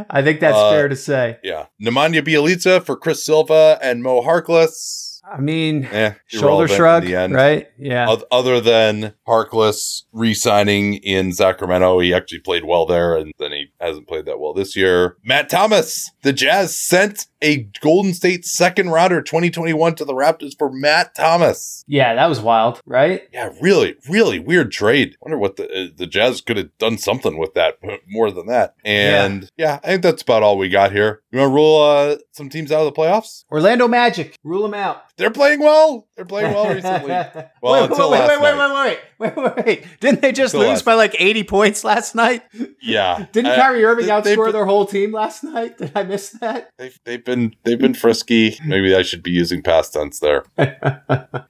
I 0.09 0.21
think 0.21 0.39
that's 0.39 0.57
Uh, 0.57 0.71
fair 0.71 0.87
to 0.87 0.95
say. 0.95 1.37
Yeah. 1.43 1.65
Nemanja 1.81 2.21
Bjelica 2.21 2.83
for 2.83 2.95
Chris 2.95 3.25
Silva 3.25 3.77
and 3.81 4.01
Mo 4.03 4.21
Harkless. 4.21 5.09
I 5.25 5.39
mean, 5.39 5.85
Eh, 5.85 6.13
shoulder 6.27 6.67
shrug, 6.67 7.03
the 7.05 7.15
end. 7.15 7.33
right? 7.33 7.67
Yeah. 7.79 8.09
Oth- 8.09 8.25
Other 8.29 8.59
than 8.59 9.13
Harkless 9.25 10.03
re-signing 10.11 10.95
in 10.95 11.31
Sacramento, 11.31 11.99
he 11.99 12.13
actually 12.13 12.39
played 12.39 12.65
well 12.65 12.85
there, 12.85 13.15
and 13.15 13.31
then 13.39 13.52
he 13.52 13.52
hasn't 13.83 14.07
played 14.07 14.25
that 14.25 14.39
well 14.39 14.53
this 14.53 14.75
year. 14.75 15.17
Matt 15.23 15.49
Thomas, 15.49 16.11
the 16.23 16.33
Jazz 16.33 16.77
sent 16.77 17.27
a 17.41 17.69
Golden 17.81 18.13
State 18.13 18.45
second 18.45 18.89
rounder 18.89 19.21
2021 19.21 19.95
to 19.95 20.05
the 20.05 20.13
Raptors 20.13 20.57
for 20.57 20.71
Matt 20.71 21.13
Thomas. 21.13 21.83
yeah, 21.87 22.15
that 22.15 22.27
was 22.27 22.39
wild, 22.39 22.81
right? 22.85 23.23
Yeah, 23.33 23.49
really, 23.61 23.95
really 24.09 24.39
weird 24.39 24.71
trade. 24.71 25.17
Wonder 25.21 25.37
what 25.37 25.57
the 25.57 25.65
uh, 25.65 25.87
the 25.95 26.07
Jazz 26.07 26.41
could 26.41 26.57
have 26.57 26.77
done 26.77 26.97
something 26.97 27.37
with 27.37 27.53
that 27.55 27.77
more 28.07 28.31
than 28.31 28.47
that. 28.47 28.75
And 28.85 29.49
yeah, 29.57 29.79
I 29.83 29.87
think 29.87 30.03
that's 30.03 30.21
about 30.21 30.43
all 30.43 30.57
we 30.57 30.69
got 30.69 30.91
here. 30.91 31.21
You 31.31 31.39
want 31.39 31.49
to 31.49 31.53
rule 31.53 31.81
uh, 31.81 32.17
some 32.31 32.49
teams 32.49 32.71
out 32.71 32.85
of 32.85 32.93
the 32.93 32.99
playoffs? 32.99 33.43
Orlando 33.51 33.87
Magic, 33.87 34.37
rule 34.43 34.63
them 34.63 34.73
out. 34.73 35.03
They're 35.17 35.31
playing 35.31 35.59
well. 35.59 36.07
They're 36.15 36.25
playing 36.25 36.53
well 36.53 36.73
recently. 36.73 37.09
Well, 37.63 37.81
wait, 37.81 37.89
until 37.91 38.11
wait, 38.11 38.19
last 38.19 38.41
wait, 38.41 38.41
wait, 38.41 38.57
night. 38.57 38.99
wait, 39.19 39.35
wait, 39.35 39.37
wait, 39.37 39.55
wait, 39.55 39.65
wait. 39.65 39.85
Didn't 40.01 40.21
they 40.21 40.33
just 40.33 40.53
Until 40.53 40.67
lose 40.67 40.77
last- 40.79 40.85
by 40.85 40.93
like 40.95 41.15
80 41.17 41.43
points 41.45 41.83
last 41.85 42.13
night? 42.13 42.43
Yeah, 42.81 43.25
Didn't 43.31 43.51
I- 43.51 43.55
Kyrie 43.55 43.85
Irving 43.85 44.05
they- 44.07 44.11
outscore 44.11 44.45
been- 44.47 44.51
their 44.51 44.65
whole 44.65 44.85
team 44.85 45.13
last 45.13 45.43
night? 45.45 45.77
Did 45.79 45.93
I 45.95 46.03
miss 46.03 46.31
that? 46.41 46.69
They've, 46.77 46.99
they've 47.05 47.23
been 47.23 47.55
they've 47.63 47.79
been 47.79 47.93
frisky. 47.93 48.57
Maybe 48.65 48.93
I 48.93 49.01
should 49.01 49.23
be 49.23 49.31
using 49.31 49.61
past 49.63 49.93
tense 49.93 50.19
there. 50.19 50.43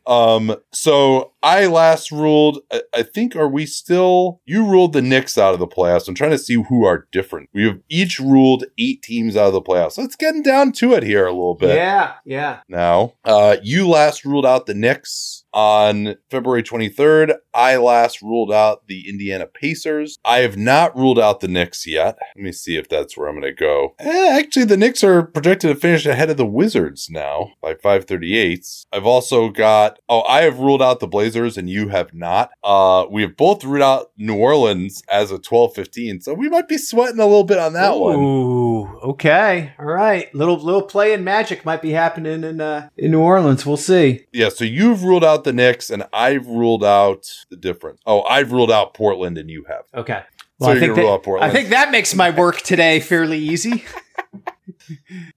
um. 0.06 0.56
So 0.72 1.34
I 1.42 1.66
last 1.66 2.12
ruled. 2.12 2.60
I, 2.72 2.82
I 2.94 3.04
think 3.04 3.36
are 3.36 3.48
we 3.48 3.66
still? 3.66 4.40
You 4.46 4.66
ruled 4.68 4.94
the 4.94 5.02
Knicks 5.02 5.38
out 5.38 5.54
of 5.54 5.60
the 5.60 5.68
playoffs. 5.68 6.08
I'm 6.08 6.16
trying 6.16 6.32
to 6.32 6.38
see 6.38 6.56
who 6.56 6.86
are 6.86 7.08
different. 7.12 7.50
We 7.54 7.66
have 7.66 7.80
each 7.90 8.20
ruled 8.20 8.66
eight 8.78 9.02
teams 9.02 9.36
out 9.36 9.48
of 9.48 9.54
the 9.54 9.62
playoffs. 9.62 9.94
So 9.94 10.04
it's 10.04 10.16
getting 10.16 10.44
down 10.44 10.72
to 10.74 10.94
it 10.94 11.02
here 11.04 11.26
a 11.26 11.32
little 11.32 11.56
bit. 11.56 11.76
Yeah, 11.76 12.14
yeah. 12.26 12.60
now. 12.70 13.14
Uh, 13.26 13.58
you 13.64 13.90
last 13.90 14.26
ruled 14.26 14.46
out 14.46 14.53
the 14.60 14.74
Knicks 14.74 15.43
on 15.54 16.16
February 16.30 16.64
23rd. 16.64 17.36
I 17.54 17.78
last 17.78 18.22
ruled 18.22 18.52
out 18.52 18.88
the 18.88 19.08
Indiana 19.10 19.46
Pacers. 19.46 20.18
I 20.26 20.40
have 20.40 20.58
not 20.58 20.96
ruled 20.98 21.20
out 21.20 21.40
the 21.40 21.48
Knicks 21.48 21.86
yet. 21.86 22.18
Let 22.36 22.44
me 22.44 22.52
see 22.52 22.78
if 22.78 22.90
that's 22.90 23.18
where 23.18 23.28
I'm 23.28 23.40
going 23.40 23.54
to 23.54 23.60
go. 23.60 23.96
Eh, 24.00 24.40
actually, 24.40 24.66
the 24.66 24.78
Knicks 24.78 25.04
are 25.04 25.24
projected 25.24 25.74
to 25.74 25.80
finish 25.80 26.06
ahead 26.06 26.30
of 26.30 26.38
the 26.38 26.46
Wizards 26.46 27.10
now 27.10 27.52
by 27.62 27.74
538. 27.74 28.66
I've 28.92 29.06
also 29.06 29.50
got, 29.50 30.00
oh, 30.10 30.24
I 30.24 30.42
have 30.42 30.60
ruled 30.60 30.82
out 30.82 31.00
the 31.00 31.08
Blazers 31.08 31.58
and 31.58 31.70
you 31.70 31.90
have 31.90 32.14
not. 32.14 32.52
Uh, 32.64 33.06
we 33.10 33.22
have 33.22 33.38
both 33.38 33.64
ruled 33.64 33.84
out 33.84 34.12
New 34.18 34.36
Orleans 34.36 35.04
as 35.10 35.32
a 35.32 35.40
12 35.40 35.76
15. 35.76 36.22
So 36.22 36.34
we 36.34 36.50
might 36.50 36.68
be 36.68 36.78
sweating 36.78 37.20
a 37.20 37.26
little 37.26 37.44
bit 37.44 37.60
on 37.60 37.74
that 37.74 37.98
one. 37.98 38.16
Ooh, 38.16 38.98
okay. 39.04 39.74
All 39.80 39.86
right. 39.86 40.34
Little 40.34 40.58
little 40.58 40.82
play 40.82 41.14
in 41.14 41.24
magic 41.24 41.66
might 41.66 41.82
be 41.82 41.92
happening 41.92 42.44
in 42.44 42.62
uh, 42.62 42.90
in 42.98 43.12
New 43.12 43.22
Orleans. 43.22 43.66
We'll 43.66 43.78
see. 43.78 44.26
Yeah, 44.32 44.50
so 44.50 44.64
you've 44.64 45.04
ruled 45.04 45.24
out 45.24 45.43
the 45.44 45.54
Knicks, 45.54 45.90
and 45.90 46.04
I've 46.14 46.48
ruled 46.48 46.84
out 46.84 47.30
the 47.50 47.58
difference. 47.58 48.02
Oh, 48.06 48.24
I've 48.24 48.52
ruled 48.52 48.72
out 48.72 48.94
Portland, 48.94 49.38
and 49.38 49.50
you 49.50 49.66
have. 49.68 49.86
Okay. 49.94 50.24
So 50.62 50.68
I 50.68 50.72
you're 50.74 50.80
think 50.80 50.92
gonna 50.92 51.02
rule 51.02 51.12
that, 51.12 51.14
out 51.20 51.24
Portland. 51.24 51.52
I 51.52 51.54
think 51.54 51.70
that 51.70 51.92
makes 51.92 52.16
my 52.16 52.30
work 52.30 52.62
today 52.62 53.00
fairly 53.00 53.40
easy. 53.40 53.84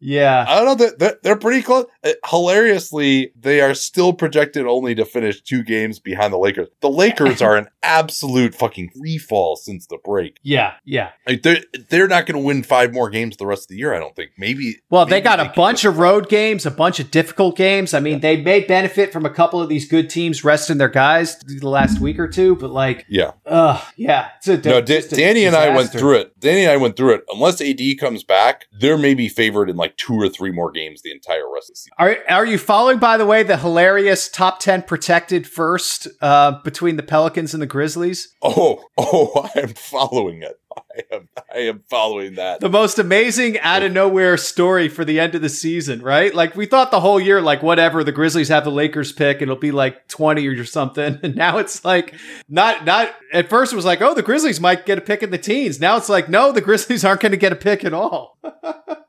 yeah. 0.00 0.44
I 0.48 0.56
don't 0.62 0.78
know 0.78 0.88
they're, 0.98 1.18
they're 1.22 1.36
pretty 1.36 1.62
close. 1.62 1.86
Uh, 2.04 2.12
hilariously, 2.28 3.32
they 3.38 3.60
are 3.60 3.74
still 3.74 4.12
projected 4.12 4.66
only 4.66 4.94
to 4.94 5.04
finish 5.04 5.40
two 5.42 5.62
games 5.62 5.98
behind 5.98 6.32
the 6.32 6.38
Lakers. 6.38 6.68
The 6.80 6.90
Lakers 6.90 7.42
are 7.42 7.56
an 7.56 7.68
absolute 7.82 8.54
fucking 8.54 8.90
free 8.98 9.18
fall 9.18 9.56
since 9.56 9.86
the 9.86 9.98
break. 10.04 10.38
Yeah. 10.42 10.74
Yeah. 10.84 11.10
Like 11.26 11.42
they're 11.42 11.62
they're 11.88 12.08
not 12.08 12.26
going 12.26 12.40
to 12.40 12.44
win 12.46 12.62
five 12.62 12.92
more 12.92 13.10
games 13.10 13.36
the 13.36 13.46
rest 13.46 13.64
of 13.64 13.68
the 13.68 13.76
year. 13.76 13.94
I 13.94 13.98
don't 13.98 14.14
think. 14.16 14.32
Maybe. 14.38 14.76
Well, 14.90 15.06
they 15.06 15.16
maybe 15.16 15.24
got 15.24 15.40
a 15.40 15.52
bunch 15.54 15.84
of 15.84 15.98
road 15.98 16.28
games, 16.28 16.66
a 16.66 16.70
bunch 16.70 17.00
of 17.00 17.10
difficult 17.10 17.56
games. 17.56 17.94
I 17.94 18.00
mean, 18.00 18.20
they 18.20 18.36
may 18.40 18.60
benefit 18.60 19.12
from 19.12 19.24
a 19.26 19.30
couple 19.30 19.60
of 19.60 19.68
these 19.68 19.88
good 19.88 20.10
teams 20.10 20.44
resting 20.44 20.78
their 20.78 20.88
guys 20.88 21.38
the 21.38 21.68
last 21.68 22.00
week 22.00 22.18
or 22.18 22.28
two, 22.28 22.56
but 22.56 22.70
like, 22.70 23.04
Yeah. 23.08 23.32
uh, 23.44 23.80
yeah, 23.96 24.28
it's 24.38 24.48
a 24.48 24.56
No, 24.56 24.80
Da- 24.80 25.00
just 25.00 25.12
a 25.12 25.16
Danny 25.16 25.44
and 25.44 25.56
I 25.56 25.74
went 25.74 25.90
through 25.90 26.16
it. 26.18 26.38
Danny 26.40 26.62
and 26.62 26.70
I 26.72 26.76
went 26.76 26.96
through 26.96 27.14
it. 27.14 27.24
Unless 27.32 27.60
AD 27.60 27.80
comes 27.98 28.24
back, 28.24 28.66
they're 28.72 28.98
maybe 29.16 29.28
favored 29.28 29.70
in 29.70 29.76
like 29.76 29.96
two 29.96 30.14
or 30.14 30.28
three 30.28 30.52
more 30.52 30.70
games 30.70 31.02
the 31.02 31.10
entire 31.10 31.50
rest 31.50 31.70
of 31.70 31.74
the 31.74 31.78
season. 31.78 31.92
Are 31.98 32.16
are 32.28 32.46
you 32.46 32.58
following, 32.58 32.98
by 32.98 33.16
the 33.16 33.26
way, 33.26 33.42
the 33.42 33.56
hilarious 33.56 34.28
top 34.28 34.60
ten 34.60 34.82
protected 34.82 35.46
first 35.46 36.08
uh, 36.20 36.60
between 36.62 36.96
the 36.96 37.02
Pelicans 37.02 37.54
and 37.54 37.62
the 37.62 37.66
Grizzlies? 37.66 38.34
Oh, 38.42 38.84
oh, 38.98 39.48
I 39.54 39.60
am 39.60 39.74
following 39.74 40.42
it. 40.42 40.60
I 40.76 41.14
am, 41.14 41.28
I 41.54 41.58
am 41.58 41.82
following 41.88 42.34
that. 42.34 42.60
The 42.60 42.68
most 42.68 42.98
amazing 42.98 43.58
out 43.60 43.82
of 43.82 43.92
nowhere 43.92 44.36
story 44.36 44.88
for 44.88 45.04
the 45.04 45.18
end 45.18 45.34
of 45.34 45.42
the 45.42 45.48
season, 45.48 46.02
right? 46.02 46.34
Like 46.34 46.56
we 46.56 46.66
thought 46.66 46.90
the 46.90 47.00
whole 47.00 47.20
year, 47.20 47.40
like 47.40 47.62
whatever, 47.62 48.04
the 48.04 48.12
Grizzlies 48.12 48.48
have 48.48 48.64
the 48.64 48.70
Lakers 48.70 49.12
pick, 49.12 49.40
it'll 49.40 49.56
be 49.56 49.72
like 49.72 50.08
twenty 50.08 50.46
or 50.46 50.64
something, 50.64 51.18
and 51.22 51.34
now 51.34 51.58
it's 51.58 51.84
like 51.84 52.14
not 52.48 52.84
not. 52.84 53.14
At 53.32 53.48
first, 53.48 53.72
it 53.72 53.76
was 53.76 53.84
like, 53.84 54.00
oh, 54.00 54.14
the 54.14 54.22
Grizzlies 54.22 54.60
might 54.60 54.86
get 54.86 54.98
a 54.98 55.02
pick 55.02 55.22
in 55.22 55.30
the 55.30 55.38
teens. 55.38 55.80
Now 55.80 55.96
it's 55.96 56.08
like, 56.08 56.28
no, 56.28 56.52
the 56.52 56.60
Grizzlies 56.60 57.04
aren't 57.04 57.20
going 57.20 57.32
to 57.32 57.38
get 57.38 57.52
a 57.52 57.56
pick 57.56 57.84
at 57.84 57.92
all, 57.92 58.38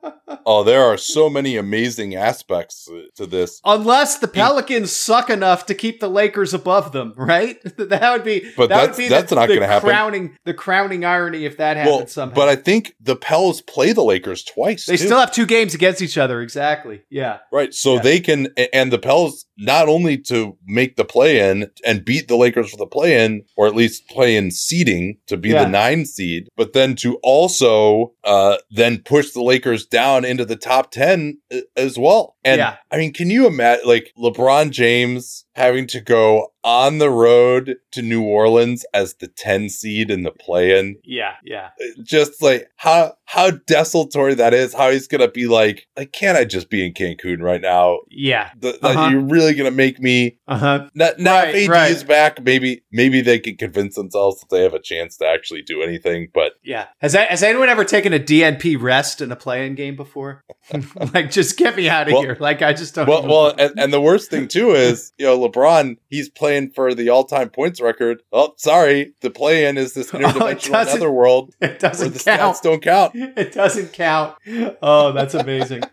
Oh, 0.49 0.63
there 0.63 0.81
are 0.85 0.97
so 0.97 1.29
many 1.29 1.57
amazing 1.57 2.15
aspects 2.15 2.85
to- 2.85 3.09
to 3.17 3.25
this. 3.25 3.59
unless 3.65 4.17
the 4.19 4.29
Pelicans 4.29 4.93
suck 4.93 5.29
enough 5.29 5.65
to 5.65 5.75
keep 5.75 5.99
the 5.99 6.07
Lakers 6.09 6.53
above 6.53 6.93
them, 6.93 7.13
right? 7.17 7.57
that 7.77 8.11
would 8.13 8.23
be, 8.23 8.49
But 8.55 8.69
that 8.69 8.75
that's- 8.75 8.97
would 8.97 9.03
be 9.03 9.09
that's 9.09 9.29
the, 9.29 9.35
not 9.35 9.49
gonna 9.49 9.67
happen. 9.67 9.89
Crowning 9.89 10.37
the 10.45 10.53
crowning 10.53 11.03
irony 11.03 11.43
if 11.45 11.57
that 11.57 11.75
happens 11.75 11.95
Well, 11.97 12.07
somehow. 12.07 12.35
but 12.35 12.47
I 12.47 12.55
think 12.55 12.93
the 13.01 13.17
Pels 13.17 13.61
play 13.61 13.91
the 13.91 14.03
Lakers 14.03 14.43
twice. 14.45 14.85
they 14.85 14.95
too. 14.95 15.05
still 15.05 15.19
have 15.19 15.33
two 15.33 15.45
games 15.45 15.73
against 15.75 16.01
each 16.01 16.17
other. 16.17 16.41
Exactly. 16.41 17.01
Yeah. 17.09 17.39
right, 17.51 17.73
so 17.73 17.95
Yeah. 17.95 18.01
they 18.01 18.19
can, 18.21 18.47
and 18.71 18.91
the 18.91 18.99
Pels 18.99 19.45
not 19.59 19.89
only 19.89 20.17
to 20.17 20.55
make 20.65 20.95
the 20.95 21.03
play 21.03 21.49
in 21.49 21.69
and 21.85 22.05
beat 22.05 22.27
the 22.29 22.37
Lakers 22.37 22.69
for 22.69 22.77
the 22.77 22.85
play 22.85 23.25
in, 23.25 23.43
or 23.57 23.67
at 23.67 23.75
least 23.75 24.07
play 24.07 24.35
in 24.37 24.51
seeding 24.51 25.17
to 25.27 25.35
be 25.35 25.49
Yeah. 25.49 25.63
the 25.63 25.69
nine 25.69 26.05
seed, 26.05 26.47
but 26.55 26.71
then 26.73 26.95
to 26.97 27.17
also 27.23 28.13
uh, 28.23 28.57
then 28.71 28.99
push 29.03 29.31
the 29.31 29.41
Lakers 29.41 29.85
down 29.85 30.23
into 30.37 30.45
the 30.45 30.55
top 30.55 30.91
ten 30.91 31.39
uh, 31.51 31.61
as 31.75 31.97
well. 31.97 32.35
And 32.43 32.59
Yeah. 32.59 32.77
I 32.91 32.97
mean, 32.97 33.11
can 33.11 33.29
you 33.29 33.47
imagine 33.47 33.87
like 33.87 34.13
LeBron 34.17 34.69
James 34.69 35.45
having 35.57 35.87
to 35.87 35.99
go 36.01 36.53
on 36.63 36.97
the 36.97 37.09
road 37.09 37.75
to 37.93 38.01
New 38.01 38.23
Orleans 38.23 38.85
as 38.93 39.15
the 39.15 39.27
10 39.27 39.69
seed 39.69 40.11
in 40.11 40.23
the 40.23 40.31
play-in? 40.31 40.97
Yeah. 41.03 41.33
Yeah. 41.43 41.69
Just 42.03 42.41
like 42.41 42.67
how 42.75 43.13
how 43.25 43.51
desultory 43.51 44.33
that 44.35 44.53
is, 44.53 44.73
how 44.73 44.89
he's 44.89 45.07
gonna 45.07 45.29
be 45.29 45.47
like, 45.47 45.85
like, 45.97 46.11
can't 46.13 46.37
I 46.37 46.45
just 46.45 46.69
be 46.69 46.85
in 46.85 46.93
Cancun 46.93 47.41
right 47.41 47.59
now? 47.61 47.99
Yeah. 48.09 48.51
The, 48.57 48.77
Uh-huh. 48.81 49.09
You're 49.11 49.21
really 49.21 49.53
gonna 49.53 49.71
make 49.71 49.99
me 49.99 50.39
Uh 50.47 50.57
huh. 50.57 50.89
not 50.93 51.19
now 51.19 51.35
Right, 51.43 51.55
if 51.55 51.63
AD 51.63 51.69
right. 51.69 51.91
is 51.91 52.03
back, 52.03 52.43
maybe 52.43 52.83
maybe 52.91 53.21
they 53.21 53.39
can 53.39 53.55
convince 53.57 53.95
themselves 53.95 54.39
that 54.41 54.49
they 54.49 54.63
have 54.63 54.73
a 54.73 54.81
chance 54.81 55.17
to 55.17 55.25
actually 55.25 55.61
do 55.61 55.81
anything. 55.81 56.27
But 56.33 56.53
Yeah. 56.63 56.87
Has 56.99 57.13
that, 57.13 57.29
has 57.29 57.43
anyone 57.43 57.69
ever 57.69 57.83
taken 57.85 58.13
a 58.13 58.19
DNP 58.19 58.79
rest 58.81 59.21
in 59.21 59.31
a 59.31 59.35
play-in 59.35 59.75
game 59.75 59.95
before? 59.95 60.43
like, 61.13 61.31
just 61.31 61.57
get 61.57 61.75
me 61.77 61.87
out 61.89 62.07
of 62.07 62.13
Well- 62.13 62.21
here. 62.23 62.37
Like, 62.39 62.61
I 62.61 62.73
just 62.73 62.95
don't. 62.95 63.07
well, 63.07 63.23
know. 63.23 63.29
well, 63.29 63.55
and, 63.57 63.79
and 63.79 63.93
the 63.93 64.01
worst 64.01 64.29
thing 64.29 64.47
too 64.47 64.71
is, 64.71 65.11
you 65.17 65.25
know, 65.25 65.37
LeBron, 65.51 65.97
he's 66.09 66.29
playing 66.29 66.71
for 66.71 66.93
the 66.93 67.09
all-time 67.09 67.49
points 67.49 67.79
record. 67.81 68.21
Oh, 68.31 68.53
sorry, 68.57 69.13
the 69.21 69.29
play-in 69.29 69.77
is 69.77 69.93
this 69.93 70.09
Oh, 70.13 70.17
interdimensional 70.19 70.71
doesn't 70.71 70.93
netherworld 70.99 71.55
it 71.61 71.79
doesn't 71.79 72.13
the 72.13 72.19
count. 72.23 72.55
stats 72.57 72.61
don't 72.61 72.81
count. 72.81 73.15
It 73.37 73.53
doesn't 73.53 73.93
count. 73.93 74.35
Oh, 74.81 75.11
that's 75.11 75.33
amazing. 75.33 75.83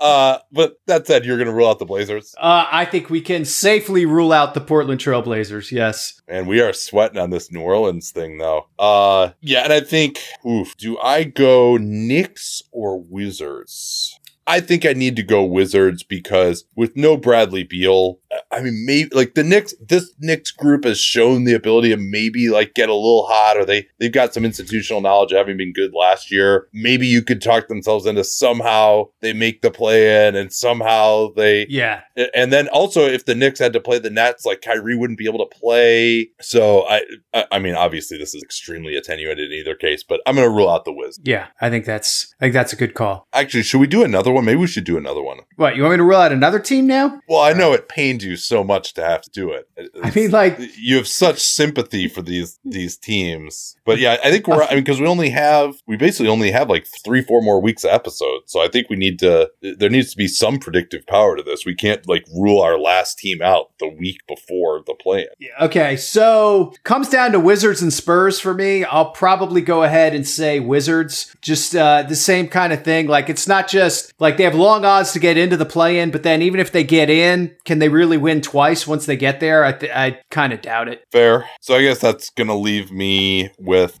Uh, 0.00 0.38
but 0.50 0.80
that 0.86 1.06
said, 1.06 1.24
you're 1.24 1.38
gonna 1.38 1.52
rule 1.52 1.68
out 1.68 1.78
the 1.78 1.84
Blazers, 1.84 2.34
Uh, 2.38 2.66
I 2.70 2.84
think 2.84 3.10
we 3.10 3.20
can 3.20 3.44
safely 3.44 4.06
rule 4.06 4.32
out 4.32 4.54
the 4.54 4.60
Portland 4.60 5.00
Trailblazers. 5.00 5.70
Yes. 5.70 6.20
and 6.26 6.48
we 6.48 6.60
are 6.60 6.72
sweating 6.72 7.18
on 7.18 7.30
this 7.30 7.52
New 7.52 7.60
Orleans 7.60 8.10
thing, 8.10 8.38
though. 8.38 8.66
Uh, 8.78 9.30
yeah, 9.40 9.62
and 9.64 9.72
I 9.72 9.80
think, 9.80 10.18
oof, 10.46 10.76
do 10.76 10.98
I 10.98 11.24
go 11.24 11.76
Knicks 11.76 12.62
or 12.72 13.00
Wizards? 13.00 14.18
I 14.46 14.60
think 14.60 14.86
I 14.86 14.94
need 14.94 15.14
to 15.16 15.22
go 15.22 15.44
Wizards 15.44 16.02
because 16.02 16.64
with 16.74 16.96
no 16.96 17.16
Bradley 17.18 17.64
Beal, 17.64 18.18
I 18.52 18.60
mean, 18.60 18.84
maybe 18.86 19.08
like 19.14 19.34
the 19.34 19.42
Knicks, 19.44 19.74
this 19.80 20.12
Knicks 20.18 20.50
group 20.50 20.84
has 20.84 21.00
shown 21.00 21.44
the 21.44 21.54
ability 21.54 21.88
to 21.90 21.96
maybe 21.96 22.48
like 22.50 22.74
get 22.74 22.88
a 22.90 22.94
little 22.94 23.26
hot, 23.26 23.56
or 23.56 23.64
they 23.64 23.86
they've 23.98 24.12
got 24.12 24.34
some 24.34 24.44
institutional 24.44 25.00
knowledge 25.00 25.32
of 25.32 25.38
having 25.38 25.56
been 25.56 25.72
good 25.72 25.92
last 25.94 26.30
year. 26.30 26.68
Maybe 26.72 27.06
you 27.06 27.22
could 27.22 27.40
talk 27.40 27.68
themselves 27.68 28.04
into 28.06 28.24
somehow 28.24 29.04
they 29.20 29.32
make 29.32 29.62
the 29.62 29.70
play 29.70 30.26
in, 30.28 30.36
and 30.36 30.52
somehow 30.52 31.28
they 31.36 31.66
Yeah. 31.70 32.00
and 32.34 32.52
then 32.52 32.68
also 32.68 33.06
if 33.06 33.24
the 33.24 33.34
Knicks 33.34 33.58
had 33.60 33.72
to 33.72 33.80
play 33.80 33.98
the 33.98 34.10
Nets, 34.10 34.44
like 34.44 34.60
Kyrie 34.60 34.96
wouldn't 34.96 35.18
be 35.18 35.26
able 35.26 35.46
to 35.48 35.58
play. 35.58 36.28
So 36.40 36.82
I, 36.88 37.02
I, 37.34 37.44
I 37.52 37.58
mean, 37.58 37.74
obviously 37.74 38.18
this 38.18 38.34
is 38.34 38.42
extremely 38.42 38.94
attenuated 38.96 39.50
in 39.52 39.58
either 39.58 39.74
case, 39.74 40.02
but 40.02 40.20
I'm 40.26 40.34
gonna 40.34 40.50
rule 40.50 40.68
out 40.68 40.84
the 40.84 40.92
Wiz. 40.92 41.18
Yeah. 41.22 41.46
I 41.60 41.70
think 41.70 41.84
that's 41.86 42.34
I 42.40 42.44
think 42.44 42.54
that's 42.54 42.72
a 42.72 42.76
good 42.76 42.94
call. 42.94 43.26
Actually, 43.32 43.62
should 43.62 43.80
we 43.80 43.86
do 43.86 44.02
another 44.04 44.30
one? 44.32 44.44
Maybe 44.44 44.60
we 44.60 44.66
should 44.66 44.84
do 44.84 44.98
another 44.98 45.22
one. 45.22 45.38
What, 45.56 45.76
you 45.76 45.82
want 45.82 45.92
me 45.92 45.96
to 45.98 46.04
rule 46.04 46.18
out 46.18 46.32
another 46.32 46.58
team 46.58 46.86
now? 46.86 47.20
Well, 47.28 47.40
I 47.40 47.52
know 47.52 47.72
it 47.72 47.88
pained 47.88 48.22
you 48.22 48.27
so 48.36 48.64
much 48.64 48.94
to 48.94 49.04
have 49.04 49.22
to 49.22 49.30
do 49.30 49.50
it. 49.50 49.68
I 50.02 50.10
mean 50.10 50.30
like 50.30 50.58
you 50.76 50.96
have 50.96 51.08
such 51.08 51.38
sympathy 51.38 52.08
for 52.08 52.22
these 52.22 52.58
these 52.64 52.96
teams, 52.96 53.76
but 53.84 53.98
yeah, 53.98 54.16
I 54.22 54.30
think 54.30 54.46
we're. 54.46 54.62
I 54.62 54.74
mean, 54.74 54.84
because 54.84 55.00
we 55.00 55.06
only 55.06 55.30
have 55.30 55.76
we 55.86 55.96
basically 55.96 56.28
only 56.28 56.50
have 56.50 56.68
like 56.68 56.86
three, 57.04 57.22
four 57.22 57.42
more 57.42 57.60
weeks 57.60 57.84
of 57.84 57.90
episodes, 57.90 58.52
so 58.52 58.62
I 58.62 58.68
think 58.68 58.88
we 58.88 58.96
need 58.96 59.18
to. 59.20 59.50
There 59.62 59.90
needs 59.90 60.10
to 60.10 60.16
be 60.16 60.28
some 60.28 60.58
predictive 60.58 61.06
power 61.06 61.36
to 61.36 61.42
this. 61.42 61.66
We 61.66 61.74
can't 61.74 62.06
like 62.08 62.26
rule 62.34 62.60
our 62.60 62.78
last 62.78 63.18
team 63.18 63.42
out 63.42 63.70
the 63.78 63.88
week 63.88 64.26
before 64.26 64.82
the 64.86 64.94
play. 64.94 65.28
Yeah. 65.38 65.50
Okay, 65.62 65.96
so 65.96 66.72
comes 66.84 67.08
down 67.08 67.32
to 67.32 67.40
Wizards 67.40 67.82
and 67.82 67.92
Spurs 67.92 68.40
for 68.40 68.54
me. 68.54 68.84
I'll 68.84 69.10
probably 69.10 69.60
go 69.60 69.82
ahead 69.82 70.14
and 70.14 70.26
say 70.26 70.60
Wizards. 70.60 71.34
Just 71.40 71.74
uh, 71.74 72.02
the 72.02 72.16
same 72.16 72.48
kind 72.48 72.72
of 72.72 72.84
thing. 72.84 73.06
Like 73.06 73.28
it's 73.28 73.46
not 73.46 73.68
just 73.68 74.12
like 74.18 74.36
they 74.36 74.44
have 74.44 74.54
long 74.54 74.84
odds 74.84 75.12
to 75.12 75.18
get 75.18 75.36
into 75.36 75.56
the 75.56 75.66
play-in, 75.66 76.10
but 76.10 76.22
then 76.22 76.42
even 76.42 76.60
if 76.60 76.72
they 76.72 76.84
get 76.84 77.10
in, 77.10 77.54
can 77.64 77.78
they 77.78 77.88
really 77.88 78.07
win 78.16 78.40
twice 78.40 78.86
once 78.86 79.06
they 79.06 79.16
get 79.16 79.40
there? 79.40 79.64
I 79.64 79.72
th- 79.72 79.92
I 79.94 80.20
kind 80.30 80.52
of 80.52 80.62
doubt 80.62 80.88
it. 80.88 81.04
Fair. 81.12 81.44
So 81.60 81.74
I 81.74 81.82
guess 81.82 82.00
that's 82.00 82.30
gonna 82.30 82.56
leave 82.56 82.90
me 82.90 83.50
with. 83.58 83.98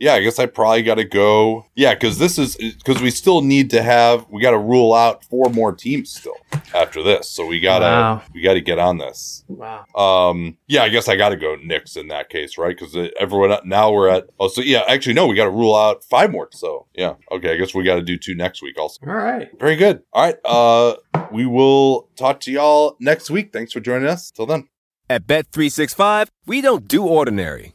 Yeah, 0.00 0.14
I 0.14 0.20
guess 0.20 0.38
I 0.38 0.46
probably 0.46 0.82
got 0.84 0.94
to 0.94 1.04
go. 1.04 1.66
Yeah, 1.74 1.94
because 1.94 2.18
this 2.18 2.38
is 2.38 2.56
because 2.56 3.02
we 3.02 3.10
still 3.10 3.40
need 3.42 3.70
to 3.70 3.82
have 3.82 4.26
we 4.30 4.40
got 4.40 4.52
to 4.52 4.58
rule 4.58 4.94
out 4.94 5.24
four 5.24 5.50
more 5.50 5.72
teams 5.72 6.12
still 6.14 6.36
after 6.72 7.02
this. 7.02 7.28
So 7.28 7.44
we 7.46 7.58
gotta 7.58 7.84
Wow. 7.84 8.22
we 8.32 8.40
got 8.42 8.54
to 8.54 8.60
get 8.60 8.78
on 8.78 8.98
this. 8.98 9.44
Wow. 9.48 9.84
Um, 9.96 10.56
yeah, 10.68 10.82
I 10.84 10.88
guess 10.88 11.08
I 11.08 11.16
got 11.16 11.30
to 11.30 11.36
go 11.36 11.56
Knicks 11.56 11.96
in 11.96 12.08
that 12.08 12.28
case, 12.28 12.56
right? 12.56 12.76
Because 12.78 13.10
everyone 13.18 13.58
now 13.64 13.90
we're 13.90 14.08
at. 14.08 14.28
Oh, 14.38 14.46
so 14.48 14.60
yeah, 14.60 14.84
actually 14.86 15.14
no, 15.14 15.26
we 15.26 15.34
got 15.34 15.44
to 15.46 15.50
rule 15.50 15.74
out 15.74 16.04
five 16.04 16.30
more. 16.30 16.48
So 16.52 16.86
yeah, 16.94 17.14
okay, 17.32 17.52
I 17.52 17.56
guess 17.56 17.74
we 17.74 17.82
got 17.82 17.96
to 17.96 18.02
do 18.02 18.16
two 18.16 18.36
next 18.36 18.62
week 18.62 18.78
also. 18.78 19.04
All 19.06 19.12
right. 19.14 19.48
Very 19.58 19.74
good. 19.76 20.02
All 20.12 20.24
right, 20.24 20.36
uh, 20.44 20.94
we 21.32 21.44
will 21.44 22.08
talk 22.16 22.38
to 22.40 22.52
y'all 22.52 22.96
next 23.00 23.30
week. 23.30 23.52
Thanks 23.52 23.72
for 23.72 23.80
joining 23.80 24.08
us. 24.08 24.30
Till 24.30 24.46
then. 24.46 24.68
At 25.10 25.26
Bet365, 25.26 26.28
we 26.46 26.60
don't 26.60 26.86
do 26.86 27.02
ordinary. 27.04 27.74